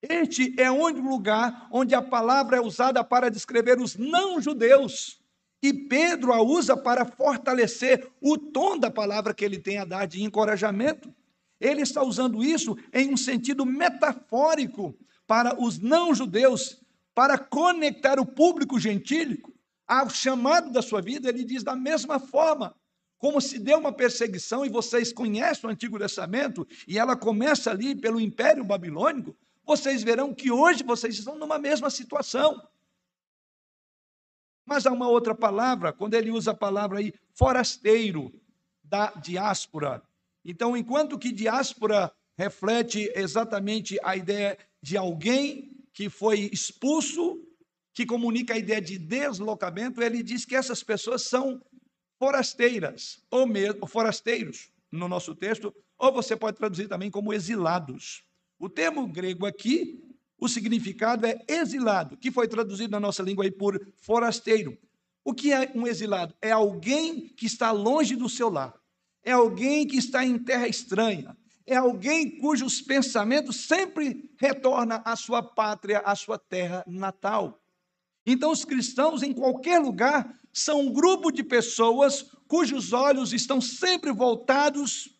Este 0.00 0.54
é 0.58 0.70
o 0.70 0.88
lugar 0.88 1.68
onde 1.70 1.94
a 1.94 2.00
palavra 2.00 2.56
é 2.56 2.60
usada 2.60 3.02
para 3.04 3.30
descrever 3.30 3.78
os 3.78 3.96
não-judeus. 3.96 5.19
E 5.62 5.72
Pedro 5.72 6.32
a 6.32 6.42
usa 6.42 6.76
para 6.76 7.04
fortalecer 7.04 8.10
o 8.20 8.38
tom 8.38 8.78
da 8.78 8.90
palavra 8.90 9.34
que 9.34 9.44
ele 9.44 9.58
tem 9.58 9.78
a 9.78 9.84
dar 9.84 10.06
de 10.06 10.22
encorajamento. 10.22 11.14
Ele 11.60 11.82
está 11.82 12.02
usando 12.02 12.42
isso 12.42 12.76
em 12.92 13.12
um 13.12 13.16
sentido 13.16 13.66
metafórico 13.66 14.96
para 15.26 15.60
os 15.60 15.78
não-judeus, 15.78 16.80
para 17.14 17.36
conectar 17.36 18.18
o 18.18 18.26
público 18.26 18.78
gentílico 18.78 19.52
ao 19.90 20.08
chamado 20.08 20.70
da 20.70 20.80
sua 20.80 21.02
vida, 21.02 21.28
ele 21.28 21.44
diz 21.44 21.64
da 21.64 21.74
mesma 21.74 22.20
forma. 22.20 22.72
Como 23.18 23.40
se 23.40 23.58
deu 23.58 23.76
uma 23.76 23.92
perseguição, 23.92 24.64
e 24.64 24.68
vocês 24.68 25.12
conhecem 25.12 25.68
o 25.68 25.72
Antigo 25.72 25.98
Testamento, 25.98 26.66
e 26.86 26.96
ela 26.96 27.16
começa 27.16 27.72
ali 27.72 27.94
pelo 27.94 28.20
Império 28.20 28.64
Babilônico, 28.64 29.36
vocês 29.66 30.02
verão 30.04 30.32
que 30.32 30.50
hoje 30.50 30.84
vocês 30.84 31.18
estão 31.18 31.36
numa 31.36 31.58
mesma 31.58 31.90
situação. 31.90 32.62
Mas 34.66 34.86
há 34.86 34.92
uma 34.92 35.08
outra 35.08 35.34
palavra, 35.34 35.92
quando 35.92 36.14
ele 36.14 36.30
usa 36.30 36.52
a 36.52 36.54
palavra 36.54 36.98
aí, 36.98 37.12
forasteiro, 37.34 38.32
da 38.82 39.12
diáspora. 39.12 40.02
Então, 40.44 40.76
enquanto 40.76 41.18
que 41.18 41.32
diáspora 41.32 42.12
reflete 42.36 43.10
exatamente 43.14 43.98
a 44.02 44.16
ideia 44.16 44.58
de 44.82 44.96
alguém 44.96 45.70
que 45.92 46.08
foi 46.08 46.50
expulso 46.52 47.46
que 47.92 48.06
comunica 48.06 48.54
a 48.54 48.58
ideia 48.58 48.80
de 48.80 48.98
deslocamento, 48.98 50.02
ele 50.02 50.22
diz 50.22 50.44
que 50.44 50.56
essas 50.56 50.82
pessoas 50.82 51.22
são 51.22 51.60
forasteiras, 52.18 53.22
ou 53.30 53.46
mesmo 53.46 53.86
forasteiros, 53.86 54.70
no 54.90 55.08
nosso 55.08 55.34
texto, 55.34 55.74
ou 55.98 56.12
você 56.12 56.36
pode 56.36 56.56
traduzir 56.56 56.88
também 56.88 57.10
como 57.10 57.32
exilados. 57.32 58.24
O 58.58 58.68
termo 58.68 59.06
grego 59.06 59.46
aqui, 59.46 60.02
o 60.40 60.48
significado 60.48 61.26
é 61.26 61.38
exilado, 61.46 62.16
que 62.16 62.30
foi 62.30 62.48
traduzido 62.48 62.92
na 62.92 62.98
nossa 62.98 63.22
língua 63.22 63.44
aí 63.44 63.50
por 63.50 63.78
forasteiro. 63.98 64.76
O 65.22 65.34
que 65.34 65.52
é 65.52 65.70
um 65.74 65.86
exilado? 65.86 66.34
É 66.40 66.50
alguém 66.50 67.28
que 67.28 67.44
está 67.44 67.70
longe 67.70 68.16
do 68.16 68.28
seu 68.28 68.48
lar. 68.48 68.74
É 69.22 69.32
alguém 69.32 69.86
que 69.86 69.98
está 69.98 70.24
em 70.24 70.38
terra 70.38 70.66
estranha. 70.66 71.36
É 71.66 71.76
alguém 71.76 72.38
cujos 72.38 72.80
pensamentos 72.80 73.66
sempre 73.66 74.30
retornam 74.38 75.02
à 75.04 75.14
sua 75.14 75.42
pátria, 75.42 75.98
à 76.00 76.16
sua 76.16 76.38
terra 76.38 76.82
natal. 76.86 77.60
Então, 78.24 78.50
os 78.50 78.64
cristãos, 78.64 79.22
em 79.22 79.32
qualquer 79.32 79.78
lugar, 79.78 80.34
são 80.52 80.80
um 80.80 80.92
grupo 80.92 81.30
de 81.30 81.44
pessoas 81.44 82.22
cujos 82.48 82.92
olhos 82.92 83.32
estão 83.32 83.60
sempre 83.60 84.10
voltados 84.10 85.19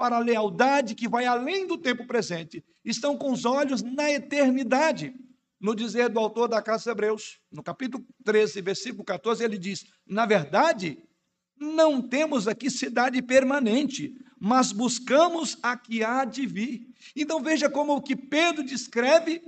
para 0.00 0.16
a 0.16 0.20
lealdade 0.20 0.94
que 0.94 1.06
vai 1.06 1.26
além 1.26 1.66
do 1.66 1.76
tempo 1.76 2.06
presente. 2.06 2.64
Estão 2.82 3.18
com 3.18 3.32
os 3.32 3.44
olhos 3.44 3.82
na 3.82 4.10
eternidade. 4.10 5.14
No 5.60 5.74
dizer 5.74 6.08
do 6.08 6.18
autor 6.18 6.48
da 6.48 6.62
Casa 6.62 6.84
de 6.84 6.90
Hebreus, 6.92 7.38
no 7.52 7.62
capítulo 7.62 8.02
13, 8.24 8.62
versículo 8.62 9.04
14, 9.04 9.44
ele 9.44 9.58
diz: 9.58 9.84
Na 10.06 10.24
verdade, 10.24 10.96
não 11.54 12.00
temos 12.00 12.48
aqui 12.48 12.70
cidade 12.70 13.20
permanente, 13.20 14.14
mas 14.40 14.72
buscamos 14.72 15.58
a 15.62 15.76
que 15.76 16.02
há 16.02 16.24
de 16.24 16.46
vir. 16.46 16.80
Então 17.14 17.42
veja 17.42 17.68
como 17.68 17.92
o 17.92 18.00
que 18.00 18.16
Pedro 18.16 18.64
descreve 18.64 19.42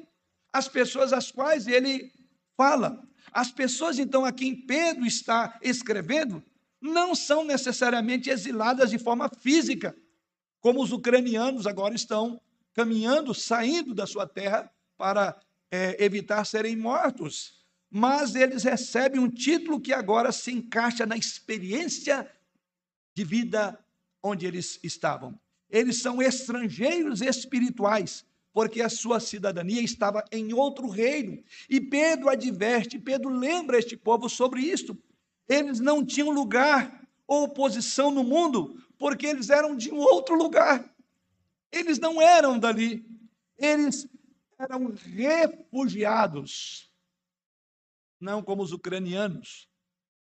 as 0.53 0.69
pessoas 0.69 1.15
às 1.15 1.33
quais 1.33 1.67
ele 1.67 2.12
fala. 2.59 3.03
As 3.33 3.51
pessoas, 3.51 3.99
então, 3.99 4.27
a 4.27 4.33
quem 4.33 4.55
Pedro 4.55 5.07
está 5.07 5.59
escrevendo, 5.62 6.45
não 6.79 7.15
são 7.15 7.43
necessariamente 7.43 8.29
exiladas 8.29 8.91
de 8.91 8.99
forma 8.99 9.31
física, 9.41 9.97
como 10.62 10.81
os 10.81 10.92
ucranianos 10.92 11.66
agora 11.66 11.94
estão 11.94 12.40
caminhando, 12.72 13.35
saindo 13.35 13.92
da 13.92 14.07
sua 14.07 14.27
terra 14.27 14.72
para 14.96 15.38
é, 15.70 16.03
evitar 16.03 16.46
serem 16.46 16.77
mortos. 16.77 17.61
Mas 17.90 18.35
eles 18.35 18.62
recebem 18.62 19.20
um 19.20 19.29
título 19.29 19.81
que 19.81 19.92
agora 19.92 20.31
se 20.33 20.53
encaixa 20.53 21.05
na 21.05 21.16
experiência 21.16 22.31
de 23.14 23.25
vida 23.25 23.79
onde 24.22 24.46
eles 24.46 24.79
estavam. 24.83 25.38
Eles 25.68 26.01
são 26.01 26.22
estrangeiros 26.22 27.20
espirituais, 27.20 28.25
porque 28.53 28.81
a 28.81 28.88
sua 28.88 29.18
cidadania 29.18 29.83
estava 29.83 30.25
em 30.31 30.55
outro 30.55 30.88
reino. 30.88 31.42
E 31.68 31.81
Pedro 31.81 32.29
adverte, 32.29 33.01
Pedro 33.01 33.31
lembra 33.31 33.79
este 33.79 33.96
povo 33.96 34.29
sobre 34.29 34.61
isto. 34.61 34.96
Eles 35.48 35.81
não 35.81 36.07
tinham 36.07 36.31
lugar 36.31 37.02
ou 37.33 37.49
posição 37.49 38.11
no 38.11 38.23
mundo, 38.23 38.79
porque 38.99 39.27
eles 39.27 39.49
eram 39.49 39.75
de 39.75 39.90
um 39.90 39.97
outro 39.97 40.37
lugar. 40.37 40.95
Eles 41.73 41.99
não 41.99 42.21
eram 42.21 42.59
dali. 42.59 43.07
Eles 43.57 44.07
eram 44.59 44.92
refugiados. 44.92 46.92
Não 48.21 48.42
como 48.42 48.62
os 48.62 48.73
ucranianos, 48.73 49.66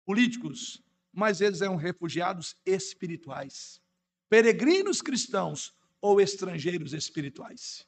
políticos, 0.06 0.82
mas 1.12 1.42
eles 1.42 1.62
eram 1.62 1.76
refugiados 1.76 2.56
espirituais. 2.66 3.82
Peregrinos 4.30 5.02
cristãos 5.02 5.76
ou 6.00 6.22
estrangeiros 6.22 6.94
espirituais. 6.94 7.86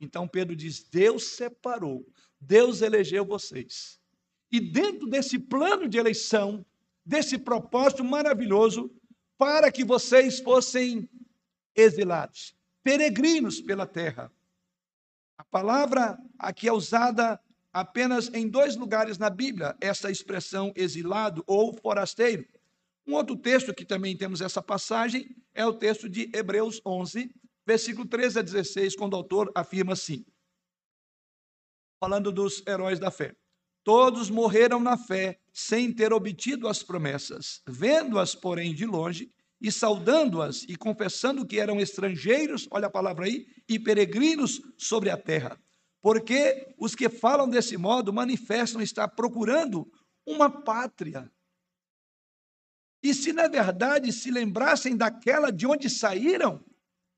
Então 0.00 0.26
Pedro 0.26 0.56
diz: 0.56 0.82
Deus 0.82 1.24
separou, 1.24 2.10
Deus 2.40 2.80
elegeu 2.80 3.22
vocês. 3.22 4.00
E 4.50 4.58
dentro 4.58 5.06
desse 5.06 5.38
plano 5.38 5.86
de 5.86 5.98
eleição, 5.98 6.64
desse 7.04 7.38
propósito 7.38 8.04
maravilhoso, 8.04 8.90
para 9.36 9.70
que 9.72 9.84
vocês 9.84 10.40
fossem 10.40 11.08
exilados, 11.74 12.54
peregrinos 12.82 13.60
pela 13.60 13.86
terra. 13.86 14.30
A 15.36 15.44
palavra 15.44 16.16
aqui 16.38 16.68
é 16.68 16.72
usada 16.72 17.40
apenas 17.72 18.28
em 18.34 18.48
dois 18.48 18.76
lugares 18.76 19.18
na 19.18 19.30
Bíblia, 19.30 19.76
essa 19.80 20.10
expressão 20.10 20.72
exilado 20.76 21.42
ou 21.46 21.72
forasteiro. 21.72 22.46
Um 23.06 23.14
outro 23.14 23.36
texto 23.36 23.74
que 23.74 23.84
também 23.84 24.16
temos 24.16 24.40
essa 24.40 24.62
passagem 24.62 25.34
é 25.54 25.66
o 25.66 25.72
texto 25.72 26.08
de 26.08 26.30
Hebreus 26.34 26.80
11, 26.86 27.34
versículo 27.66 28.06
13 28.06 28.38
a 28.38 28.42
16, 28.42 28.94
quando 28.94 29.14
o 29.14 29.16
autor 29.16 29.50
afirma 29.54 29.94
assim: 29.94 30.24
falando 31.98 32.30
dos 32.30 32.62
heróis 32.66 32.98
da 32.98 33.10
fé. 33.10 33.34
Todos 33.84 34.30
morreram 34.30 34.78
na 34.78 34.96
fé, 34.96 35.38
sem 35.52 35.92
ter 35.92 36.12
obtido 36.12 36.68
as 36.68 36.82
promessas, 36.82 37.60
vendo-as, 37.66 38.34
porém, 38.34 38.74
de 38.74 38.86
longe, 38.86 39.32
e 39.60 39.70
saudando-as 39.70 40.64
e 40.64 40.76
confessando 40.76 41.46
que 41.46 41.60
eram 41.60 41.80
estrangeiros, 41.80 42.66
olha 42.70 42.86
a 42.86 42.90
palavra 42.90 43.26
aí, 43.26 43.46
e 43.68 43.78
peregrinos 43.78 44.60
sobre 44.76 45.10
a 45.10 45.16
terra. 45.16 45.60
Porque 46.00 46.74
os 46.78 46.96
que 46.96 47.08
falam 47.08 47.48
desse 47.48 47.76
modo 47.76 48.12
manifestam 48.12 48.82
estar 48.82 49.06
procurando 49.08 49.90
uma 50.26 50.50
pátria. 50.50 51.30
E 53.02 53.14
se 53.14 53.32
na 53.32 53.48
verdade 53.48 54.12
se 54.12 54.30
lembrassem 54.30 54.96
daquela 54.96 55.50
de 55.52 55.66
onde 55.66 55.88
saíram, 55.90 56.64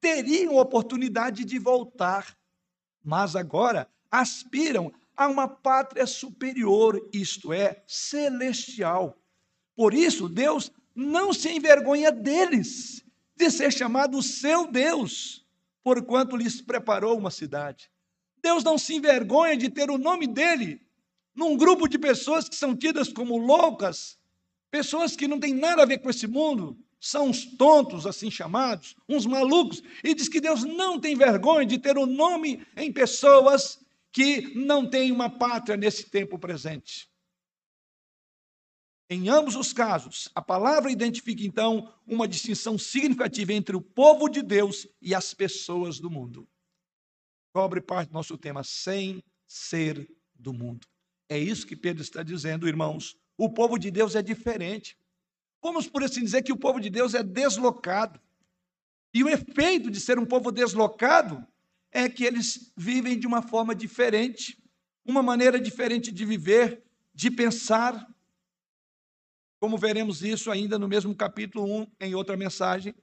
teriam 0.00 0.56
oportunidade 0.56 1.44
de 1.44 1.58
voltar, 1.58 2.36
mas 3.02 3.36
agora 3.36 3.88
aspiram 4.10 4.92
a 5.16 5.28
uma 5.28 5.48
pátria 5.48 6.06
superior, 6.06 7.08
isto 7.12 7.52
é, 7.52 7.82
celestial. 7.86 9.18
Por 9.76 9.94
isso, 9.94 10.28
Deus 10.28 10.70
não 10.94 11.32
se 11.32 11.50
envergonha 11.50 12.12
deles, 12.12 13.04
de 13.36 13.50
ser 13.50 13.72
chamado 13.72 14.22
seu 14.22 14.66
Deus, 14.66 15.44
porquanto 15.82 16.36
lhes 16.36 16.60
preparou 16.60 17.18
uma 17.18 17.30
cidade. 17.30 17.90
Deus 18.42 18.62
não 18.62 18.78
se 18.78 18.94
envergonha 18.94 19.56
de 19.56 19.70
ter 19.70 19.90
o 19.90 19.98
nome 19.98 20.26
dele 20.26 20.80
num 21.34 21.56
grupo 21.56 21.88
de 21.88 21.98
pessoas 21.98 22.48
que 22.48 22.54
são 22.54 22.76
tidas 22.76 23.12
como 23.12 23.36
loucas, 23.36 24.18
pessoas 24.70 25.16
que 25.16 25.26
não 25.26 25.40
têm 25.40 25.54
nada 25.54 25.82
a 25.82 25.86
ver 25.86 25.98
com 25.98 26.10
esse 26.10 26.26
mundo, 26.26 26.78
são 27.00 27.28
uns 27.28 27.44
tontos, 27.44 28.06
assim 28.06 28.30
chamados, 28.30 28.96
uns 29.08 29.26
malucos, 29.26 29.82
e 30.02 30.14
diz 30.14 30.28
que 30.28 30.40
Deus 30.40 30.64
não 30.64 30.98
tem 30.98 31.14
vergonha 31.14 31.66
de 31.66 31.78
ter 31.78 31.98
o 31.98 32.06
nome 32.06 32.66
em 32.76 32.92
pessoas 32.92 33.83
que 34.14 34.54
não 34.54 34.88
têm 34.88 35.10
uma 35.10 35.28
pátria 35.28 35.76
nesse 35.76 36.08
tempo 36.08 36.38
presente. 36.38 37.10
Em 39.10 39.28
ambos 39.28 39.56
os 39.56 39.72
casos, 39.72 40.30
a 40.36 40.40
palavra 40.40 40.90
identifica 40.90 41.42
então 41.42 41.92
uma 42.06 42.28
distinção 42.28 42.78
significativa 42.78 43.52
entre 43.52 43.74
o 43.74 43.82
povo 43.82 44.28
de 44.28 44.40
Deus 44.40 44.86
e 45.02 45.16
as 45.16 45.34
pessoas 45.34 45.98
do 45.98 46.08
mundo. 46.08 46.48
Cobre 47.52 47.80
parte 47.80 48.10
do 48.10 48.14
nosso 48.14 48.38
tema, 48.38 48.62
sem 48.62 49.22
ser 49.48 50.08
do 50.32 50.52
mundo. 50.52 50.86
É 51.28 51.36
isso 51.36 51.66
que 51.66 51.76
Pedro 51.76 52.02
está 52.02 52.22
dizendo, 52.22 52.68
irmãos. 52.68 53.16
O 53.36 53.52
povo 53.52 53.76
de 53.76 53.90
Deus 53.90 54.14
é 54.14 54.22
diferente. 54.22 54.96
Vamos 55.60 55.88
por 55.88 56.04
assim 56.04 56.22
dizer 56.22 56.42
que 56.42 56.52
o 56.52 56.58
povo 56.58 56.78
de 56.78 56.88
Deus 56.88 57.14
é 57.14 57.22
deslocado. 57.22 58.20
E 59.12 59.24
o 59.24 59.28
efeito 59.28 59.90
de 59.90 60.00
ser 60.00 60.20
um 60.20 60.26
povo 60.26 60.52
deslocado 60.52 61.44
é 61.94 62.08
que 62.08 62.24
eles 62.24 62.70
vivem 62.76 63.18
de 63.18 63.26
uma 63.26 63.40
forma 63.40 63.74
diferente, 63.74 64.62
uma 65.02 65.22
maneira 65.22 65.58
diferente 65.58 66.12
de 66.12 66.26
viver, 66.26 66.84
de 67.14 67.30
pensar. 67.30 68.06
Como 69.58 69.78
veremos 69.78 70.22
isso 70.22 70.50
ainda 70.50 70.78
no 70.78 70.86
mesmo 70.86 71.14
capítulo 71.14 71.64
1, 71.64 71.86
em 72.00 72.14
outra 72.14 72.36
mensagem. 72.36 72.94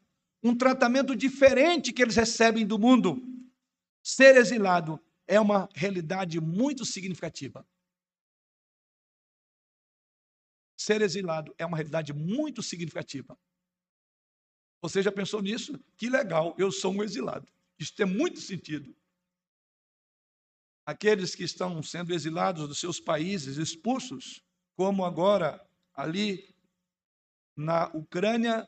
Um 0.43 0.55
tratamento 0.55 1.15
diferente 1.15 1.91
que 1.91 2.03
eles 2.03 2.15
recebem 2.15 2.67
do 2.67 2.77
mundo. 2.77 3.19
Ser 4.03 4.35
exilado 4.35 4.99
é 5.25 5.39
uma 5.39 5.67
realidade 5.73 6.39
muito 6.39 6.85
significativa. 6.85 7.65
ser 10.81 11.01
exilado 11.01 11.53
é 11.57 11.65
uma 11.65 11.77
realidade 11.77 12.11
muito 12.11 12.63
significativa. 12.63 13.37
Você 14.81 15.01
já 15.01 15.11
pensou 15.11 15.41
nisso? 15.41 15.79
Que 15.95 16.09
legal, 16.09 16.55
eu 16.57 16.71
sou 16.71 16.91
um 16.91 17.03
exilado. 17.03 17.47
Isso 17.81 17.95
tem 17.95 18.05
muito 18.05 18.39
sentido. 18.39 18.95
Aqueles 20.85 21.33
que 21.33 21.43
estão 21.43 21.81
sendo 21.81 22.13
exilados 22.13 22.67
dos 22.67 22.79
seus 22.79 22.99
países, 22.99 23.57
expulsos, 23.57 24.43
como 24.75 25.03
agora 25.03 25.59
ali 25.95 26.53
na 27.55 27.87
Ucrânia, 27.95 28.67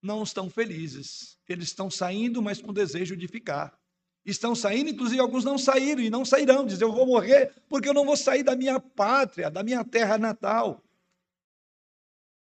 não 0.00 0.22
estão 0.22 0.48
felizes. 0.48 1.38
Eles 1.46 1.68
estão 1.68 1.90
saindo, 1.90 2.40
mas 2.40 2.58
com 2.58 2.72
desejo 2.72 3.14
de 3.14 3.28
ficar. 3.28 3.78
Estão 4.24 4.54
saindo, 4.54 4.88
inclusive 4.88 5.20
alguns 5.20 5.44
não 5.44 5.58
saíram 5.58 6.00
e 6.00 6.08
não 6.08 6.24
sairão. 6.24 6.64
Dizem, 6.64 6.88
eu 6.88 6.94
vou 6.94 7.06
morrer 7.06 7.54
porque 7.68 7.90
eu 7.90 7.94
não 7.94 8.06
vou 8.06 8.16
sair 8.16 8.42
da 8.42 8.56
minha 8.56 8.80
pátria, 8.80 9.50
da 9.50 9.62
minha 9.62 9.84
terra 9.84 10.16
natal. 10.16 10.82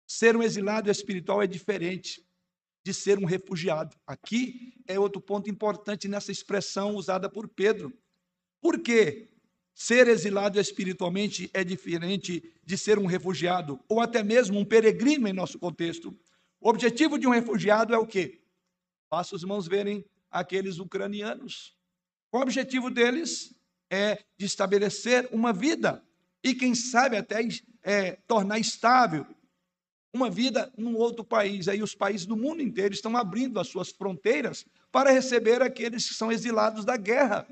Ser 0.06 0.38
um 0.38 0.44
exilado 0.44 0.92
espiritual 0.92 1.42
é 1.42 1.48
diferente 1.48 2.24
de 2.86 2.94
ser 2.94 3.18
um 3.18 3.26
refugiado. 3.26 3.98
Aqui 4.06 4.76
é 4.88 5.00
outro 5.00 5.20
ponto 5.20 5.50
importante 5.50 6.08
nessa 6.08 6.32
expressão 6.32 6.96
usada 6.96 7.28
por 7.28 7.48
Pedro. 7.48 7.92
Por 8.62 8.80
quê? 8.80 9.32
Ser 9.74 10.08
exilado 10.08 10.60
espiritualmente 10.60 11.50
é 11.52 11.64
diferente 11.64 12.54
de 12.64 12.78
ser 12.78 13.00
um 13.00 13.08
refugiado, 13.08 13.80
ou 13.90 14.00
até 14.00 14.22
mesmo 14.22 14.60
um 14.60 14.64
peregrino 14.64 15.28
em 15.28 15.34
nosso 15.34 15.58
contexto. 15.58 16.16
O 16.62 16.70
objetivo 16.70 17.18
de 17.18 17.26
um 17.26 17.32
refugiado 17.32 17.92
é 17.92 17.98
o 17.98 18.06
quê? 18.06 18.40
Faça 19.10 19.36
os 19.36 19.42
irmãos 19.42 19.68
verem 19.68 20.06
aqueles 20.30 20.78
ucranianos. 20.78 21.76
O 22.32 22.38
objetivo 22.38 22.92
deles 22.92 23.52
é 23.90 24.24
de 24.38 24.46
estabelecer 24.46 25.28
uma 25.32 25.52
vida 25.52 26.06
e, 26.44 26.54
quem 26.54 26.76
sabe, 26.76 27.18
até 27.18 27.42
é, 27.82 28.12
tornar 28.28 28.60
estável 28.60 29.26
uma 30.16 30.30
vida 30.30 30.72
num 30.78 30.96
outro 30.96 31.26
país. 31.26 31.68
Aí 31.68 31.84
os 31.84 31.94
países 31.94 32.26
do 32.26 32.38
mundo 32.38 32.62
inteiro 32.62 32.94
estão 32.94 33.16
abrindo 33.18 33.60
as 33.60 33.68
suas 33.68 33.90
fronteiras 33.90 34.66
para 34.90 35.12
receber 35.12 35.62
aqueles 35.62 36.08
que 36.08 36.14
são 36.14 36.32
exilados 36.32 36.86
da 36.86 36.96
guerra. 36.96 37.46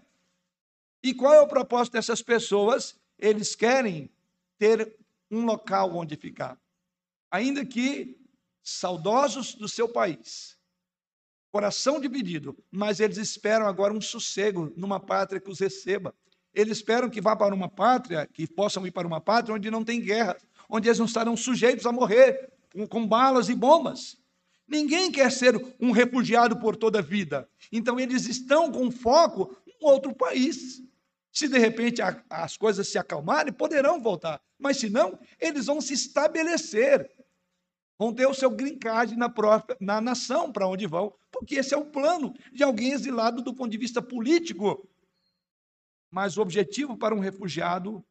E 1.04 1.13
qual 1.13 1.34
é 1.34 1.41
o 1.41 1.47
propósito 1.47 1.93
dessas 1.93 2.21
pessoas? 2.21 2.95
Eles 3.19 3.54
querem 3.54 4.10
ter 4.58 4.95
um 5.30 5.43
local 5.45 5.93
onde 5.93 6.15
ficar. 6.15 6.58
Ainda 7.30 7.65
que 7.65 8.17
saudosos 8.63 9.56
do 9.56 9.67
seu 9.67 9.89
país, 9.89 10.58
coração 11.52 11.99
dividido, 11.99 12.58
mas 12.71 13.02
eles 13.02 13.17
esperam 13.17 13.67
agora 13.67 13.93
um 13.93 13.99
sossego 13.99 14.71
numa 14.78 15.02
pátria 15.02 15.41
que 15.41 15.52
os 15.52 15.60
receba. 15.60 16.15
Eles 16.54 16.78
esperam 16.78 17.10
que 17.10 17.19
vá 17.19 17.36
para 17.36 17.54
uma 17.54 17.67
pátria, 17.67 18.26
que 18.26 18.47
possam 18.47 18.88
ir 18.88 18.91
para 18.91 19.06
uma 19.08 19.19
pátria 19.19 19.54
onde 19.54 19.69
não 19.69 19.84
tem 19.84 19.99
guerra, 19.99 20.38
onde 20.69 20.88
eles 20.88 20.99
não 20.99 21.08
estarão 21.08 21.36
sujeitos 21.36 21.86
a 21.86 21.91
morrer 21.91 22.53
com, 22.90 23.08
balas 23.08 23.50
e 23.50 23.56
bombas. 23.56 24.18
Ninguém 24.68 25.12
quer 25.12 25.32
ser 25.32 25.76
um 25.80 25.92
refugiado 25.92 26.58
por 26.60 26.76
toda 26.76 27.00
a 27.00 27.02
vida. 27.02 27.50
Então, 27.72 28.00
eles 28.00 28.26
estão 28.28 28.72
com 28.72 28.90
foco 28.90 29.56
em 29.68 29.86
outro 29.86 30.16
país. 30.16 30.82
Se 31.32 31.48
de 31.48 31.58
repente 31.58 32.02
as 32.30 32.58
coisas 32.58 32.88
se 32.88 32.98
acalmarem, 32.98 33.54
poderão 33.54 34.02
voltar. 34.02 34.42
Mas 34.58 34.78
se 34.78 34.90
não, 34.90 35.20
eles 35.40 35.66
vão 35.66 35.82
se 35.82 35.94
estabelecer. 35.94 37.12
Vão 37.98 38.14
ter 38.14 38.26
o 38.26 38.34
seu 38.34 38.50
green 38.50 38.80
na, 39.16 39.30
própria, 39.30 39.78
na 39.80 40.02
nação 40.02 40.52
para 40.52 40.68
onde 40.68 40.88
vão, 40.88 41.14
porque 41.32 41.56
esse 41.56 41.74
é 41.74 41.78
o 41.78 41.86
plano 41.86 42.34
de 42.52 42.64
alguém 42.64 42.92
exilado 42.92 43.42
do 43.42 43.54
ponto 43.54 43.72
de 43.72 43.78
vista 43.78 44.02
político. 44.02 44.88
Mas 46.10 46.38
o 46.38 46.42
objetivo 46.42 46.98
para 46.98 47.16
um 47.16 47.20
refugiado, 47.20 48.04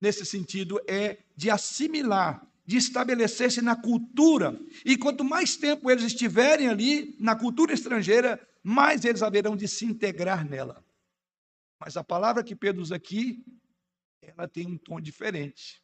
nesse 0.00 0.24
sentido, 0.26 0.80
é 0.88 1.18
de 1.36 1.50
assimilar 1.50 2.49
de 2.70 2.76
estabelecer-se 2.76 3.60
na 3.60 3.74
cultura. 3.74 4.56
E 4.84 4.96
quanto 4.96 5.24
mais 5.24 5.56
tempo 5.56 5.90
eles 5.90 6.04
estiverem 6.04 6.68
ali, 6.68 7.16
na 7.18 7.34
cultura 7.34 7.74
estrangeira, 7.74 8.40
mais 8.62 9.04
eles 9.04 9.24
haverão 9.24 9.56
de 9.56 9.66
se 9.66 9.84
integrar 9.84 10.48
nela. 10.48 10.84
Mas 11.80 11.96
a 11.96 12.04
palavra 12.04 12.44
que 12.44 12.54
Pedro 12.54 12.80
usa 12.80 12.94
aqui, 12.94 13.44
ela 14.22 14.46
tem 14.46 14.68
um 14.68 14.78
tom 14.78 15.00
diferente. 15.00 15.82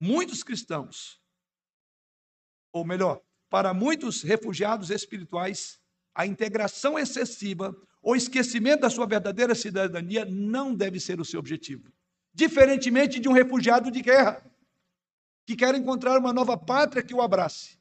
Muitos 0.00 0.42
cristãos, 0.42 1.20
ou 2.72 2.86
melhor, 2.86 3.20
para 3.50 3.74
muitos 3.74 4.22
refugiados 4.22 4.88
espirituais, 4.88 5.78
a 6.14 6.26
integração 6.26 6.98
excessiva 6.98 7.76
ou 8.00 8.16
esquecimento 8.16 8.80
da 8.80 8.88
sua 8.88 9.06
verdadeira 9.06 9.54
cidadania 9.54 10.24
não 10.24 10.74
deve 10.74 10.98
ser 10.98 11.20
o 11.20 11.24
seu 11.24 11.38
objetivo. 11.38 11.92
Diferentemente 12.32 13.20
de 13.20 13.28
um 13.28 13.32
refugiado 13.32 13.90
de 13.90 14.00
guerra 14.00 14.50
que 15.44 15.56
quer 15.56 15.74
encontrar 15.74 16.18
uma 16.18 16.32
nova 16.32 16.56
pátria 16.56 17.02
que 17.02 17.14
o 17.14 17.20
abrace. 17.20 17.78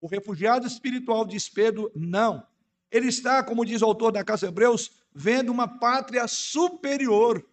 O 0.00 0.06
refugiado 0.06 0.66
espiritual 0.66 1.24
diz 1.24 1.48
Pedro, 1.48 1.90
não. 1.94 2.46
Ele 2.90 3.08
está, 3.08 3.42
como 3.42 3.64
diz 3.64 3.82
o 3.82 3.86
autor 3.86 4.12
da 4.12 4.24
Casa 4.24 4.46
Hebreus, 4.46 4.90
vendo 5.12 5.50
uma 5.50 5.66
pátria 5.78 6.26
superior. 6.28 7.44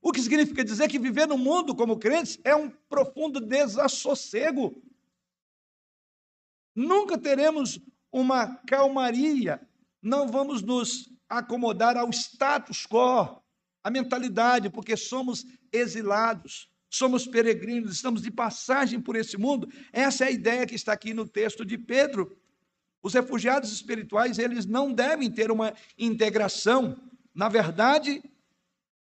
O 0.00 0.12
que 0.12 0.20
significa 0.20 0.64
dizer 0.64 0.88
que 0.88 0.98
viver 0.98 1.26
no 1.26 1.38
mundo 1.38 1.74
como 1.74 1.98
crentes 1.98 2.38
é 2.44 2.54
um 2.54 2.70
profundo 2.70 3.40
desassossego. 3.40 4.82
Nunca 6.74 7.16
teremos 7.16 7.80
uma 8.10 8.56
calmaria, 8.66 9.60
não 10.02 10.28
vamos 10.28 10.62
nos 10.62 11.10
acomodar 11.28 11.96
ao 11.96 12.10
status 12.10 12.86
quo, 12.86 13.42
à 13.82 13.90
mentalidade, 13.90 14.70
porque 14.70 14.96
somos 14.96 15.44
exilados 15.72 16.68
somos 16.94 17.26
peregrinos, 17.26 17.92
estamos 17.92 18.22
de 18.22 18.30
passagem 18.30 19.00
por 19.00 19.16
esse 19.16 19.36
mundo. 19.36 19.68
Essa 19.92 20.24
é 20.24 20.28
a 20.28 20.30
ideia 20.30 20.66
que 20.66 20.74
está 20.74 20.92
aqui 20.92 21.12
no 21.12 21.26
texto 21.26 21.64
de 21.64 21.76
Pedro. 21.76 22.36
Os 23.02 23.14
refugiados 23.14 23.72
espirituais, 23.72 24.38
eles 24.38 24.64
não 24.64 24.92
devem 24.92 25.30
ter 25.30 25.50
uma 25.50 25.74
integração. 25.98 26.96
Na 27.34 27.48
verdade, 27.48 28.22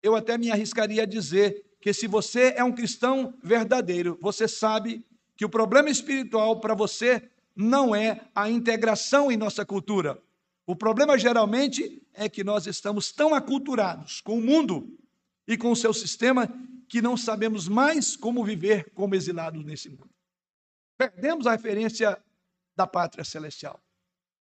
eu 0.03 0.15
até 0.15 0.37
me 0.37 0.51
arriscaria 0.51 1.03
a 1.03 1.05
dizer 1.05 1.65
que 1.79 1.93
se 1.93 2.07
você 2.07 2.53
é 2.57 2.63
um 2.63 2.73
cristão 2.73 3.33
verdadeiro, 3.41 4.17
você 4.21 4.47
sabe 4.47 5.05
que 5.35 5.45
o 5.45 5.49
problema 5.49 5.89
espiritual 5.89 6.59
para 6.59 6.75
você 6.75 7.29
não 7.55 7.95
é 7.95 8.21
a 8.35 8.49
integração 8.49 9.31
em 9.31 9.37
nossa 9.37 9.65
cultura. 9.65 10.21
O 10.65 10.75
problema 10.75 11.17
geralmente 11.17 12.01
é 12.13 12.27
que 12.27 12.43
nós 12.43 12.67
estamos 12.67 13.13
tão 13.13 13.33
aculturados 13.33 14.19
com 14.19 14.37
o 14.37 14.41
mundo 14.41 14.97
e 15.47 15.57
com 15.57 15.71
o 15.71 15.75
seu 15.75 15.93
sistema 15.93 16.47
que 16.89 17.01
não 17.01 17.15
sabemos 17.15 17.67
mais 17.67 18.15
como 18.15 18.43
viver 18.43 18.91
como 18.91 19.15
exilados 19.15 19.63
nesse 19.63 19.89
mundo. 19.89 20.09
Perdemos 20.97 21.47
a 21.47 21.51
referência 21.51 22.21
da 22.75 22.85
pátria 22.85 23.23
celestial, 23.23 23.81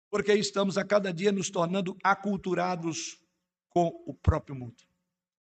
porque 0.09 0.33
estamos 0.33 0.77
a 0.77 0.85
cada 0.85 1.13
dia 1.13 1.31
nos 1.31 1.49
tornando 1.49 1.97
aculturados 2.03 3.19
com 3.69 3.87
o 4.05 4.13
próprio 4.13 4.55
mundo, 4.55 4.83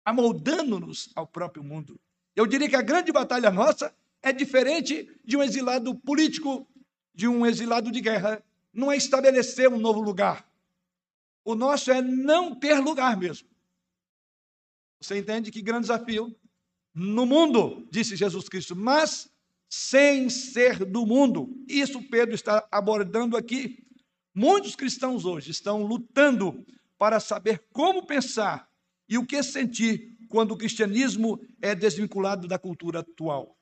amoldando-nos 0.06 1.10
ao 1.16 1.26
próprio 1.26 1.64
mundo. 1.64 2.00
Eu 2.36 2.46
diria 2.46 2.70
que 2.70 2.76
a 2.76 2.82
grande 2.82 3.12
batalha 3.12 3.50
nossa 3.50 3.96
é 4.22 4.32
diferente 4.34 5.10
de 5.24 5.38
um 5.38 5.44
exilado 5.44 5.96
político, 5.96 6.68
de 7.14 7.28
um 7.28 7.46
exilado 7.46 7.92
de 7.92 8.02
guerra. 8.02 8.44
Não 8.74 8.92
é 8.92 8.98
estabelecer 8.98 9.70
um 9.70 9.80
novo 9.80 10.02
lugar. 10.02 10.48
O 11.44 11.56
nosso 11.56 11.90
é 11.92 12.02
não 12.02 12.54
ter 12.54 12.80
lugar 12.80 13.18
mesmo. 13.18 13.48
Você 15.00 15.18
entende 15.18 15.52
que 15.52 15.62
grande 15.62 15.82
desafio 15.82 16.36
no 16.94 17.26
mundo, 17.26 17.88
disse 17.92 18.16
Jesus 18.16 18.50
Cristo, 18.50 18.76
mas 18.76 19.30
sem 19.70 20.30
ser 20.30 20.84
do 20.86 21.06
mundo. 21.06 21.50
Isso 21.68 22.02
Pedro 22.10 22.34
está 22.34 22.68
abordando 22.72 23.38
aqui. 23.38 23.86
Muitos 24.34 24.76
cristãos 24.76 25.26
hoje 25.26 25.52
estão 25.52 25.84
lutando 25.84 26.66
para 26.98 27.20
saber 27.20 27.64
como 27.72 28.06
pensar 28.06 28.68
e 29.08 29.18
o 29.18 29.26
que 29.26 29.42
sentir 29.44 30.18
quando 30.30 30.52
o 30.52 30.58
cristianismo 30.58 31.40
é 31.62 31.76
desvinculado 31.76 32.48
da 32.48 32.58
cultura 32.58 33.00
atual. 33.00 33.58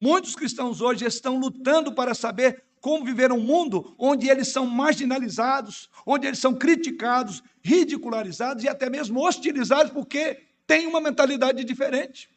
Muitos 0.00 0.34
cristãos 0.34 0.80
hoje 0.80 1.06
estão 1.06 1.38
lutando 1.38 1.94
para 1.94 2.14
saber 2.14 2.64
como 2.80 3.04
viver 3.04 3.32
um 3.32 3.40
mundo 3.40 3.94
onde 3.98 4.28
eles 4.28 4.48
são 4.48 4.66
marginalizados, 4.66 5.88
onde 6.04 6.26
eles 6.26 6.38
são 6.38 6.54
criticados, 6.54 7.42
ridicularizados 7.62 8.64
e 8.64 8.68
até 8.68 8.90
mesmo 8.90 9.26
hostilizados 9.26 9.92
porque 9.92 10.42
têm 10.66 10.86
uma 10.86 11.00
mentalidade 11.00 11.64
diferente. 11.64 12.28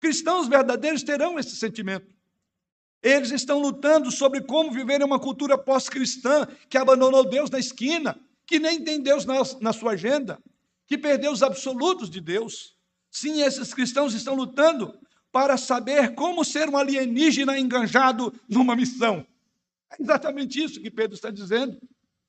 Cristãos 0.00 0.48
verdadeiros 0.48 1.02
terão 1.02 1.38
esse 1.38 1.56
sentimento. 1.56 2.06
Eles 3.02 3.30
estão 3.30 3.58
lutando 3.58 4.10
sobre 4.10 4.42
como 4.42 4.72
viver 4.72 5.00
em 5.00 5.04
uma 5.04 5.18
cultura 5.18 5.56
pós-cristã 5.56 6.46
que 6.68 6.76
abandonou 6.76 7.24
Deus 7.24 7.48
na 7.50 7.58
esquina, 7.58 8.18
que 8.46 8.58
nem 8.58 8.82
tem 8.82 9.00
Deus 9.00 9.24
na, 9.24 9.34
na 9.60 9.72
sua 9.72 9.92
agenda, 9.92 10.38
que 10.86 10.98
perdeu 10.98 11.32
os 11.32 11.42
absolutos 11.42 12.10
de 12.10 12.20
Deus. 12.20 12.76
Sim, 13.10 13.42
esses 13.42 13.72
cristãos 13.72 14.12
estão 14.12 14.34
lutando 14.34 14.98
para 15.32 15.56
saber 15.56 16.14
como 16.14 16.44
ser 16.44 16.68
um 16.68 16.76
alienígena 16.76 17.58
enganjado 17.58 18.34
numa 18.48 18.76
missão. 18.76 19.26
É 19.90 20.02
exatamente 20.02 20.62
isso 20.62 20.80
que 20.80 20.90
Pedro 20.90 21.14
está 21.14 21.30
dizendo. 21.30 21.80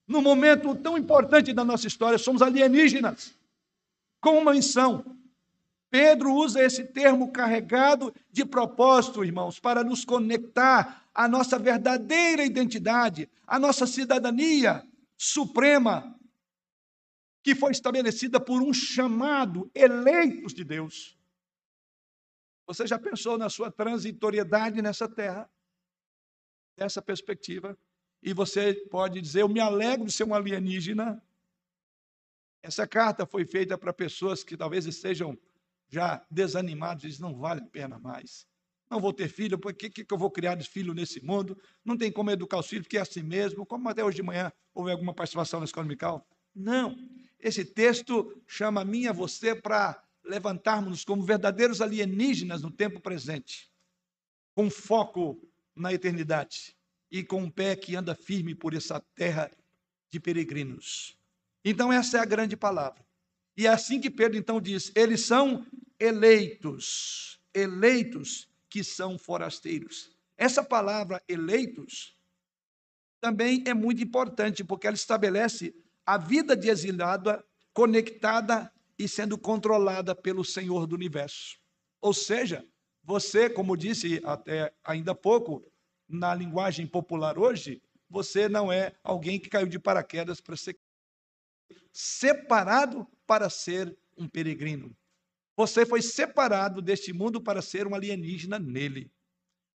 No 0.07 0.21
momento 0.21 0.75
tão 0.75 0.97
importante 0.97 1.53
da 1.53 1.63
nossa 1.63 1.87
história, 1.87 2.17
somos 2.17 2.41
alienígenas 2.41 3.33
com 4.19 4.37
uma 4.37 4.53
missão. 4.53 5.03
Pedro 5.91 6.33
usa 6.33 6.63
esse 6.63 6.85
termo 6.85 7.33
carregado 7.33 8.15
de 8.31 8.45
propósito, 8.45 9.25
irmãos, 9.25 9.59
para 9.59 9.83
nos 9.83 10.05
conectar 10.05 11.05
à 11.13 11.27
nossa 11.27 11.59
verdadeira 11.59 12.45
identidade, 12.45 13.29
à 13.45 13.59
nossa 13.59 13.85
cidadania 13.85 14.87
suprema, 15.17 16.17
que 17.43 17.53
foi 17.53 17.71
estabelecida 17.71 18.39
por 18.39 18.61
um 18.61 18.73
chamado, 18.73 19.69
eleitos 19.75 20.53
de 20.53 20.63
Deus. 20.63 21.19
Você 22.65 22.87
já 22.87 22.97
pensou 22.97 23.37
na 23.37 23.49
sua 23.49 23.69
transitoriedade 23.69 24.81
nessa 24.81 25.09
terra? 25.09 25.51
Dessa 26.77 27.01
perspectiva? 27.01 27.77
E 28.23 28.33
você 28.33 28.73
pode 28.89 29.19
dizer: 29.19 29.41
Eu 29.41 29.49
me 29.49 29.59
alegro 29.59 30.05
de 30.05 30.13
ser 30.13 30.23
um 30.23 30.33
alienígena. 30.33 31.21
Essa 32.63 32.87
carta 32.87 33.25
foi 33.25 33.43
feita 33.43 33.77
para 33.77 33.91
pessoas 33.91 34.41
que 34.41 34.55
talvez 34.55 34.85
estejam 34.85 35.37
já 35.91 36.25
desanimados, 36.31 37.03
dizem, 37.03 37.21
não 37.21 37.35
vale 37.35 37.61
a 37.61 37.65
pena 37.65 37.99
mais. 37.99 38.47
Não 38.89 38.99
vou 38.99 39.13
ter 39.13 39.27
filho, 39.27 39.57
por 39.57 39.73
que, 39.73 39.89
que 39.89 40.05
eu 40.11 40.17
vou 40.17 40.31
criar 40.31 40.61
filho 40.63 40.93
nesse 40.93 41.23
mundo? 41.23 41.57
Não 41.83 41.97
tem 41.97 42.11
como 42.11 42.31
educar 42.31 42.59
os 42.59 42.67
filhos, 42.67 42.85
porque 42.85 42.97
é 42.97 43.01
assim 43.01 43.21
mesmo. 43.21 43.65
Como 43.65 43.87
até 43.87 44.03
hoje 44.03 44.17
de 44.17 44.23
manhã 44.23 44.51
houve 44.73 44.91
alguma 44.91 45.13
participação 45.13 45.59
na 45.59 45.65
escola 45.65 45.85
dominical? 45.85 46.27
Não. 46.55 46.97
Esse 47.39 47.63
texto 47.63 48.41
chama 48.47 48.81
a 48.81 48.85
mim 48.85 49.01
e 49.01 49.07
a 49.07 49.13
você 49.13 49.55
para 49.55 50.01
levantarmos 50.23 51.03
como 51.05 51.23
verdadeiros 51.23 51.81
alienígenas 51.81 52.61
no 52.61 52.69
tempo 52.69 52.99
presente, 52.99 53.71
com 54.53 54.69
foco 54.69 55.41
na 55.75 55.93
eternidade 55.93 56.75
e 57.09 57.23
com 57.23 57.43
um 57.43 57.49
pé 57.49 57.75
que 57.75 57.95
anda 57.95 58.13
firme 58.13 58.53
por 58.53 58.73
essa 58.73 58.99
terra 59.15 59.49
de 60.09 60.19
peregrinos. 60.19 61.17
Então, 61.63 61.91
essa 61.91 62.17
é 62.17 62.21
a 62.21 62.25
grande 62.25 62.55
palavra. 62.57 63.03
E 63.55 63.67
é 63.67 63.69
assim 63.69 63.99
que 63.99 64.09
Pedro 64.09 64.37
então 64.37 64.59
diz: 64.59 64.91
eles 64.95 65.21
são 65.21 65.65
eleitos, 66.01 67.39
eleitos 67.53 68.49
que 68.67 68.83
são 68.83 69.19
forasteiros. 69.19 70.11
Essa 70.35 70.63
palavra 70.63 71.23
eleitos 71.27 72.17
também 73.21 73.63
é 73.67 73.73
muito 73.73 74.01
importante, 74.01 74.63
porque 74.63 74.87
ela 74.87 74.95
estabelece 74.95 75.75
a 76.03 76.17
vida 76.17 76.57
de 76.57 76.69
exilada 76.69 77.45
conectada 77.71 78.73
e 78.97 79.07
sendo 79.07 79.37
controlada 79.37 80.15
pelo 80.15 80.43
Senhor 80.43 80.87
do 80.87 80.95
universo. 80.95 81.59
Ou 82.01 82.15
seja, 82.15 82.65
você, 83.03 83.47
como 83.47 83.77
disse 83.77 84.19
até 84.25 84.73
ainda 84.83 85.11
há 85.11 85.15
pouco, 85.15 85.63
na 86.09 86.33
linguagem 86.33 86.87
popular 86.87 87.37
hoje, 87.37 87.79
você 88.09 88.49
não 88.49 88.71
é 88.71 88.95
alguém 89.03 89.39
que 89.39 89.49
caiu 89.49 89.67
de 89.67 89.79
paraquedas 89.79 90.41
para 90.41 90.57
ser 90.57 90.77
separado 91.93 93.07
para 93.27 93.49
ser 93.49 93.95
um 94.17 94.27
peregrino. 94.27 94.95
Você 95.55 95.85
foi 95.85 96.01
separado 96.01 96.81
deste 96.81 97.13
mundo 97.13 97.41
para 97.41 97.61
ser 97.61 97.87
um 97.87 97.95
alienígena 97.95 98.57
nele. 98.59 99.11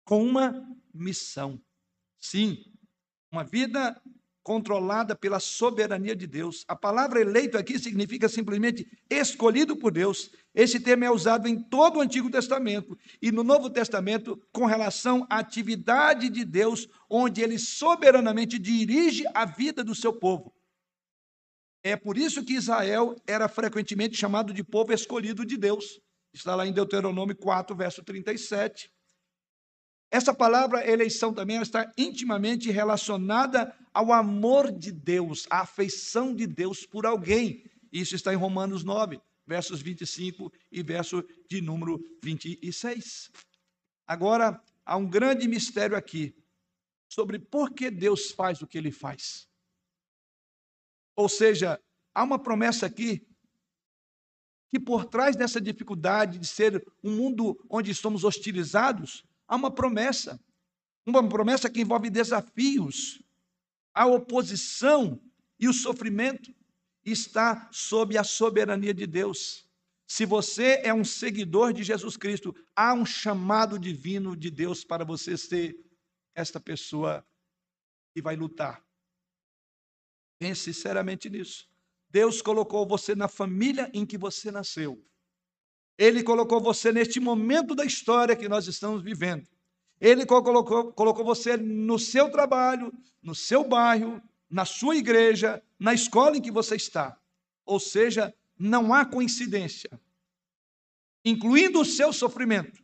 com 0.05 0.23
uma 0.23 0.65
missão. 0.93 1.59
Sim, 2.19 2.63
uma 3.31 3.43
vida 3.43 3.99
controlada 4.43 5.15
pela 5.15 5.39
soberania 5.39 6.15
de 6.15 6.27
Deus. 6.27 6.63
A 6.67 6.75
palavra 6.75 7.19
eleito 7.19 7.57
aqui 7.57 7.79
significa 7.79 8.29
simplesmente 8.29 8.87
escolhido 9.09 9.75
por 9.75 9.91
Deus. 9.91 10.29
Esse 10.53 10.79
termo 10.79 11.03
é 11.03 11.09
usado 11.09 11.47
em 11.47 11.59
todo 11.59 11.97
o 11.97 12.01
Antigo 12.01 12.29
Testamento 12.29 12.95
e 13.19 13.31
no 13.31 13.43
Novo 13.43 13.71
Testamento 13.71 14.39
com 14.53 14.65
relação 14.67 15.25
à 15.31 15.39
atividade 15.39 16.29
de 16.29 16.45
Deus, 16.45 16.87
onde 17.09 17.41
ele 17.41 17.57
soberanamente 17.57 18.59
dirige 18.59 19.23
a 19.33 19.45
vida 19.45 19.83
do 19.83 19.95
seu 19.95 20.13
povo. 20.13 20.54
É 21.85 21.95
por 21.95 22.17
isso 22.17 22.43
que 22.43 22.55
Israel 22.55 23.15
era 23.27 23.47
frequentemente 23.47 24.17
chamado 24.17 24.51
de 24.51 24.63
povo 24.63 24.91
escolhido 24.91 25.45
de 25.45 25.55
Deus. 25.55 26.01
Está 26.33 26.55
lá 26.55 26.65
em 26.65 26.73
Deuteronômio 26.73 27.35
4, 27.35 27.75
verso 27.75 28.03
37. 28.03 28.91
Essa 30.09 30.33
palavra 30.33 30.89
eleição 30.89 31.31
também 31.31 31.61
está 31.61 31.93
intimamente 31.95 32.71
relacionada 32.71 33.71
ao 33.93 34.11
amor 34.11 34.71
de 34.71 34.91
Deus, 34.91 35.45
à 35.47 35.59
afeição 35.59 36.33
de 36.33 36.47
Deus 36.47 36.87
por 36.87 37.05
alguém. 37.05 37.63
Isso 37.93 38.15
está 38.15 38.33
em 38.33 38.35
Romanos 38.35 38.83
9, 38.83 39.21
versos 39.45 39.79
25 39.79 40.51
e 40.71 40.81
verso 40.81 41.23
de 41.47 41.61
número 41.61 42.03
26. 42.23 43.29
Agora, 44.07 44.59
há 44.83 44.97
um 44.97 45.07
grande 45.07 45.47
mistério 45.47 45.95
aqui 45.95 46.35
sobre 47.07 47.37
por 47.37 47.75
que 47.75 47.91
Deus 47.91 48.31
faz 48.31 48.63
o 48.63 48.65
que 48.65 48.79
ele 48.79 48.91
faz. 48.91 49.47
Ou 51.15 51.29
seja, 51.29 51.79
há 52.13 52.23
uma 52.23 52.37
promessa 52.37 52.85
aqui 52.85 53.25
que 54.71 54.79
por 54.79 55.05
trás 55.05 55.35
dessa 55.35 55.61
dificuldade 55.61 56.37
de 56.37 56.47
ser 56.47 56.85
um 57.03 57.15
mundo 57.15 57.57
onde 57.69 57.93
somos 57.93 58.23
hostilizados, 58.23 59.23
há 59.47 59.55
uma 59.55 59.71
promessa. 59.71 60.39
Uma 61.05 61.27
promessa 61.27 61.69
que 61.69 61.81
envolve 61.81 62.09
desafios. 62.09 63.21
A 63.93 64.05
oposição 64.05 65.21
e 65.59 65.69
o 65.69 65.73
sofrimento 65.73 66.53
está 67.05 67.69
sob 67.71 68.17
a 68.17 68.23
soberania 68.23 68.93
de 68.93 69.07
Deus. 69.07 69.65
Se 70.07 70.25
você 70.25 70.81
é 70.83 70.93
um 70.93 71.05
seguidor 71.05 71.73
de 71.73 71.83
Jesus 71.83 72.17
Cristo, 72.17 72.53
há 72.75 72.93
um 72.93 73.05
chamado 73.05 73.79
divino 73.79 74.35
de 74.35 74.51
Deus 74.51 74.83
para 74.83 75.05
você 75.05 75.37
ser 75.37 75.75
esta 76.35 76.59
pessoa 76.59 77.25
que 78.13 78.21
vai 78.21 78.35
lutar. 78.35 78.84
Pense 80.37 80.73
sinceramente 80.73 81.29
nisso. 81.29 81.67
Deus 82.09 82.41
colocou 82.41 82.87
você 82.87 83.15
na 83.15 83.27
família 83.27 83.89
em 83.93 84.05
que 84.05 84.17
você 84.17 84.51
nasceu. 84.51 85.03
Ele 85.97 86.23
colocou 86.23 86.61
você 86.61 86.91
neste 86.91 87.19
momento 87.19 87.73
da 87.73 87.85
história 87.85 88.35
que 88.35 88.49
nós 88.49 88.67
estamos 88.67 89.01
vivendo. 89.01 89.47
Ele 89.99 90.25
colocou, 90.25 90.91
colocou 90.91 91.23
você 91.23 91.55
no 91.55 91.97
seu 91.97 92.29
trabalho, 92.29 92.93
no 93.23 93.33
seu 93.33 93.63
bairro, 93.63 94.21
na 94.49 94.65
sua 94.65 94.95
igreja, 94.95 95.63
na 95.79 95.93
escola 95.93 96.37
em 96.37 96.41
que 96.41 96.51
você 96.51 96.75
está. 96.75 97.17
Ou 97.65 97.79
seja, 97.79 98.33
não 98.57 98.93
há 98.93 99.05
coincidência. 99.05 99.99
Incluindo 101.23 101.79
o 101.79 101.85
seu 101.85 102.13
sofrimento. 102.13 102.83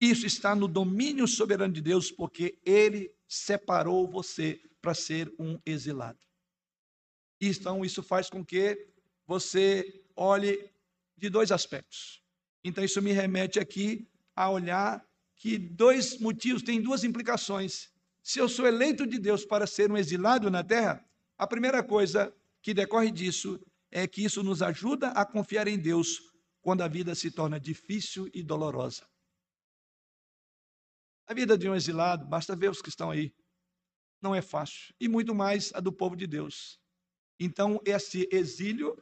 Isso 0.00 0.26
está 0.26 0.54
no 0.54 0.66
domínio 0.66 1.28
soberano 1.28 1.72
de 1.72 1.80
Deus, 1.80 2.10
porque 2.10 2.58
Ele 2.64 3.10
separou 3.28 4.06
você 4.10 4.60
para 4.80 4.94
ser 4.94 5.32
um 5.38 5.58
exilado. 5.64 6.18
Então, 7.40 7.84
isso 7.84 8.02
faz 8.02 8.30
com 8.30 8.44
que 8.44 8.88
você 9.26 10.02
olhe 10.16 10.70
de 11.16 11.28
dois 11.28 11.50
aspectos. 11.50 12.22
Então, 12.62 12.82
isso 12.84 13.02
me 13.02 13.12
remete 13.12 13.58
aqui 13.58 14.08
a 14.34 14.50
olhar 14.50 15.04
que 15.36 15.58
dois 15.58 16.18
motivos, 16.18 16.62
tem 16.62 16.80
duas 16.80 17.04
implicações. 17.04 17.90
Se 18.22 18.38
eu 18.38 18.48
sou 18.48 18.66
eleito 18.66 19.06
de 19.06 19.18
Deus 19.18 19.44
para 19.44 19.66
ser 19.66 19.90
um 19.90 19.96
exilado 19.96 20.50
na 20.50 20.64
terra, 20.64 21.04
a 21.36 21.46
primeira 21.46 21.82
coisa 21.82 22.34
que 22.62 22.72
decorre 22.72 23.10
disso 23.10 23.60
é 23.90 24.06
que 24.06 24.24
isso 24.24 24.42
nos 24.42 24.62
ajuda 24.62 25.08
a 25.10 25.24
confiar 25.24 25.68
em 25.68 25.78
Deus 25.78 26.32
quando 26.62 26.82
a 26.82 26.88
vida 26.88 27.14
se 27.14 27.30
torna 27.30 27.60
difícil 27.60 28.28
e 28.32 28.42
dolorosa. 28.42 29.06
A 31.26 31.34
vida 31.34 31.56
de 31.56 31.68
um 31.68 31.74
exilado, 31.74 32.26
basta 32.26 32.56
ver 32.56 32.70
os 32.70 32.80
que 32.80 32.88
estão 32.88 33.10
aí, 33.10 33.34
não 34.20 34.34
é 34.34 34.40
fácil, 34.40 34.94
e 34.98 35.08
muito 35.08 35.34
mais 35.34 35.72
a 35.74 35.80
do 35.80 35.92
povo 35.92 36.16
de 36.16 36.26
Deus. 36.26 36.80
Então, 37.38 37.80
esse 37.84 38.28
exílio, 38.30 38.96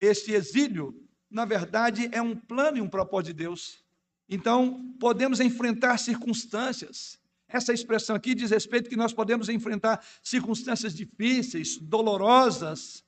esse 0.00 0.32
exílio, 0.32 1.08
na 1.30 1.44
verdade, 1.44 2.08
é 2.12 2.20
um 2.20 2.36
plano 2.36 2.78
e 2.78 2.80
um 2.80 2.88
propósito 2.88 3.34
de 3.34 3.44
Deus. 3.44 3.82
Então, 4.28 4.94
podemos 5.00 5.40
enfrentar 5.40 5.98
circunstâncias. 5.98 7.18
Essa 7.48 7.72
expressão 7.72 8.14
aqui 8.14 8.34
diz 8.34 8.50
respeito 8.50 8.90
que 8.90 8.96
nós 8.96 9.12
podemos 9.12 9.48
enfrentar 9.48 10.04
circunstâncias 10.22 10.94
difíceis, 10.94 11.78
dolorosas, 11.78 13.02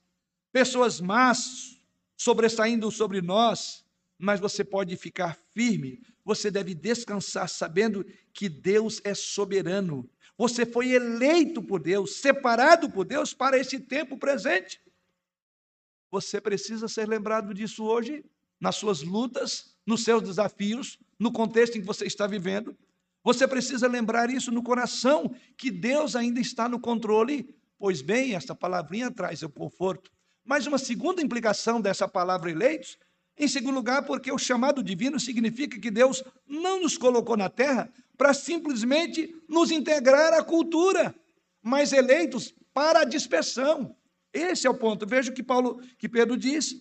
pessoas 0.51 1.01
más 1.01 1.78
sobressaindo 2.16 2.90
sobre 2.90 3.20
nós, 3.20 3.84
mas 4.18 4.40
você 4.40 4.64
pode 4.64 4.96
ficar 4.96 5.38
firme, 5.55 6.03
você 6.24 6.51
deve 6.51 6.74
descansar 6.74 7.48
sabendo 7.48 8.05
que 8.32 8.48
Deus 8.48 9.01
é 9.05 9.14
soberano. 9.14 10.09
Você 10.41 10.64
foi 10.64 10.93
eleito 10.93 11.62
por 11.62 11.82
Deus, 11.82 12.16
separado 12.16 12.88
por 12.88 13.05
Deus 13.05 13.34
para 13.34 13.59
esse 13.59 13.78
tempo 13.78 14.16
presente. 14.16 14.80
Você 16.11 16.41
precisa 16.41 16.88
ser 16.88 17.07
lembrado 17.07 17.53
disso 17.53 17.84
hoje, 17.84 18.24
nas 18.59 18.76
suas 18.76 19.03
lutas, 19.03 19.76
nos 19.84 20.03
seus 20.03 20.22
desafios, 20.22 20.99
no 21.18 21.30
contexto 21.30 21.76
em 21.76 21.82
que 21.82 21.86
você 21.86 22.07
está 22.07 22.26
vivendo. 22.26 22.74
Você 23.22 23.47
precisa 23.47 23.86
lembrar 23.86 24.30
isso 24.30 24.51
no 24.51 24.62
coração, 24.62 25.30
que 25.59 25.70
Deus 25.70 26.16
ainda 26.16 26.41
está 26.41 26.66
no 26.70 26.80
controle. 26.80 27.55
Pois 27.78 28.01
bem, 28.01 28.34
esta 28.34 28.55
palavrinha 28.55 29.11
traz 29.11 29.43
o 29.43 29.51
conforto. 29.51 30.11
Mas 30.43 30.66
uma 30.66 30.78
segunda 30.78 31.20
implicação 31.20 31.82
dessa 31.82 32.09
palavra 32.09 32.51
eleitos, 32.51 32.97
em 33.41 33.49
segundo 33.49 33.74
lugar, 33.74 34.05
porque 34.05 34.30
o 34.30 34.38
chamado 34.38 34.82
divino 34.82 35.18
significa 35.18 35.80
que 35.80 35.91
Deus 35.91 36.22
não 36.47 36.82
nos 36.82 36.99
colocou 36.99 37.36
na 37.36 37.49
terra 37.49 37.91
para 38.18 38.34
simplesmente 38.34 39.34
nos 39.49 39.70
integrar 39.70 40.34
à 40.34 40.45
cultura, 40.45 41.14
mas 41.62 41.91
eleitos 41.91 42.55
para 42.74 43.01
a 43.01 43.05
dispersão. 43.05 43.97
Esse 44.30 44.66
é 44.66 44.70
o 44.70 44.74
ponto. 44.74 45.07
Veja 45.07 45.30
o 45.30 45.34
que 45.34 45.43
Paulo, 45.43 45.80
que 45.99 46.07
Pedro 46.07 46.36
diz: 46.36 46.76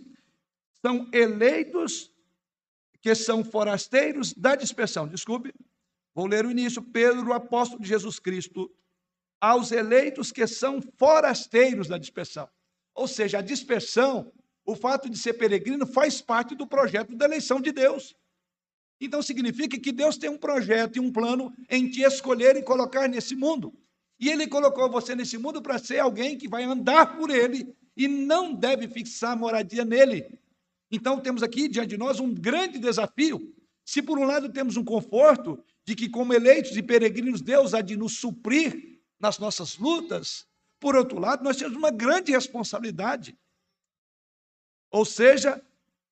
são 0.86 1.10
eleitos 1.14 2.12
que 3.02 3.16
são 3.16 3.44
forasteiros 3.44 4.34
da 4.34 4.54
dispersão. 4.54 5.08
Desculpe, 5.08 5.54
vou 6.14 6.28
ler 6.28 6.46
o 6.46 6.52
início. 6.52 6.82
Pedro, 6.82 7.32
apóstolo 7.32 7.82
de 7.82 7.88
Jesus 7.88 8.20
Cristo, 8.20 8.70
aos 9.40 9.72
eleitos 9.72 10.30
que 10.30 10.46
são 10.46 10.82
forasteiros 10.98 11.88
da 11.88 11.98
dispersão. 11.98 12.50
Ou 12.94 13.08
seja, 13.08 13.40
a 13.40 13.42
dispersão, 13.42 14.30
o 14.70 14.76
fato 14.76 15.10
de 15.10 15.18
ser 15.18 15.34
peregrino, 15.34 15.88
faz 15.88 16.22
parte 16.22 16.54
do 16.54 16.68
projeto 16.68 17.16
da 17.16 17.26
eleição 17.26 17.60
de 17.60 17.72
Deus. 17.72 18.16
Então 19.02 19.22
significa 19.22 19.80
que 19.80 19.92
Deus 19.92 20.16
tem 20.16 20.30
um 20.30 20.38
projeto 20.38 20.98
e 20.98 21.00
um 21.00 21.12
plano 21.12 21.52
em 21.70 21.90
te 21.90 22.02
escolher 22.02 22.56
e 22.56 22.62
colocar 22.62 23.08
nesse 23.08 23.36
mundo. 23.36 23.74
E 24.20 24.30
ele 24.30 24.46
colocou 24.46 24.90
você 24.90 25.16
nesse 25.16 25.38
mundo 25.38 25.62
para 25.62 25.80
ser 25.80 26.00
alguém 26.00 26.38
que 26.38 26.48
vai 26.48 26.64
andar 26.64 27.18
por 27.18 27.32
ele 27.32 27.74
e 27.98 28.08
não 28.08 28.54
deve 28.54 28.88
fixar 28.88 29.36
moradia 29.36 29.84
nele. 29.84 30.38
Então 30.92 31.20
temos 31.20 31.42
aqui 31.42 31.68
diante 31.68 31.90
de 31.90 31.98
nós 31.98 32.20
um 32.20 32.32
grande 32.32 32.78
desafio. 32.78 33.52
Se 33.84 34.04
por 34.04 34.20
um 34.20 34.26
lado 34.26 34.52
temos 34.52 34.78
um 34.78 34.84
conforto 34.84 35.64
de 35.84 35.96
que 35.96 36.10
como 36.10 36.34
eleitos 36.34 36.78
e 36.78 36.84
peregrinos 36.84 37.42
Deus 37.42 37.74
há 37.74 37.82
de 37.82 37.98
nos 37.98 38.18
suprir 38.18 39.00
nas 39.20 39.40
nossas 39.40 39.78
lutas, 39.78 40.46
por 40.80 40.96
outro 40.96 41.18
lado 41.18 41.44
nós 41.44 41.58
temos 41.58 41.76
uma 41.76 41.90
grande 41.90 42.32
responsabilidade. 42.32 43.36
Ou 44.92 45.06
seja, 45.06 45.62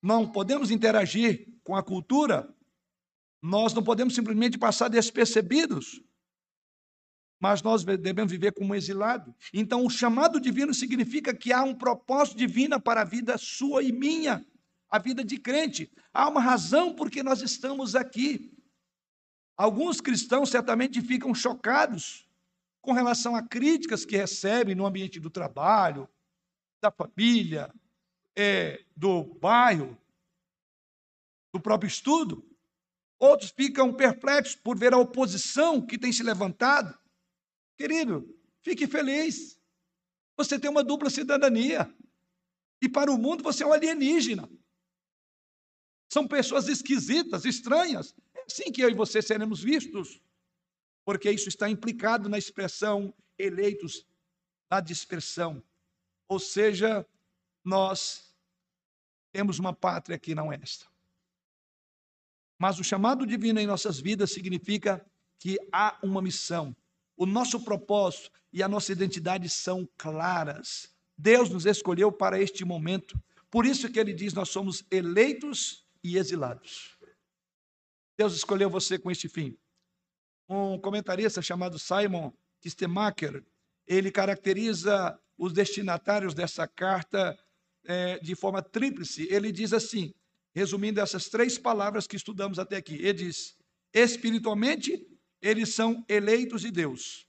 não 0.01 0.27
podemos 0.31 0.71
interagir 0.71 1.47
com 1.63 1.75
a 1.75 1.83
cultura, 1.83 2.47
nós 3.41 3.73
não 3.73 3.83
podemos 3.83 4.15
simplesmente 4.15 4.57
passar 4.57 4.87
despercebidos 4.87 6.01
mas 7.39 7.61
nós 7.61 7.83
devemos 7.83 8.31
viver 8.31 8.51
como 8.53 8.73
exilado. 8.73 9.35
Então, 9.53 9.85
o 9.85 9.89
chamado 9.89 10.39
divino 10.39 10.73
significa 10.73 11.33
que 11.33 11.53
há 11.53 11.63
um 11.63 11.75
propósito 11.75 12.37
divino 12.37 12.79
para 12.81 13.01
a 13.01 13.05
vida 13.05 13.37
sua 13.37 13.83
e 13.83 13.91
minha, 13.91 14.45
a 14.89 14.97
vida 14.97 15.23
de 15.23 15.37
crente. 15.37 15.91
Há 16.13 16.27
uma 16.27 16.41
razão 16.41 16.95
por 16.95 17.11
que 17.11 17.21
nós 17.21 17.41
estamos 17.41 17.95
aqui. 17.95 18.51
Alguns 19.55 20.01
cristãos 20.01 20.49
certamente 20.49 21.01
ficam 21.01 21.33
chocados 21.33 22.27
com 22.81 22.91
relação 22.91 23.35
a 23.35 23.43
críticas 23.43 24.05
que 24.05 24.17
recebem 24.17 24.75
no 24.75 24.85
ambiente 24.85 25.19
do 25.19 25.29
trabalho, 25.29 26.09
da 26.81 26.91
família, 26.91 27.73
é, 28.37 28.85
do 28.95 29.23
bairro, 29.23 29.97
do 31.53 31.59
próprio 31.59 31.87
estudo. 31.87 32.47
Outros 33.19 33.49
ficam 33.49 33.93
perplexos 33.93 34.55
por 34.55 34.77
ver 34.77 34.93
a 34.93 34.97
oposição 34.97 35.85
que 35.85 35.97
tem 35.97 36.13
se 36.13 36.21
levantado 36.21 36.97
Querido, 37.77 38.27
fique 38.63 38.87
feliz. 38.87 39.57
Você 40.35 40.59
tem 40.59 40.69
uma 40.69 40.83
dupla 40.83 41.09
cidadania. 41.09 41.93
E 42.81 42.89
para 42.89 43.11
o 43.11 43.17
mundo 43.17 43.43
você 43.43 43.63
é 43.63 43.67
um 43.67 43.73
alienígena. 43.73 44.49
São 46.11 46.27
pessoas 46.27 46.67
esquisitas, 46.67 47.45
estranhas. 47.45 48.15
É 48.33 48.41
assim 48.41 48.71
que 48.71 48.81
eu 48.81 48.89
e 48.89 48.95
você 48.95 49.21
seremos 49.21 49.61
vistos, 49.61 50.21
porque 51.05 51.29
isso 51.29 51.49
está 51.49 51.69
implicado 51.69 52.27
na 52.27 52.37
expressão 52.37 53.13
eleitos 53.37 54.05
da 54.69 54.79
dispersão. 54.79 55.63
Ou 56.27 56.39
seja, 56.39 57.07
nós 57.63 58.26
temos 59.37 59.59
uma 59.59 59.71
pátria 59.71 60.17
que 60.17 60.33
não 60.33 60.51
é 60.51 60.57
esta. 60.59 60.87
Mas 62.57 62.79
o 62.79 62.83
chamado 62.83 63.23
divino 63.23 63.59
em 63.59 63.67
nossas 63.67 63.99
vidas 63.99 64.31
significa 64.31 65.05
que 65.37 65.59
há 65.71 65.95
uma 66.01 66.23
missão. 66.23 66.75
O 67.15 67.23
nosso 67.23 67.63
propósito 67.63 68.31
e 68.51 68.63
a 68.63 68.67
nossa 68.67 68.91
identidade 68.91 69.47
são 69.47 69.87
claras. 69.95 70.91
Deus 71.15 71.51
nos 71.51 71.67
escolheu 71.67 72.11
para 72.11 72.41
este 72.41 72.65
momento. 72.65 73.15
Por 73.51 73.63
isso 73.63 73.91
que 73.91 73.99
ele 73.99 74.11
diz: 74.11 74.33
nós 74.33 74.49
somos 74.49 74.83
eleitos 74.89 75.85
e 76.03 76.17
exilados. 76.17 76.97
Deus 78.17 78.33
escolheu 78.33 78.71
você 78.71 78.97
com 78.97 79.11
este 79.11 79.29
fim. 79.29 79.55
Um 80.49 80.79
comentarista 80.79 81.43
chamado 81.43 81.77
Simon 81.77 82.33
Kistemacher, 82.59 83.45
ele 83.85 84.09
caracteriza 84.09 85.19
os 85.37 85.53
destinatários 85.53 86.33
dessa 86.33 86.67
carta 86.67 87.37
é, 87.87 88.19
de 88.19 88.35
forma 88.35 88.61
tríplice. 88.61 89.27
Ele 89.31 89.51
diz 89.51 89.73
assim: 89.73 90.13
resumindo 90.53 90.99
essas 90.99 91.29
três 91.29 91.57
palavras 91.57 92.05
que 92.05 92.15
estudamos 92.15 92.59
até 92.59 92.75
aqui. 92.75 92.95
Ele 92.95 93.13
diz: 93.13 93.57
espiritualmente, 93.93 95.07
eles 95.41 95.73
são 95.73 96.03
eleitos 96.09 96.61
de 96.61 96.71
Deus. 96.71 97.27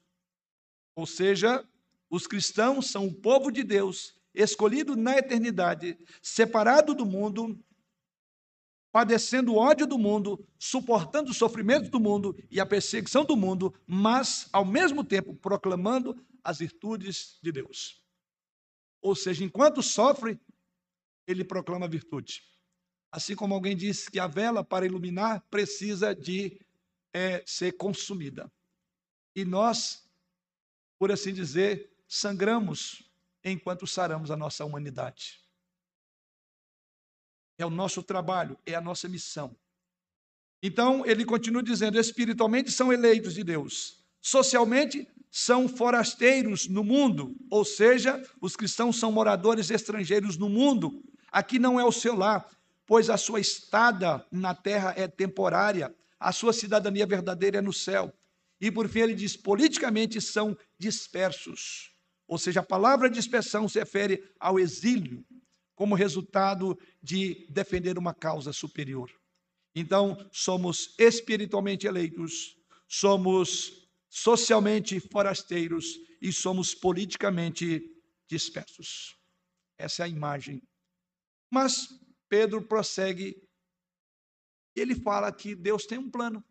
Ou 0.96 1.06
seja, 1.06 1.64
os 2.10 2.26
cristãos 2.26 2.90
são 2.90 3.06
o 3.06 3.14
povo 3.14 3.50
de 3.50 3.62
Deus, 3.62 4.18
escolhido 4.34 4.96
na 4.96 5.16
eternidade, 5.16 5.96
separado 6.20 6.94
do 6.94 7.06
mundo, 7.06 7.58
padecendo 8.90 9.52
o 9.52 9.56
ódio 9.56 9.86
do 9.86 9.98
mundo, 9.98 10.44
suportando 10.58 11.30
o 11.30 11.34
sofrimento 11.34 11.90
do 11.90 12.00
mundo 12.00 12.36
e 12.50 12.58
a 12.58 12.66
perseguição 12.66 13.24
do 13.24 13.36
mundo, 13.36 13.72
mas, 13.86 14.48
ao 14.52 14.64
mesmo 14.64 15.04
tempo, 15.04 15.34
proclamando 15.36 16.16
as 16.42 16.58
virtudes 16.58 17.38
de 17.42 17.52
Deus. 17.52 18.02
Ou 19.00 19.14
seja, 19.14 19.44
enquanto 19.44 19.82
sofre, 19.82 20.38
ele 21.26 21.44
proclama 21.44 21.88
virtude. 21.88 22.42
Assim 23.10 23.34
como 23.34 23.54
alguém 23.54 23.76
disse 23.76 24.10
que 24.10 24.18
a 24.18 24.26
vela, 24.26 24.62
para 24.64 24.86
iluminar, 24.86 25.40
precisa 25.50 26.14
de 26.14 26.60
é, 27.12 27.42
ser 27.46 27.72
consumida. 27.72 28.50
E 29.34 29.44
nós, 29.44 30.08
por 30.98 31.10
assim 31.12 31.32
dizer, 31.32 31.90
sangramos 32.06 33.02
enquanto 33.44 33.86
saramos 33.86 34.30
a 34.30 34.36
nossa 34.36 34.64
humanidade. 34.64 35.40
É 37.56 37.64
o 37.64 37.70
nosso 37.70 38.02
trabalho, 38.02 38.58
é 38.66 38.74
a 38.74 38.80
nossa 38.80 39.08
missão. 39.08 39.56
Então, 40.62 41.06
ele 41.06 41.24
continua 41.24 41.62
dizendo: 41.62 41.98
espiritualmente 41.98 42.70
são 42.70 42.92
eleitos 42.92 43.34
de 43.34 43.44
Deus, 43.44 43.97
socialmente 44.20 45.06
são 45.30 45.68
forasteiros 45.68 46.68
no 46.68 46.82
mundo, 46.82 47.36
ou 47.50 47.64
seja, 47.64 48.22
os 48.40 48.56
cristãos 48.56 48.98
são 48.98 49.12
moradores 49.12 49.70
estrangeiros 49.70 50.36
no 50.36 50.48
mundo. 50.48 51.02
Aqui 51.30 51.58
não 51.58 51.78
é 51.78 51.84
o 51.84 51.92
seu 51.92 52.16
lar, 52.16 52.48
pois 52.86 53.10
a 53.10 53.16
sua 53.16 53.40
estada 53.40 54.26
na 54.32 54.54
terra 54.54 54.94
é 54.96 55.06
temporária, 55.06 55.94
a 56.18 56.32
sua 56.32 56.52
cidadania 56.52 57.06
verdadeira 57.06 57.58
é 57.58 57.62
no 57.62 57.72
céu. 57.72 58.12
E 58.60 58.70
por 58.70 58.88
fim 58.88 59.00
ele 59.00 59.14
diz: 59.14 59.36
politicamente 59.36 60.20
são 60.20 60.56
dispersos. 60.78 61.92
Ou 62.26 62.38
seja, 62.38 62.60
a 62.60 62.64
palavra 62.64 63.08
dispersão 63.08 63.68
se 63.68 63.78
refere 63.78 64.22
ao 64.38 64.58
exílio, 64.58 65.24
como 65.74 65.94
resultado 65.94 66.78
de 67.02 67.46
defender 67.50 67.96
uma 67.96 68.12
causa 68.12 68.52
superior. 68.52 69.10
Então, 69.74 70.28
somos 70.32 70.94
espiritualmente 70.98 71.86
eleitos, 71.86 72.56
somos 72.88 73.77
socialmente 74.08 74.98
forasteiros 75.00 75.98
e 76.20 76.32
somos 76.32 76.74
politicamente 76.74 77.80
dispersos. 78.26 79.16
Essa 79.76 80.02
é 80.02 80.04
a 80.06 80.08
imagem. 80.08 80.62
Mas 81.50 81.88
Pedro 82.28 82.66
prossegue. 82.66 83.42
Ele 84.74 84.94
fala 84.94 85.32
que 85.32 85.54
Deus 85.54 85.86
tem 85.86 85.98
um 85.98 86.10
plano 86.10 86.44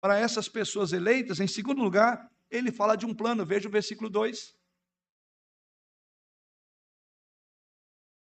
para 0.00 0.18
essas 0.18 0.48
pessoas 0.48 0.92
eleitas. 0.92 1.40
Em 1.40 1.46
segundo 1.46 1.82
lugar, 1.82 2.30
ele 2.50 2.72
fala 2.72 2.96
de 2.96 3.06
um 3.06 3.14
plano. 3.14 3.44
Veja 3.44 3.68
o 3.68 3.72
versículo 3.72 4.08
2. 4.08 4.56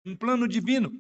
Um 0.06 0.16
plano 0.16 0.46
divino. 0.46 0.92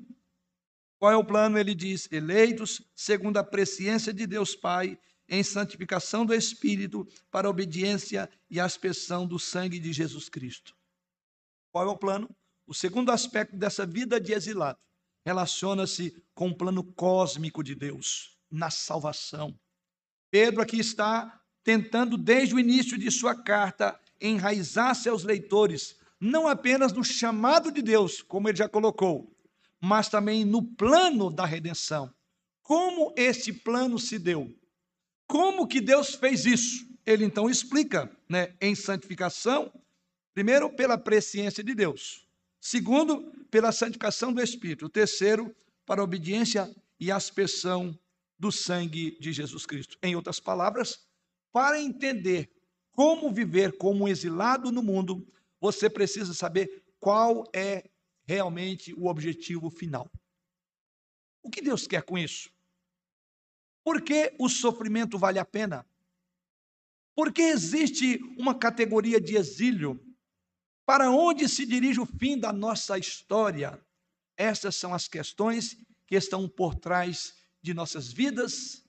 Qual 0.98 1.12
é 1.12 1.16
o 1.16 1.24
plano? 1.24 1.58
Ele 1.58 1.74
diz: 1.74 2.10
eleitos 2.10 2.82
segundo 2.94 3.36
a 3.36 3.44
presciência 3.44 4.12
de 4.12 4.26
Deus 4.26 4.56
Pai, 4.56 4.98
em 5.28 5.42
santificação 5.42 6.24
do 6.24 6.34
Espírito, 6.34 7.06
para 7.30 7.48
a 7.48 7.50
obediência 7.50 8.28
e 8.50 8.60
aspersão 8.60 9.26
do 9.26 9.38
sangue 9.38 9.78
de 9.78 9.92
Jesus 9.92 10.28
Cristo. 10.28 10.76
Qual 11.72 11.86
é 11.86 11.90
o 11.90 11.96
plano? 11.96 12.28
O 12.66 12.74
segundo 12.74 13.10
aspecto 13.10 13.56
dessa 13.56 13.84
vida 13.84 14.20
de 14.20 14.32
exilado 14.32 14.78
relaciona-se 15.24 16.22
com 16.34 16.48
o 16.48 16.56
plano 16.56 16.84
cósmico 16.84 17.62
de 17.62 17.74
Deus 17.74 18.38
na 18.50 18.70
salvação. 18.70 19.58
Pedro 20.30 20.60
aqui 20.60 20.78
está 20.78 21.40
tentando, 21.62 22.18
desde 22.18 22.54
o 22.54 22.58
início 22.58 22.98
de 22.98 23.10
sua 23.10 23.34
carta, 23.34 23.98
enraizar 24.20 24.94
seus 24.94 25.24
leitores, 25.24 25.96
não 26.20 26.46
apenas 26.46 26.92
no 26.92 27.02
chamado 27.02 27.72
de 27.72 27.82
Deus, 27.82 28.22
como 28.22 28.48
ele 28.48 28.58
já 28.58 28.68
colocou, 28.68 29.34
mas 29.80 30.08
também 30.08 30.44
no 30.44 30.62
plano 30.62 31.30
da 31.30 31.44
redenção. 31.44 32.12
Como 32.62 33.12
este 33.16 33.52
plano 33.52 33.98
se 33.98 34.18
deu? 34.18 34.54
Como 35.26 35.66
que 35.66 35.80
Deus 35.80 36.14
fez 36.14 36.44
isso? 36.44 36.86
Ele 37.06 37.24
então 37.24 37.48
explica, 37.50 38.10
né, 38.28 38.54
em 38.60 38.74
santificação, 38.74 39.72
primeiro 40.32 40.70
pela 40.70 40.98
presciência 40.98 41.62
de 41.62 41.74
Deus, 41.74 42.24
Segundo, 42.66 43.30
pela 43.50 43.70
santificação 43.72 44.32
do 44.32 44.40
Espírito. 44.40 44.88
Terceiro, 44.88 45.54
para 45.84 46.00
a 46.00 46.04
obediência 46.04 46.74
e 46.98 47.12
aspersão 47.12 47.94
do 48.38 48.50
sangue 48.50 49.18
de 49.20 49.34
Jesus 49.34 49.66
Cristo. 49.66 49.98
Em 50.02 50.16
outras 50.16 50.40
palavras, 50.40 51.06
para 51.52 51.78
entender 51.78 52.50
como 52.90 53.30
viver 53.30 53.76
como 53.76 54.04
um 54.04 54.08
exilado 54.08 54.72
no 54.72 54.82
mundo, 54.82 55.30
você 55.60 55.90
precisa 55.90 56.32
saber 56.32 56.82
qual 56.98 57.44
é 57.54 57.84
realmente 58.26 58.94
o 58.94 59.08
objetivo 59.08 59.68
final. 59.68 60.10
O 61.42 61.50
que 61.50 61.60
Deus 61.60 61.86
quer 61.86 62.02
com 62.02 62.16
isso? 62.16 62.48
Por 63.84 64.00
que 64.00 64.34
o 64.38 64.48
sofrimento 64.48 65.18
vale 65.18 65.38
a 65.38 65.44
pena? 65.44 65.86
Por 67.14 67.32
que 67.32 67.42
existe 67.42 68.16
uma 68.38 68.58
categoria 68.58 69.20
de 69.20 69.36
exílio 69.36 70.02
para 70.86 71.10
onde 71.10 71.48
se 71.48 71.66
dirige 71.66 72.00
o 72.00 72.06
fim 72.06 72.38
da 72.38 72.52
nossa 72.52 72.98
história? 72.98 73.80
Essas 74.36 74.74
são 74.74 74.94
as 74.94 75.06
questões 75.06 75.76
que 76.06 76.16
estão 76.16 76.48
por 76.48 76.74
trás 76.74 77.34
de 77.62 77.74
nossas 77.74 78.10
vidas 78.10 78.84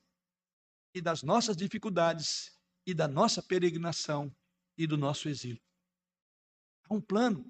e 0.94 1.02
das 1.02 1.22
nossas 1.22 1.58
dificuldades 1.58 2.58
e 2.86 2.94
da 2.94 3.08
nossa 3.08 3.44
peregrinação 3.44 4.34
e 4.78 4.88
do 4.88 4.98
nosso 4.98 5.28
exílio. 5.28 5.62
Há 6.90 6.94
um 6.94 7.02
plano, 7.02 7.46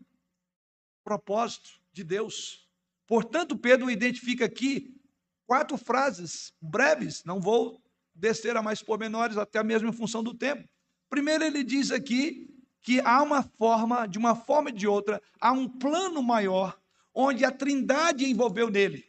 propósito 1.03 1.69
de 1.91 2.03
Deus. 2.03 2.67
Portanto, 3.05 3.57
Pedro 3.57 3.89
identifica 3.91 4.45
aqui 4.45 4.99
quatro 5.45 5.77
frases 5.77 6.53
breves, 6.61 7.23
não 7.23 7.39
vou 7.39 7.81
descer 8.13 8.55
a 8.55 8.61
mais 8.61 8.81
pormenores, 8.81 9.37
até 9.37 9.63
mesmo 9.63 9.89
em 9.89 9.93
função 9.93 10.23
do 10.23 10.33
tempo. 10.33 10.67
Primeiro, 11.09 11.43
ele 11.43 11.63
diz 11.63 11.91
aqui 11.91 12.49
que 12.81 12.99
há 13.01 13.21
uma 13.21 13.43
forma, 13.43 14.07
de 14.07 14.17
uma 14.17 14.35
forma 14.35 14.69
ou 14.69 14.75
de 14.75 14.87
outra, 14.87 15.21
há 15.39 15.51
um 15.51 15.67
plano 15.67 16.21
maior, 16.21 16.79
onde 17.13 17.43
a 17.43 17.51
Trindade 17.51 18.25
envolveu 18.25 18.69
nele: 18.69 19.05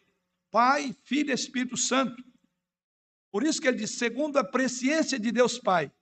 Pai, 0.50 0.94
Filho 1.04 1.30
e 1.30 1.34
Espírito 1.34 1.76
Santo. 1.76 2.22
Por 3.30 3.44
isso 3.44 3.60
que 3.60 3.68
ele 3.68 3.78
diz, 3.78 3.98
segundo 3.98 4.38
a 4.38 4.44
presciência 4.44 5.18
de 5.18 5.30
Deus 5.30 5.58
Pai. 5.58 5.92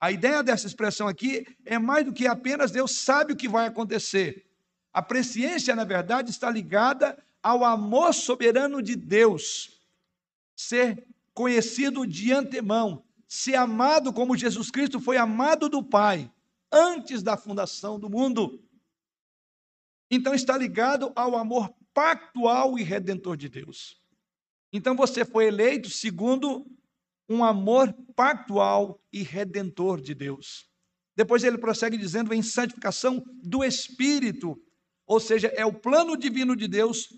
A 0.00 0.12
ideia 0.12 0.42
dessa 0.42 0.66
expressão 0.66 1.08
aqui 1.08 1.46
é 1.64 1.78
mais 1.78 2.04
do 2.04 2.12
que 2.12 2.26
apenas 2.26 2.70
Deus 2.70 3.02
sabe 3.02 3.32
o 3.32 3.36
que 3.36 3.48
vai 3.48 3.66
acontecer. 3.66 4.44
A 4.92 5.00
presciência, 5.00 5.74
na 5.74 5.84
verdade, 5.84 6.30
está 6.30 6.50
ligada 6.50 7.16
ao 7.44 7.62
amor 7.62 8.14
soberano 8.14 8.80
de 8.80 8.96
Deus. 8.96 9.78
Ser 10.56 11.06
conhecido 11.34 12.06
de 12.06 12.32
antemão, 12.32 13.04
ser 13.28 13.56
amado 13.56 14.14
como 14.14 14.36
Jesus 14.36 14.70
Cristo 14.70 14.98
foi 14.98 15.18
amado 15.18 15.68
do 15.68 15.82
Pai 15.82 16.32
antes 16.72 17.22
da 17.22 17.36
fundação 17.36 18.00
do 18.00 18.08
mundo. 18.08 18.64
Então 20.10 20.32
está 20.32 20.56
ligado 20.56 21.12
ao 21.14 21.36
amor 21.36 21.72
pactual 21.92 22.78
e 22.78 22.82
redentor 22.82 23.36
de 23.36 23.48
Deus. 23.48 24.00
Então 24.72 24.96
você 24.96 25.24
foi 25.24 25.46
eleito 25.46 25.90
segundo 25.90 26.66
um 27.28 27.44
amor 27.44 27.92
pactual 28.16 29.00
e 29.12 29.22
redentor 29.22 30.00
de 30.00 30.14
Deus. 30.14 30.66
Depois 31.16 31.44
ele 31.44 31.58
prossegue 31.58 31.96
dizendo 31.96 32.32
em 32.32 32.42
santificação 32.42 33.22
do 33.42 33.62
Espírito, 33.62 34.60
ou 35.06 35.20
seja, 35.20 35.48
é 35.48 35.64
o 35.64 35.72
plano 35.72 36.16
divino 36.16 36.56
de 36.56 36.66
Deus 36.66 37.08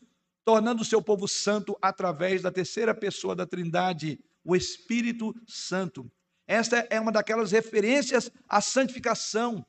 tornando 0.46 0.82
o 0.82 0.84
seu 0.84 1.02
povo 1.02 1.26
santo 1.26 1.76
através 1.82 2.40
da 2.40 2.52
terceira 2.52 2.94
pessoa 2.94 3.34
da 3.34 3.44
Trindade, 3.44 4.20
o 4.44 4.54
Espírito 4.54 5.34
Santo. 5.44 6.08
Esta 6.46 6.86
é 6.88 7.00
uma 7.00 7.10
daquelas 7.10 7.50
referências 7.50 8.30
à 8.48 8.60
santificação. 8.60 9.66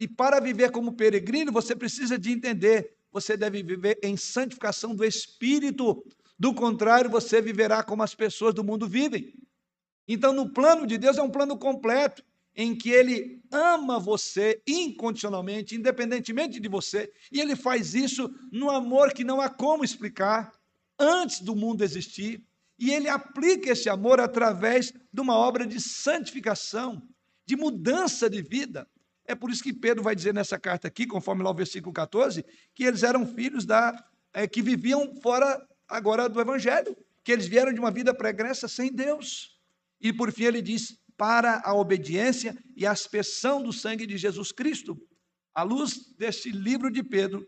E 0.00 0.08
para 0.08 0.40
viver 0.40 0.70
como 0.70 0.96
peregrino, 0.96 1.52
você 1.52 1.76
precisa 1.76 2.18
de 2.18 2.32
entender, 2.32 2.96
você 3.12 3.36
deve 3.36 3.62
viver 3.62 3.98
em 4.02 4.16
santificação 4.16 4.94
do 4.94 5.04
Espírito. 5.04 6.02
Do 6.38 6.54
contrário, 6.54 7.10
você 7.10 7.42
viverá 7.42 7.82
como 7.82 8.02
as 8.02 8.14
pessoas 8.14 8.54
do 8.54 8.64
mundo 8.64 8.88
vivem. 8.88 9.34
Então, 10.06 10.32
no 10.32 10.50
plano 10.50 10.86
de 10.86 10.96
Deus 10.96 11.18
é 11.18 11.22
um 11.22 11.30
plano 11.30 11.58
completo 11.58 12.24
em 12.58 12.74
que 12.74 12.90
ele 12.90 13.40
ama 13.52 14.00
você 14.00 14.60
incondicionalmente, 14.66 15.76
independentemente 15.76 16.58
de 16.58 16.68
você, 16.68 17.08
e 17.30 17.40
ele 17.40 17.54
faz 17.54 17.94
isso 17.94 18.28
no 18.50 18.68
amor 18.68 19.12
que 19.12 19.22
não 19.22 19.40
há 19.40 19.48
como 19.48 19.84
explicar, 19.84 20.52
antes 20.98 21.40
do 21.40 21.54
mundo 21.54 21.84
existir, 21.84 22.44
e 22.76 22.90
ele 22.90 23.08
aplica 23.08 23.70
esse 23.70 23.88
amor 23.88 24.18
através 24.18 24.92
de 25.12 25.20
uma 25.20 25.36
obra 25.36 25.64
de 25.64 25.80
santificação, 25.80 27.00
de 27.46 27.54
mudança 27.54 28.28
de 28.28 28.42
vida. 28.42 28.88
É 29.24 29.36
por 29.36 29.52
isso 29.52 29.62
que 29.62 29.72
Pedro 29.72 30.02
vai 30.02 30.16
dizer 30.16 30.34
nessa 30.34 30.58
carta 30.58 30.88
aqui, 30.88 31.06
conforme 31.06 31.44
lá 31.44 31.50
o 31.52 31.54
versículo 31.54 31.92
14, 31.92 32.44
que 32.74 32.82
eles 32.82 33.04
eram 33.04 33.24
filhos 33.24 33.64
da 33.64 34.04
é, 34.32 34.48
que 34.48 34.60
viviam 34.60 35.14
fora 35.20 35.64
agora 35.88 36.28
do 36.28 36.40
evangelho, 36.40 36.96
que 37.22 37.30
eles 37.30 37.46
vieram 37.46 37.72
de 37.72 37.78
uma 37.78 37.92
vida 37.92 38.12
pregressa 38.12 38.66
sem 38.66 38.92
Deus. 38.92 39.56
E 40.00 40.12
por 40.12 40.32
fim 40.32 40.44
ele 40.44 40.60
diz: 40.60 40.98
para 41.18 41.60
a 41.64 41.74
obediência 41.74 42.56
e 42.76 42.86
a 42.86 42.92
aspersão 42.92 43.60
do 43.60 43.72
sangue 43.72 44.06
de 44.06 44.16
Jesus 44.16 44.52
Cristo. 44.52 44.96
À 45.52 45.64
luz 45.64 46.14
deste 46.16 46.50
livro 46.50 46.90
de 46.90 47.02
Pedro 47.02 47.46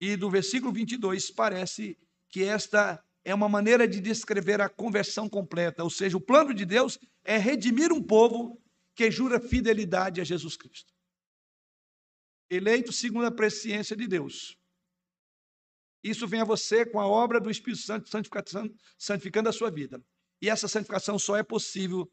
e 0.00 0.16
do 0.16 0.30
versículo 0.30 0.72
22, 0.72 1.30
parece 1.30 1.98
que 2.30 2.42
esta 2.42 3.04
é 3.22 3.34
uma 3.34 3.50
maneira 3.50 3.86
de 3.86 4.00
descrever 4.00 4.62
a 4.62 4.68
conversão 4.68 5.28
completa, 5.28 5.84
ou 5.84 5.90
seja, 5.90 6.16
o 6.16 6.20
plano 6.20 6.54
de 6.54 6.64
Deus 6.64 6.98
é 7.22 7.36
redimir 7.36 7.92
um 7.92 8.02
povo 8.02 8.58
que 8.94 9.10
jura 9.10 9.38
fidelidade 9.38 10.22
a 10.22 10.24
Jesus 10.24 10.56
Cristo. 10.56 10.94
Eleito 12.48 12.92
segundo 12.92 13.26
a 13.26 13.30
presciência 13.30 13.94
de 13.94 14.08
Deus. 14.08 14.56
Isso 16.02 16.26
vem 16.26 16.40
a 16.40 16.44
você 16.44 16.86
com 16.86 16.98
a 16.98 17.06
obra 17.06 17.38
do 17.38 17.50
Espírito 17.50 17.82
Santo 17.82 18.10
santificando 18.98 19.50
a 19.50 19.52
sua 19.52 19.70
vida. 19.70 20.02
E 20.40 20.48
essa 20.48 20.66
santificação 20.66 21.18
só 21.18 21.36
é 21.36 21.42
possível 21.42 22.10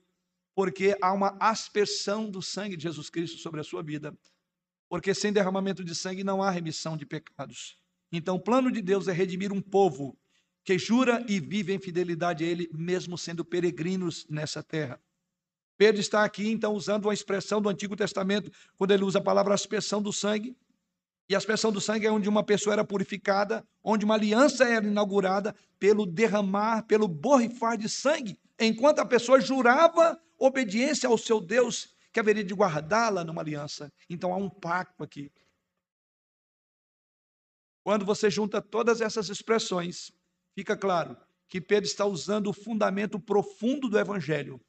porque 0.58 0.98
há 1.00 1.14
uma 1.14 1.38
aspersão 1.40 2.28
do 2.28 2.42
sangue 2.42 2.76
de 2.76 2.82
Jesus 2.82 3.12
Cristo 3.12 3.38
sobre 3.38 3.62
a 3.62 3.64
sua 3.64 3.84
vida. 3.84 4.12
Porque 4.90 5.14
sem 5.14 5.32
derramamento 5.32 5.84
de 5.84 5.94
sangue 5.94 6.24
não 6.24 6.42
há 6.42 6.50
remissão 6.50 6.98
de 6.98 7.06
pecados. 7.06 7.78
Então, 8.12 8.38
o 8.38 8.40
plano 8.40 8.72
de 8.72 8.82
Deus 8.82 9.08
é 9.08 9.12
redimir 9.12 9.54
um 9.54 9.62
povo 9.62 10.18
que 10.66 10.76
jura 10.80 11.24
e 11.30 11.40
vive 11.40 11.76
em 11.76 11.80
fidelidade 11.80 12.44
a 12.44 12.48
Ele, 12.48 12.68
mesmo 12.74 13.20
sendo 13.20 13.46
peregrinos 13.46 14.26
nessa 14.32 14.64
terra. 14.64 15.00
Pedro 15.78 16.02
está 16.02 16.24
aqui, 16.24 16.50
então, 16.50 16.74
usando 16.74 17.06
uma 17.06 17.14
expressão 17.14 17.62
do 17.62 17.70
Antigo 17.70 17.96
Testamento, 17.96 18.52
quando 18.80 18.90
ele 18.90 19.04
usa 19.04 19.20
a 19.20 19.24
palavra 19.24 19.54
aspersão 19.54 20.02
do 20.02 20.12
sangue. 20.12 20.58
E 21.30 21.36
a 21.36 21.38
aspersão 21.38 21.72
do 21.72 21.80
sangue 21.80 22.08
é 22.08 22.12
onde 22.12 22.28
uma 22.28 22.42
pessoa 22.42 22.74
era 22.74 22.84
purificada, 22.84 23.64
onde 23.84 24.06
uma 24.06 24.16
aliança 24.16 24.68
era 24.68 24.88
inaugurada 24.88 25.56
pelo 25.78 26.04
derramar, 26.04 26.82
pelo 26.88 27.08
borrifar 27.08 27.78
de 27.78 27.88
sangue, 27.88 28.40
enquanto 28.60 28.98
a 28.98 29.06
pessoa 29.06 29.40
jurava 29.40 30.20
obediência 30.38 31.10
ao 31.10 31.18
seu 31.18 31.42
Deus, 31.42 31.96
que 32.12 32.20
haveria 32.20 32.44
de 32.44 32.54
guardá-la 32.54 33.24
numa 33.24 33.42
aliança. 33.42 33.92
Então 34.10 34.34
há 34.34 34.38
um 34.38 34.50
pacto 34.50 35.04
aqui. 35.04 35.32
Quando 37.84 38.06
você 38.06 38.30
junta 38.30 38.62
todas 38.62 39.02
essas 39.02 39.30
expressões, 39.30 40.12
fica 40.54 40.76
claro 40.76 41.18
que 41.48 41.62
Pedro 41.62 41.88
está 41.90 42.06
usando 42.06 42.48
o 42.48 42.54
fundamento 42.54 43.20
profundo 43.20 43.90
do 43.90 43.98
evangelho 43.98 44.60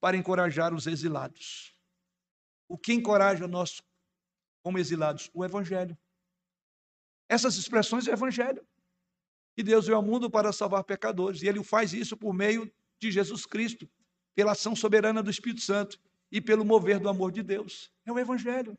para 0.00 0.16
encorajar 0.16 0.72
os 0.72 0.86
exilados. 0.86 1.74
O 2.68 2.78
que 2.78 2.92
encoraja 2.92 3.48
nós 3.48 3.82
como 4.62 4.78
exilados? 4.78 5.30
O 5.34 5.44
evangelho. 5.44 5.98
Essas 7.28 7.56
expressões 7.56 8.06
é 8.06 8.10
o 8.10 8.14
evangelho. 8.14 8.64
E 9.56 9.62
Deus 9.62 9.86
veio 9.86 9.96
ao 9.96 10.02
mundo 10.02 10.30
para 10.30 10.52
salvar 10.52 10.84
pecadores, 10.84 11.42
e 11.42 11.48
ele 11.48 11.64
faz 11.64 11.92
isso 11.92 12.16
por 12.16 12.32
meio 12.32 12.72
de 13.00 13.10
Jesus 13.10 13.44
Cristo 13.44 13.90
pela 14.38 14.52
ação 14.52 14.76
soberana 14.76 15.20
do 15.20 15.32
Espírito 15.32 15.62
Santo 15.62 15.98
e 16.30 16.40
pelo 16.40 16.64
mover 16.64 17.00
do 17.00 17.08
amor 17.08 17.32
de 17.32 17.42
Deus. 17.42 17.90
É 18.06 18.12
o 18.12 18.20
Evangelho. 18.20 18.78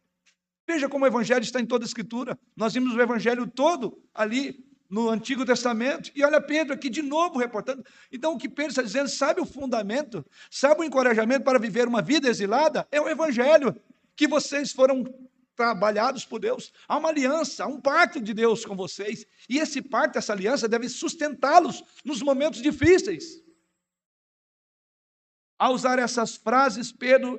Veja 0.66 0.88
como 0.88 1.03
o 1.03 1.07
Evangelho 1.07 1.43
está 1.43 1.60
em 1.60 1.66
toda 1.66 1.84
a 1.84 1.86
Escritura. 1.86 2.39
Nós 2.55 2.76
vimos 2.76 2.95
o 2.95 3.01
Evangelho 3.01 3.45
todo 3.45 4.01
ali 4.16 4.66
no 4.89 5.10
Antigo 5.10 5.45
Testamento. 5.45 6.12
E 6.16 6.24
olha 6.24 6.39
Pedro 6.39 6.74
aqui 6.74 6.89
de 6.89 7.01
novo 7.01 7.38
reportando. 7.38 7.84
Então, 8.10 8.36
o 8.36 8.38
que 8.38 8.47
Pedro 8.47 8.70
está 8.70 8.82
dizendo, 8.82 9.10
sabe 9.10 9.41
o 9.41 9.45
fundamento, 9.45 10.26
sabe 10.49 10.80
o 10.80 10.84
encorajamento 10.86 11.43
para 11.43 11.60
viver 11.60 11.89
uma 11.89 12.01
vida 12.01 12.30
exilada? 12.30 12.88
É 12.89 13.01
o 13.01 13.10
Evangelho, 13.10 13.76
que 14.16 14.30
vocês 14.30 14.72
foram 14.72 15.03
trabalhados 15.57 16.24
por 16.24 16.39
Deus. 16.39 16.72
Há 16.88 16.95
uma 16.95 17.10
aliança, 17.10 17.66
há 17.66 17.68
um 17.68 17.82
pacto 17.82 18.22
de 18.22 18.34
Deus 18.34 18.64
com 18.64 18.78
vocês. 18.78 19.26
E 19.49 19.57
esse 19.57 19.82
pacto, 19.82 20.18
essa 20.18 20.32
aliança, 20.32 20.70
deve 20.70 20.88
sustentá-los 20.88 21.84
nos 22.05 22.22
momentos 22.22 22.62
difíceis. 22.62 23.43
Ao 25.60 25.74
usar 25.74 25.99
essas 25.99 26.38
frases, 26.38 26.89
Pedro 26.89 27.38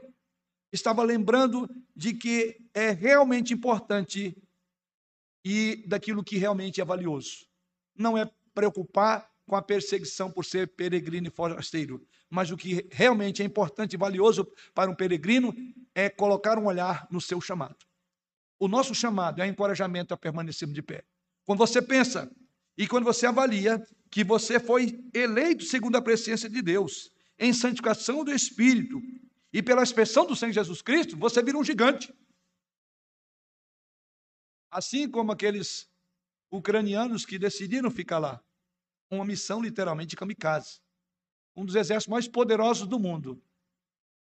estava 0.71 1.03
lembrando 1.03 1.67
de 1.97 2.13
que 2.13 2.59
é 2.75 2.91
realmente 2.91 3.55
importante 3.55 4.37
e 5.43 5.83
daquilo 5.89 6.23
que 6.23 6.37
realmente 6.37 6.83
é 6.83 6.85
valioso. 6.85 7.47
Não 7.97 8.19
é 8.19 8.31
preocupar 8.55 9.27
com 9.47 9.57
a 9.57 9.63
perseguição 9.63 10.31
por 10.31 10.45
ser 10.45 10.69
peregrino 10.69 11.29
e 11.29 11.31
forasteiro, 11.31 12.07
mas 12.29 12.51
o 12.51 12.59
que 12.59 12.87
realmente 12.93 13.43
é 13.43 13.45
importante 13.45 13.95
e 13.95 13.97
valioso 13.97 14.47
para 14.75 14.91
um 14.91 14.95
peregrino 14.95 15.55
é 15.95 16.11
colocar 16.11 16.59
um 16.59 16.67
olhar 16.67 17.09
no 17.11 17.23
seu 17.23 17.41
chamado. 17.41 17.79
O 18.59 18.69
nosso 18.69 18.95
chamado 18.95 19.41
é 19.41 19.47
encorajamento 19.47 20.13
a 20.13 20.17
permanecermos 20.17 20.75
de 20.75 20.83
pé. 20.83 21.05
Quando 21.47 21.59
você 21.59 21.81
pensa 21.81 22.31
e 22.77 22.87
quando 22.87 23.05
você 23.05 23.27
avalia 23.27 23.83
que 24.11 24.23
você 24.23 24.61
foi 24.61 25.03
eleito 25.15 25.65
segundo 25.65 25.97
a 25.97 26.03
presciência 26.03 26.49
de 26.49 26.61
Deus, 26.61 27.11
em 27.41 27.55
santificação 27.55 28.23
do 28.23 28.31
Espírito 28.31 29.01
e 29.51 29.63
pela 29.63 29.83
expressão 29.83 30.27
do 30.27 30.37
Senhor 30.37 30.53
Jesus 30.53 30.83
Cristo, 30.83 31.17
você 31.17 31.43
vira 31.43 31.57
um 31.57 31.65
gigante. 31.65 32.15
Assim 34.71 35.11
como 35.11 35.33
aqueles 35.33 35.91
ucranianos 36.51 37.25
que 37.25 37.39
decidiram 37.39 37.91
ficar 37.91 38.19
lá. 38.19 38.45
Uma 39.11 39.25
missão 39.25 39.63
literalmente 39.63 40.15
kamikaze. 40.15 40.81
Um 41.57 41.65
dos 41.65 41.75
exércitos 41.75 42.11
mais 42.11 42.29
poderosos 42.29 42.87
do 42.87 43.01
mundo. 43.01 43.43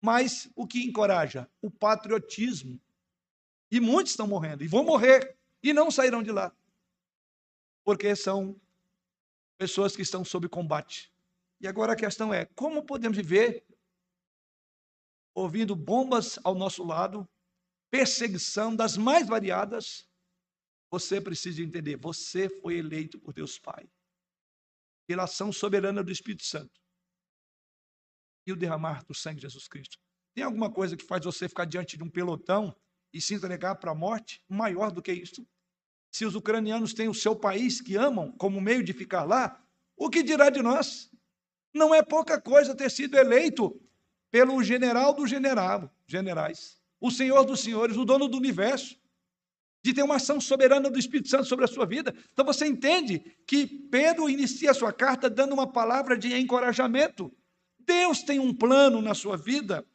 Mas 0.01 0.49
o 0.55 0.67
que 0.67 0.87
encoraja? 0.87 1.51
O 1.61 1.71
patriotismo. 1.71 2.81
E 3.71 3.81
muitos 3.81 4.13
estão 4.13 4.27
morrendo, 4.27 4.65
e 4.65 4.69
vão 4.69 4.83
morrer, 4.83 5.37
e 5.63 5.75
não 5.75 5.91
sairão 5.91 6.23
de 6.23 6.31
lá. 6.31 6.55
Porque 7.85 8.15
são 8.17 8.59
pessoas 9.59 9.95
que 9.95 10.03
estão 10.03 10.25
sob 10.25 10.49
combate. 10.49 11.13
E 11.61 11.67
agora 11.67 11.93
a 11.93 11.97
questão 11.97 12.33
é: 12.33 12.45
como 12.45 12.85
podemos 12.85 13.17
viver 13.17 13.67
ouvindo 15.35 15.75
bombas 15.75 16.39
ao 16.45 16.55
nosso 16.55 16.85
lado, 16.85 17.29
perseguição 17.91 18.75
das 18.75 18.97
mais 18.97 19.27
variadas? 19.27 20.09
Você 20.91 21.21
precisa 21.21 21.63
entender: 21.63 21.97
você 21.97 22.49
foi 22.49 22.79
eleito 22.79 23.19
por 23.19 23.33
Deus 23.33 23.59
Pai, 23.59 23.89
pela 25.07 25.25
ação 25.25 25.53
soberana 25.53 26.03
do 26.03 26.13
Espírito 26.13 26.45
Santo 26.45 26.81
e 28.47 28.53
o 28.53 28.57
derramar 28.57 29.05
do 29.05 29.15
sangue 29.15 29.37
de 29.37 29.43
Jesus 29.43 29.69
Cristo. 29.69 29.99
Tem 30.35 30.43
alguma 30.43 30.73
coisa 30.73 30.97
que 30.97 31.05
faz 31.05 31.25
você 31.25 31.49
ficar 31.49 31.67
diante 31.67 31.97
de 31.99 32.03
um 32.03 32.09
pelotão 32.09 32.75
e 33.13 33.21
se 33.21 33.35
entregar 33.35 33.75
para 33.75 33.91
a 33.91 33.95
morte 33.95 34.43
maior 34.49 34.91
do 34.91 35.03
que 35.03 35.13
isso? 35.13 35.47
Se 36.11 36.25
os 36.25 36.35
ucranianos 36.35 36.95
têm 36.95 37.09
o 37.09 37.15
seu 37.15 37.37
país 37.37 37.81
que 37.81 37.97
amam 37.97 38.33
como 38.33 38.61
meio 38.61 38.83
de 38.83 38.93
ficar 38.95 39.25
lá, 39.25 39.63
o 39.97 40.09
que 40.09 40.23
dirá 40.23 40.49
de 40.49 40.63
nós? 40.63 41.11
Não 41.79 41.95
é 41.95 42.03
pouca 42.03 42.41
coisa 42.41 42.75
ter 42.75 42.91
sido 42.91 43.17
eleito 43.17 43.81
pelo 44.33 44.63
general 44.63 45.15
do 45.15 45.27
general, 45.27 45.91
generais, 46.07 46.77
o 47.01 47.11
Senhor 47.11 47.45
dos 47.45 47.61
senhores, 47.61 47.97
o 47.97 48.05
dono 48.05 48.27
do 48.29 48.37
universo, 48.37 48.97
de 49.83 49.95
ter 49.95 50.03
uma 50.03 50.17
ação 50.17 50.41
soberana 50.41 50.91
do 50.91 50.99
Espírito 50.99 51.29
Santo 51.29 51.45
sobre 51.45 51.65
a 51.65 51.69
sua 51.69 51.87
vida. 51.87 52.13
Então 52.33 52.45
você 52.45 52.67
entende 52.67 53.21
que 53.47 53.65
Pedro 53.67 54.29
inicia 54.29 54.73
a 54.73 54.75
sua 54.75 54.93
carta 54.93 55.31
dando 55.31 55.55
uma 55.55 55.71
palavra 55.71 56.19
de 56.19 56.37
encorajamento. 56.37 57.33
Deus 57.79 58.23
tem 58.23 58.41
um 58.41 58.53
plano 58.53 59.01
na 59.01 59.15
sua 59.15 59.37
vida. 59.37 59.87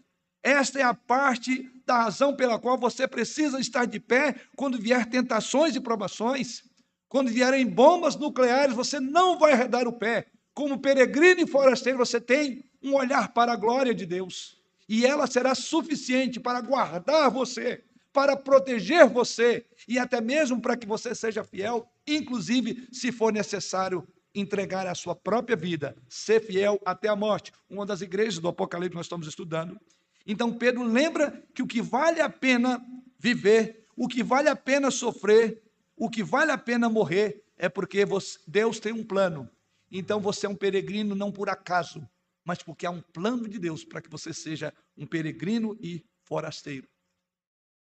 Esta 0.41 0.79
é 0.79 0.83
a 0.83 0.93
parte 0.93 1.69
da 1.85 2.03
razão 2.03 2.33
pela 2.33 2.57
qual 2.57 2.77
você 2.77 3.07
precisa 3.07 3.59
estar 3.59 3.85
de 3.85 3.99
pé 3.99 4.35
quando 4.55 4.79
vier 4.79 5.05
tentações 5.05 5.75
e 5.75 5.81
provações. 5.81 6.63
Quando 7.09 7.29
vierem 7.29 7.67
bombas 7.67 8.15
nucleares, 8.15 8.73
você 8.73 8.99
não 9.01 9.37
vai 9.37 9.51
arredar 9.51 9.87
o 9.87 9.93
pé, 9.93 10.25
como 10.53 10.79
peregrino 10.79 11.41
e 11.41 11.47
forasteiro, 11.47 11.97
você 11.97 12.21
tem 12.21 12.63
um 12.81 12.95
olhar 12.95 13.33
para 13.33 13.53
a 13.53 13.55
glória 13.55 13.93
de 13.93 14.05
Deus. 14.05 14.61
E 14.87 15.05
ela 15.05 15.25
será 15.25 15.55
suficiente 15.55 16.39
para 16.39 16.61
guardar 16.61 17.31
você, 17.31 17.83
para 18.11 18.35
proteger 18.35 19.07
você 19.07 19.65
e 19.87 19.97
até 19.97 20.21
mesmo 20.21 20.61
para 20.61 20.77
que 20.77 20.85
você 20.85 21.15
seja 21.15 21.43
fiel, 21.43 21.89
inclusive 22.05 22.87
se 22.91 23.11
for 23.11 23.33
necessário 23.33 24.07
entregar 24.35 24.87
a 24.87 24.95
sua 24.95 25.15
própria 25.15 25.55
vida, 25.55 25.95
ser 26.07 26.41
fiel 26.41 26.79
até 26.85 27.07
a 27.07 27.15
morte. 27.15 27.51
Uma 27.69 27.85
das 27.85 28.01
igrejas 28.01 28.39
do 28.39 28.47
Apocalipse 28.47 28.91
que 28.91 28.95
nós 28.95 29.05
estamos 29.05 29.27
estudando. 29.27 29.79
Então 30.25 30.53
Pedro 30.53 30.83
lembra 30.83 31.43
que 31.53 31.61
o 31.61 31.67
que 31.67 31.81
vale 31.81 32.21
a 32.21 32.29
pena 32.29 32.83
viver, 33.17 33.85
o 33.95 34.07
que 34.07 34.23
vale 34.23 34.49
a 34.49 34.55
pena 34.55 34.91
sofrer, 34.91 35.61
o 35.95 36.09
que 36.09 36.23
vale 36.23 36.51
a 36.51 36.57
pena 36.57 36.89
morrer 36.89 37.43
é 37.57 37.69
porque 37.69 38.03
Deus 38.47 38.79
tem 38.79 38.91
um 38.91 39.03
plano. 39.03 39.49
Então 39.95 40.19
você 40.19 40.47
é 40.47 40.49
um 40.49 40.55
peregrino 40.55 41.13
não 41.13 41.31
por 41.31 41.47
acaso, 41.49 42.09
mas 42.43 42.63
porque 42.63 42.83
há 42.83 42.89
um 42.89 42.99
plano 42.99 43.47
de 43.47 43.59
Deus 43.59 43.85
para 43.85 44.01
que 44.01 44.09
você 44.09 44.33
seja 44.33 44.73
um 44.97 45.05
peregrino 45.05 45.77
e 45.79 46.03
forasteiro. 46.23 46.89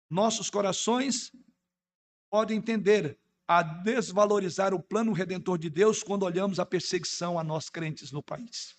Nossos 0.09 0.49
corações 0.49 1.31
podem 2.29 2.57
entender 2.57 3.17
a 3.47 3.63
desvalorizar 3.63 4.73
o 4.73 4.83
plano 4.83 5.13
redentor 5.13 5.57
de 5.57 5.69
Deus 5.69 6.03
quando 6.03 6.23
olhamos 6.23 6.59
a 6.59 6.65
perseguição 6.65 7.39
a 7.39 7.43
nós 7.45 7.69
crentes 7.69 8.11
no 8.11 8.21
país. 8.21 8.75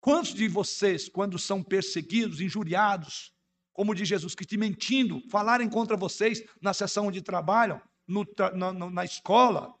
Quantos 0.00 0.34
de 0.34 0.48
vocês, 0.48 1.08
quando 1.08 1.38
são 1.38 1.62
perseguidos, 1.62 2.42
injuriados, 2.42 3.32
como 3.72 3.94
de 3.94 4.04
Jesus 4.04 4.34
Cristo, 4.34 4.58
mentindo, 4.58 5.22
falarem 5.30 5.68
contra 5.68 5.96
vocês 5.96 6.42
na 6.60 6.74
sessão 6.74 7.06
onde 7.06 7.22
trabalham, 7.22 7.80
no, 8.06 8.26
na, 8.54 8.72
na 8.72 9.04
escola, 9.04 9.74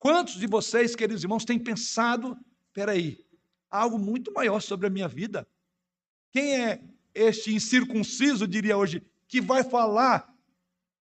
quantos 0.00 0.34
de 0.34 0.48
vocês, 0.48 0.96
queridos 0.96 1.22
irmãos, 1.22 1.44
têm 1.44 1.58
pensado, 1.58 2.36
peraí, 2.72 3.24
algo 3.70 3.98
muito 3.98 4.32
maior 4.32 4.60
sobre 4.60 4.88
a 4.88 4.90
minha 4.90 5.06
vida? 5.06 5.46
Quem 6.32 6.60
é 6.60 6.82
este 7.14 7.54
incircunciso, 7.54 8.48
diria 8.48 8.76
hoje, 8.76 9.02
que 9.28 9.40
vai 9.40 9.62
falar 9.62 10.28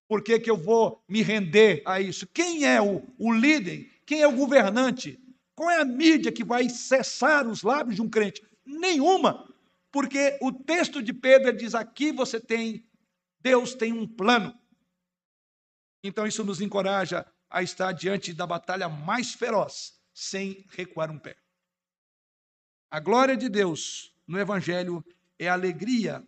por 0.08 0.22
que, 0.22 0.40
que 0.40 0.50
eu 0.50 0.56
vou 0.56 1.02
me 1.06 1.22
render 1.22 1.82
a 1.84 2.00
isso? 2.00 2.26
Quem 2.26 2.64
é 2.64 2.80
o, 2.80 3.02
o 3.18 3.32
líder? 3.32 3.90
Quem 4.04 4.22
é 4.22 4.26
o 4.26 4.34
governante? 4.34 5.20
Qual 5.54 5.70
é 5.70 5.80
a 5.80 5.84
mídia 5.84 6.32
que 6.32 6.42
vai 6.42 6.68
cessar 6.70 7.46
os 7.46 7.62
lábios 7.62 7.96
de 7.96 8.02
um 8.02 8.08
crente? 8.08 8.42
Nenhuma. 8.64 9.46
Porque 9.92 10.38
o 10.40 10.50
texto 10.50 11.02
de 11.02 11.12
Pedro 11.12 11.54
diz: 11.54 11.74
aqui 11.74 12.10
você 12.10 12.40
tem, 12.40 12.86
Deus 13.40 13.74
tem 13.74 13.92
um 13.92 14.06
plano. 14.06 14.58
Então 16.02 16.26
isso 16.26 16.42
nos 16.42 16.60
encoraja 16.60 17.26
a 17.50 17.62
estar 17.62 17.92
diante 17.92 18.32
da 18.32 18.46
batalha 18.46 18.88
mais 18.88 19.32
feroz, 19.32 19.98
sem 20.12 20.66
recuar 20.70 21.10
um 21.10 21.18
pé. 21.18 21.36
A 22.90 23.00
glória 23.00 23.36
de 23.36 23.48
Deus 23.48 24.14
no 24.26 24.38
Evangelho 24.38 25.04
é 25.38 25.48
a 25.48 25.52
alegria 25.52 26.24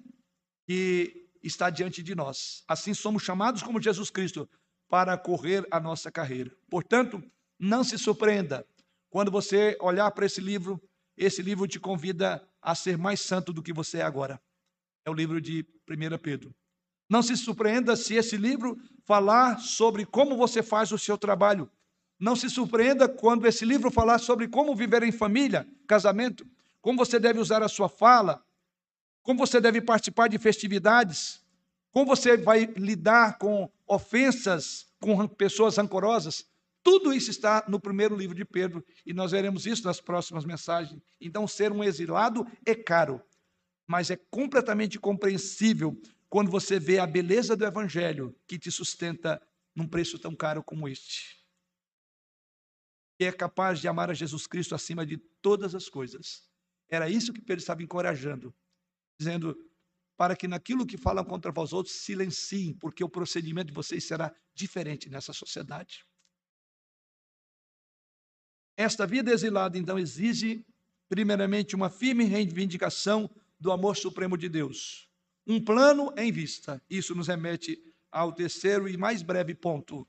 que 0.66 1.28
está 1.42 1.70
diante 1.70 2.02
de 2.02 2.14
nós. 2.14 2.62
Assim 2.68 2.94
somos 2.94 3.22
chamados 3.22 3.62
como 3.62 3.80
Jesus 3.80 4.10
Cristo 4.10 4.48
para 4.88 5.16
correr 5.16 5.66
a 5.70 5.80
nossa 5.80 6.10
carreira. 6.10 6.50
Portanto, 6.68 7.22
não 7.58 7.82
se 7.84 7.98
surpreenda 7.98 8.66
quando 9.08 9.30
você 9.30 9.76
olhar 9.80 10.10
para 10.12 10.26
esse 10.26 10.40
livro, 10.40 10.80
esse 11.16 11.42
livro 11.42 11.66
te 11.66 11.80
convida 11.80 12.46
a 12.62 12.74
ser 12.74 12.96
mais 12.96 13.20
santo 13.20 13.52
do 13.52 13.62
que 13.62 13.72
você 13.72 13.98
é 13.98 14.02
agora. 14.02 14.40
É 15.04 15.10
o 15.10 15.14
livro 15.14 15.40
de 15.40 15.66
1 15.88 16.18
Pedro. 16.18 16.54
Não 17.11 17.24
se 17.24 17.36
surpreenda 17.36 17.96
se 17.96 18.14
esse 18.14 18.36
livro 18.36 18.78
falar 19.04 19.58
sobre 19.58 20.06
como 20.06 20.36
você 20.36 20.62
faz 20.62 20.92
o 20.92 20.98
seu 20.98 21.18
trabalho. 21.18 21.68
Não 22.20 22.36
se 22.36 22.48
surpreenda 22.48 23.08
quando 23.08 23.48
esse 23.48 23.64
livro 23.64 23.90
falar 23.90 24.18
sobre 24.18 24.46
como 24.46 24.76
viver 24.76 25.02
em 25.02 25.11
família, 25.11 25.66
casamento, 25.88 26.46
como 26.80 27.04
você 27.04 27.18
deve 27.18 27.40
usar 27.40 27.64
a 27.64 27.68
sua 27.68 27.88
fala, 27.88 28.40
como 29.24 29.40
você 29.40 29.61
deve 29.61 29.80
participar 29.80 30.28
de 30.28 30.38
festividades, 30.38 31.44
como 31.90 32.06
você 32.06 32.36
vai 32.36 32.66
lidar 32.76 33.38
com 33.38 33.68
ofensas, 33.88 34.86
com 35.00 35.26
pessoas 35.26 35.78
rancorosas. 35.78 36.46
Tudo 36.80 37.12
isso 37.12 37.30
está 37.30 37.64
no 37.66 37.80
primeiro 37.80 38.14
livro 38.14 38.36
de 38.36 38.44
Pedro 38.44 38.84
e 39.04 39.12
nós 39.12 39.32
veremos 39.32 39.66
isso 39.66 39.84
nas 39.84 40.00
próximas 40.00 40.44
mensagens. 40.44 41.02
Então, 41.20 41.48
ser 41.48 41.72
um 41.72 41.82
exilado 41.82 42.46
é 42.64 42.74
caro, 42.74 43.20
mas 43.84 44.11
é 44.11 44.16
completamente 44.30 44.96
compreensível 44.96 46.00
quando 46.31 46.51
você 46.51 46.81
vê 46.81 46.99
a 46.99 47.07
beleza 47.07 47.55
do 47.55 47.66
evangelho 47.66 48.35
que 48.47 48.59
te 48.59 48.70
sustenta 48.70 49.43
num 49.74 49.87
preço 49.87 50.18
tão 50.18 50.35
caro 50.35 50.62
como 50.62 50.89
este. 50.89 51.39
E 53.18 53.24
é 53.26 53.33
capaz 53.33 53.81
de 53.81 53.89
amar 53.89 54.09
a 54.11 54.14
Jesus 54.14 54.47
Cristo 54.47 54.74
acima 54.74 55.05
de 55.05 55.18
todas 55.18 55.74
as 55.74 55.91
coisas. 55.91 56.49
Era 56.89 57.11
isso 57.11 57.35
que 57.35 57.43
Pedro 57.43 57.61
estava 57.61 57.83
encorajando 57.83 58.55
dizendo 59.20 59.55
para 60.16 60.35
que 60.35 60.49
naquilo 60.49 60.87
que 60.87 60.97
falam 60.97 61.22
contra 61.22 61.53
vós 61.53 61.74
outros 61.74 61.95
silenciem, 61.97 62.72
porque 62.72 63.05
o 63.05 63.09
procedimento 63.09 63.68
de 63.68 63.74
vocês 63.74 64.03
será 64.05 64.35
diferente 64.55 65.11
nessa 65.11 65.35
sociedade. 65.35 66.07
Esta 68.76 69.07
vida 69.07 69.31
exilada, 69.31 69.76
então, 69.76 69.99
exige, 69.99 70.64
primeiramente, 71.07 71.76
uma 71.76 71.91
firme 71.91 72.24
reivindicação 72.24 73.31
do 73.59 73.70
amor 73.70 73.95
supremo 73.95 74.39
de 74.39 74.49
Deus. 74.49 75.09
Um 75.51 75.61
plano 75.61 76.14
em 76.16 76.30
vista. 76.30 76.80
Isso 76.88 77.12
nos 77.12 77.26
remete 77.26 77.76
ao 78.09 78.32
terceiro 78.32 78.88
e 78.88 78.96
mais 78.96 79.20
breve 79.20 79.53
ponto: 79.53 80.09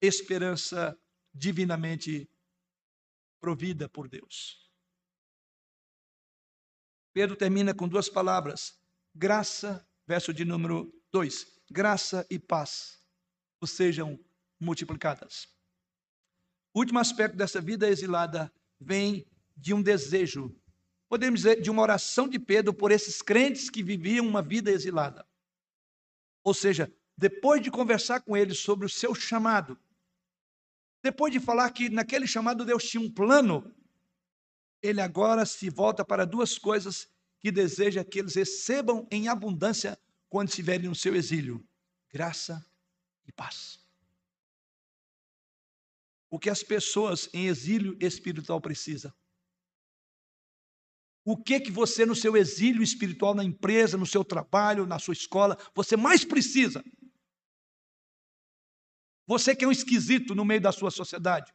esperança 0.00 0.96
divinamente 1.34 2.30
provida 3.40 3.88
por 3.88 4.08
Deus. 4.08 4.70
Pedro 7.12 7.34
termina 7.34 7.74
com 7.74 7.88
duas 7.88 8.08
palavras: 8.08 8.78
graça, 9.12 9.84
verso 10.06 10.32
de 10.32 10.44
número 10.44 10.94
2, 11.10 11.64
graça 11.68 12.24
e 12.30 12.38
paz 12.38 13.02
vos 13.60 13.72
sejam 13.72 14.16
multiplicadas. 14.60 15.48
O 16.72 16.78
último 16.78 17.00
aspecto 17.00 17.36
dessa 17.36 17.60
vida 17.60 17.88
exilada 17.88 18.52
vem 18.78 19.26
de 19.56 19.74
um 19.74 19.82
desejo, 19.82 20.56
podemos 21.08 21.40
dizer, 21.40 21.60
de 21.60 21.70
uma 21.70 21.82
oração 21.82 22.28
de 22.28 22.38
Pedro 22.38 22.74
por 22.74 22.90
esses 22.90 23.22
crentes 23.22 23.70
que 23.70 23.82
viviam 23.82 24.26
uma 24.26 24.42
vida 24.42 24.70
exilada. 24.70 25.26
Ou 26.42 26.54
seja, 26.54 26.92
depois 27.16 27.62
de 27.62 27.70
conversar 27.70 28.20
com 28.20 28.36
eles 28.36 28.58
sobre 28.58 28.86
o 28.86 28.90
seu 28.90 29.14
chamado, 29.14 29.78
depois 31.02 31.32
de 31.32 31.40
falar 31.40 31.70
que 31.70 31.88
naquele 31.88 32.26
chamado 32.26 32.64
Deus 32.64 32.84
tinha 32.84 33.00
um 33.00 33.10
plano 33.10 33.74
ele 34.82 35.00
agora 35.00 35.44
se 35.44 35.68
volta 35.70 36.04
para 36.04 36.24
duas 36.24 36.58
coisas 36.58 37.08
que 37.40 37.50
deseja 37.50 38.04
que 38.04 38.18
eles 38.18 38.34
recebam 38.34 39.06
em 39.10 39.28
abundância 39.28 39.98
quando 40.28 40.48
estiverem 40.48 40.88
no 40.88 40.94
seu 40.94 41.14
exílio: 41.14 41.66
graça 42.12 42.64
e 43.26 43.32
paz. 43.32 43.84
O 46.30 46.38
que 46.38 46.50
as 46.50 46.62
pessoas 46.62 47.28
em 47.32 47.46
exílio 47.46 47.96
espiritual 48.00 48.60
precisam? 48.60 49.12
O 51.28 51.36
que 51.36 51.58
que 51.58 51.72
você 51.72 52.06
no 52.06 52.14
seu 52.14 52.36
exílio 52.36 52.84
espiritual 52.84 53.34
na 53.34 53.42
empresa, 53.42 53.98
no 53.98 54.06
seu 54.06 54.24
trabalho, 54.24 54.86
na 54.86 54.96
sua 54.96 55.12
escola, 55.12 55.58
você 55.74 55.96
mais 55.96 56.24
precisa? 56.24 56.84
Você 59.26 59.56
que 59.56 59.64
é 59.64 59.68
um 59.68 59.72
esquisito 59.72 60.36
no 60.36 60.44
meio 60.44 60.60
da 60.60 60.70
sua 60.70 60.88
sociedade, 60.88 61.52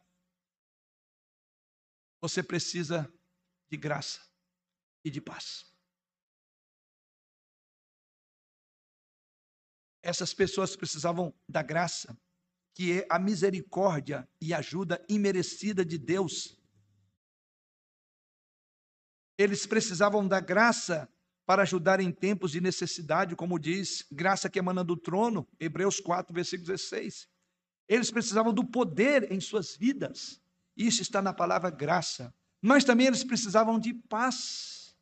você 2.19 2.43
precisa 2.43 3.09
de 3.69 3.77
graça 3.77 4.19
e 5.05 5.09
de 5.09 5.21
paz. 5.21 5.65
Essas 10.03 10.33
pessoas 10.33 10.75
precisavam 10.75 11.33
da 11.47 11.63
graça, 11.63 12.13
que 12.75 12.99
é 12.99 13.07
a 13.09 13.17
misericórdia 13.17 14.27
e 14.41 14.53
ajuda 14.53 15.01
imerecida 15.07 15.85
de 15.85 15.97
Deus. 15.97 16.60
Eles 19.37 19.65
precisavam 19.65 20.27
da 20.27 20.39
graça 20.39 21.09
para 21.45 21.63
ajudar 21.63 21.99
em 21.99 22.11
tempos 22.11 22.51
de 22.51 22.61
necessidade, 22.61 23.35
como 23.35 23.59
diz, 23.59 24.05
graça 24.11 24.49
que 24.49 24.59
emana 24.59 24.83
do 24.83 24.95
trono, 24.95 25.47
Hebreus 25.59 25.99
4, 25.99 26.33
versículo 26.33 26.67
16. 26.67 27.27
Eles 27.87 28.11
precisavam 28.11 28.53
do 28.53 28.63
poder 28.63 29.31
em 29.31 29.39
suas 29.39 29.75
vidas 29.75 30.41
isso 30.75 31.01
está 31.01 31.21
na 31.21 31.33
palavra 31.33 31.69
graça. 31.69 32.33
Mas 32.61 32.83
também 32.83 33.07
eles 33.07 33.23
precisavam 33.23 33.79
de 33.79 33.93
paz, 33.93 34.95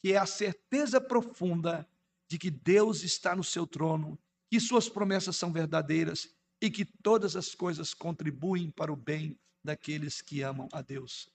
que 0.00 0.12
é 0.12 0.16
a 0.16 0.26
certeza 0.26 1.00
profunda 1.00 1.88
de 2.28 2.38
que 2.38 2.50
Deus 2.50 3.02
está 3.02 3.34
no 3.34 3.42
seu 3.42 3.66
trono, 3.66 4.18
que 4.50 4.60
suas 4.60 4.88
promessas 4.88 5.36
são 5.36 5.52
verdadeiras 5.52 6.28
e 6.60 6.70
que 6.70 6.84
todas 6.84 7.36
as 7.36 7.54
coisas 7.54 7.94
contribuem 7.94 8.70
para 8.70 8.92
o 8.92 8.96
bem 8.96 9.38
daqueles 9.64 10.22
que 10.22 10.42
amam 10.42 10.68
a 10.72 10.82
Deus. 10.82 11.28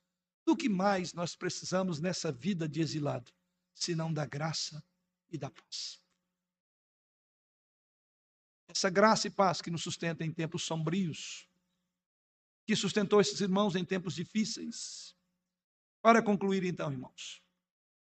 Do 0.45 0.55
que 0.57 0.67
mais 0.67 1.13
nós 1.13 1.35
precisamos 1.35 1.99
nessa 1.99 2.31
vida 2.31 2.67
de 2.67 2.81
exilado, 2.81 3.31
senão 3.73 4.13
da 4.13 4.25
graça 4.25 4.83
e 5.29 5.37
da 5.37 5.49
paz? 5.49 6.01
Essa 8.67 8.89
graça 8.89 9.27
e 9.27 9.31
paz 9.31 9.61
que 9.61 9.71
nos 9.71 9.83
sustenta 9.83 10.23
em 10.25 10.33
tempos 10.33 10.63
sombrios, 10.63 11.47
que 12.65 12.75
sustentou 12.75 13.21
esses 13.21 13.39
irmãos 13.39 13.75
em 13.75 13.85
tempos 13.85 14.15
difíceis. 14.15 15.15
Para 16.01 16.21
concluir, 16.21 16.63
então, 16.63 16.91
irmãos. 16.91 17.41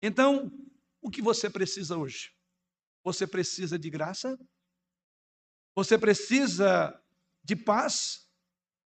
Então, 0.02 0.52
o 1.00 1.10
que 1.10 1.22
você 1.22 1.48
precisa 1.48 1.96
hoje? 1.96 2.34
Você 3.04 3.26
precisa 3.26 3.78
de 3.78 3.88
graça? 3.88 4.38
Você 5.74 5.96
precisa 5.96 7.00
de 7.42 7.56
paz 7.56 8.27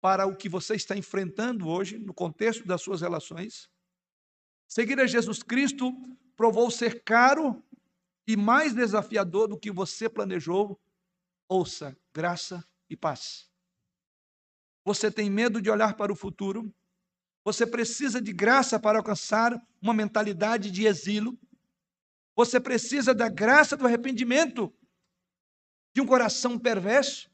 para 0.02 0.26
o 0.26 0.36
que 0.36 0.48
você 0.48 0.76
está 0.76 0.96
enfrentando 0.96 1.68
hoje, 1.68 1.98
no 1.98 2.14
contexto 2.14 2.66
das 2.66 2.82
suas 2.82 3.02
relações? 3.02 3.70
Seguir 4.68 5.00
a 5.00 5.08
Jesus 5.08 5.44
Cristo 5.44 5.92
provou 6.36 6.72
ser 6.72 7.04
caro 7.04 7.62
e 8.26 8.38
mais 8.38 8.74
desafiador 8.74 9.48
do 9.48 9.60
que 9.60 9.72
você 9.72 10.08
planejou. 10.08 10.80
Ouça, 11.48 11.98
graça 12.14 12.64
e 12.90 12.96
paz. 12.96 13.50
Você 14.86 15.12
tem 15.12 15.30
medo 15.30 15.62
de 15.62 15.70
olhar 15.70 15.96
para 15.96 16.14
o 16.14 16.16
futuro? 16.16 16.74
Você 17.44 17.66
precisa 17.66 18.22
de 18.22 18.32
graça 18.32 18.80
para 18.80 19.00
alcançar 19.00 19.60
uma 19.82 19.94
mentalidade 19.94 20.72
de 20.72 20.86
exílio? 20.86 21.38
Você 22.36 22.60
precisa 22.60 23.14
da 23.14 23.28
graça 23.28 23.76
do 23.76 23.86
arrependimento 23.86 24.74
de 25.94 26.02
um 26.02 26.06
coração 26.06 26.58
perverso? 26.58 27.30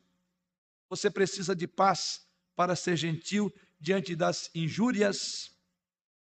Você 0.89 1.11
precisa 1.11 1.55
de 1.55 1.67
paz 1.67 2.25
para 2.55 2.75
ser 2.75 2.95
gentil 2.95 3.53
diante 3.79 4.15
das 4.15 4.49
injúrias 4.55 5.51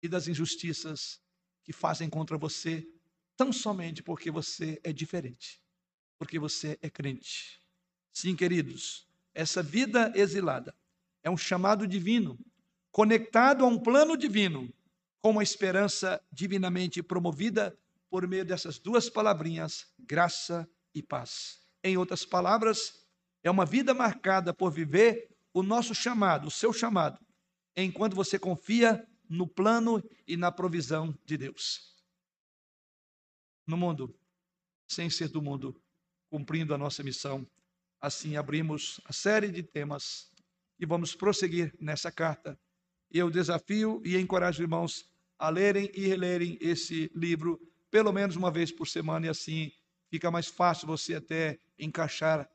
e 0.01 0.07
das 0.07 0.27
injustiças 0.27 1.21
que 1.63 1.73
fazem 1.73 2.09
contra 2.09 2.37
você, 2.37 2.87
tão 3.35 3.51
somente 3.51 4.03
porque 4.03 4.29
você 4.31 4.79
é 4.83 4.91
diferente, 4.91 5.61
porque 6.17 6.39
você 6.39 6.77
é 6.81 6.89
crente. 6.89 7.59
Sim, 8.11 8.35
queridos, 8.35 9.07
essa 9.33 9.63
vida 9.63 10.11
exilada 10.15 10.75
é 11.23 11.29
um 11.29 11.37
chamado 11.37 11.87
divino, 11.87 12.37
conectado 12.91 13.63
a 13.63 13.67
um 13.67 13.79
plano 13.79 14.15
divino, 14.15 14.71
com 15.21 15.31
uma 15.31 15.43
esperança 15.43 16.21
divinamente 16.31 17.01
promovida 17.01 17.77
por 18.09 18.27
meio 18.27 18.45
dessas 18.45 18.77
duas 18.77 19.09
palavrinhas, 19.09 19.87
graça 19.97 20.69
e 20.93 21.01
paz. 21.01 21.61
Em 21.83 21.97
outras 21.97 22.25
palavras, 22.25 23.07
é 23.41 23.49
uma 23.49 23.65
vida 23.65 23.93
marcada 23.93 24.53
por 24.53 24.71
viver 24.71 25.32
o 25.53 25.61
nosso 25.61 25.93
chamado, 25.93 26.47
o 26.47 26.51
seu 26.51 26.73
chamado, 26.73 27.19
enquanto 27.75 28.15
você 28.15 28.39
confia 28.39 29.07
no 29.29 29.47
plano 29.47 30.03
e 30.27 30.35
na 30.35 30.51
provisão 30.51 31.17
de 31.25 31.37
Deus. 31.37 31.95
No 33.65 33.77
mundo, 33.77 34.13
sem 34.87 35.09
ser 35.09 35.29
do 35.29 35.41
mundo, 35.41 35.79
cumprindo 36.29 36.73
a 36.73 36.77
nossa 36.77 37.03
missão, 37.03 37.47
assim 38.01 38.35
abrimos 38.35 38.99
a 39.05 39.13
série 39.13 39.49
de 39.49 39.63
temas 39.63 40.31
e 40.79 40.85
vamos 40.85 41.15
prosseguir 41.15 41.73
nessa 41.79 42.11
carta. 42.11 42.59
Eu 43.09 43.29
desafio 43.29 44.01
e 44.03 44.17
encorajo 44.17 44.61
irmãos 44.61 45.09
a 45.37 45.49
lerem 45.49 45.89
e 45.93 46.07
relerem 46.07 46.57
esse 46.59 47.11
livro 47.15 47.59
pelo 47.89 48.11
menos 48.11 48.35
uma 48.35 48.49
vez 48.49 48.71
por 48.71 48.87
semana 48.87 49.27
e 49.27 49.29
assim 49.29 49.71
fica 50.09 50.31
mais 50.31 50.47
fácil 50.47 50.87
você 50.87 51.15
até 51.15 51.59
encaixar 51.77 52.49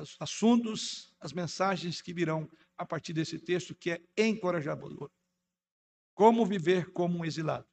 os 0.00 0.16
assuntos, 0.20 1.13
as 1.24 1.32
mensagens 1.32 2.02
que 2.02 2.12
virão 2.12 2.50
a 2.76 2.84
partir 2.84 3.14
desse 3.14 3.38
texto 3.38 3.74
que 3.74 3.92
é 3.92 4.02
encorajador. 4.16 5.10
Como 6.12 6.44
viver 6.44 6.92
como 6.92 7.18
um 7.18 7.24
exilado. 7.24 7.66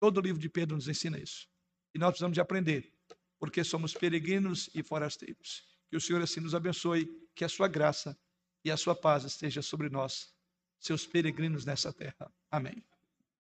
Todo 0.00 0.16
o 0.16 0.20
livro 0.22 0.40
de 0.40 0.48
Pedro 0.48 0.74
nos 0.74 0.88
ensina 0.88 1.18
isso. 1.18 1.46
E 1.94 1.98
nós 1.98 2.10
precisamos 2.10 2.34
de 2.34 2.40
aprender, 2.40 2.90
porque 3.38 3.62
somos 3.62 3.92
peregrinos 3.92 4.70
e 4.74 4.82
forasteiros. 4.82 5.62
Que 5.90 5.96
o 5.96 6.00
Senhor 6.00 6.22
assim 6.22 6.40
nos 6.40 6.54
abençoe, 6.54 7.06
que 7.34 7.44
a 7.44 7.48
sua 7.50 7.68
graça 7.68 8.18
e 8.64 8.70
a 8.70 8.78
sua 8.78 8.94
paz 8.94 9.24
esteja 9.24 9.60
sobre 9.60 9.90
nós, 9.90 10.34
seus 10.80 11.06
peregrinos 11.06 11.66
nessa 11.66 11.92
terra. 11.92 12.32
Amém. 12.50 12.82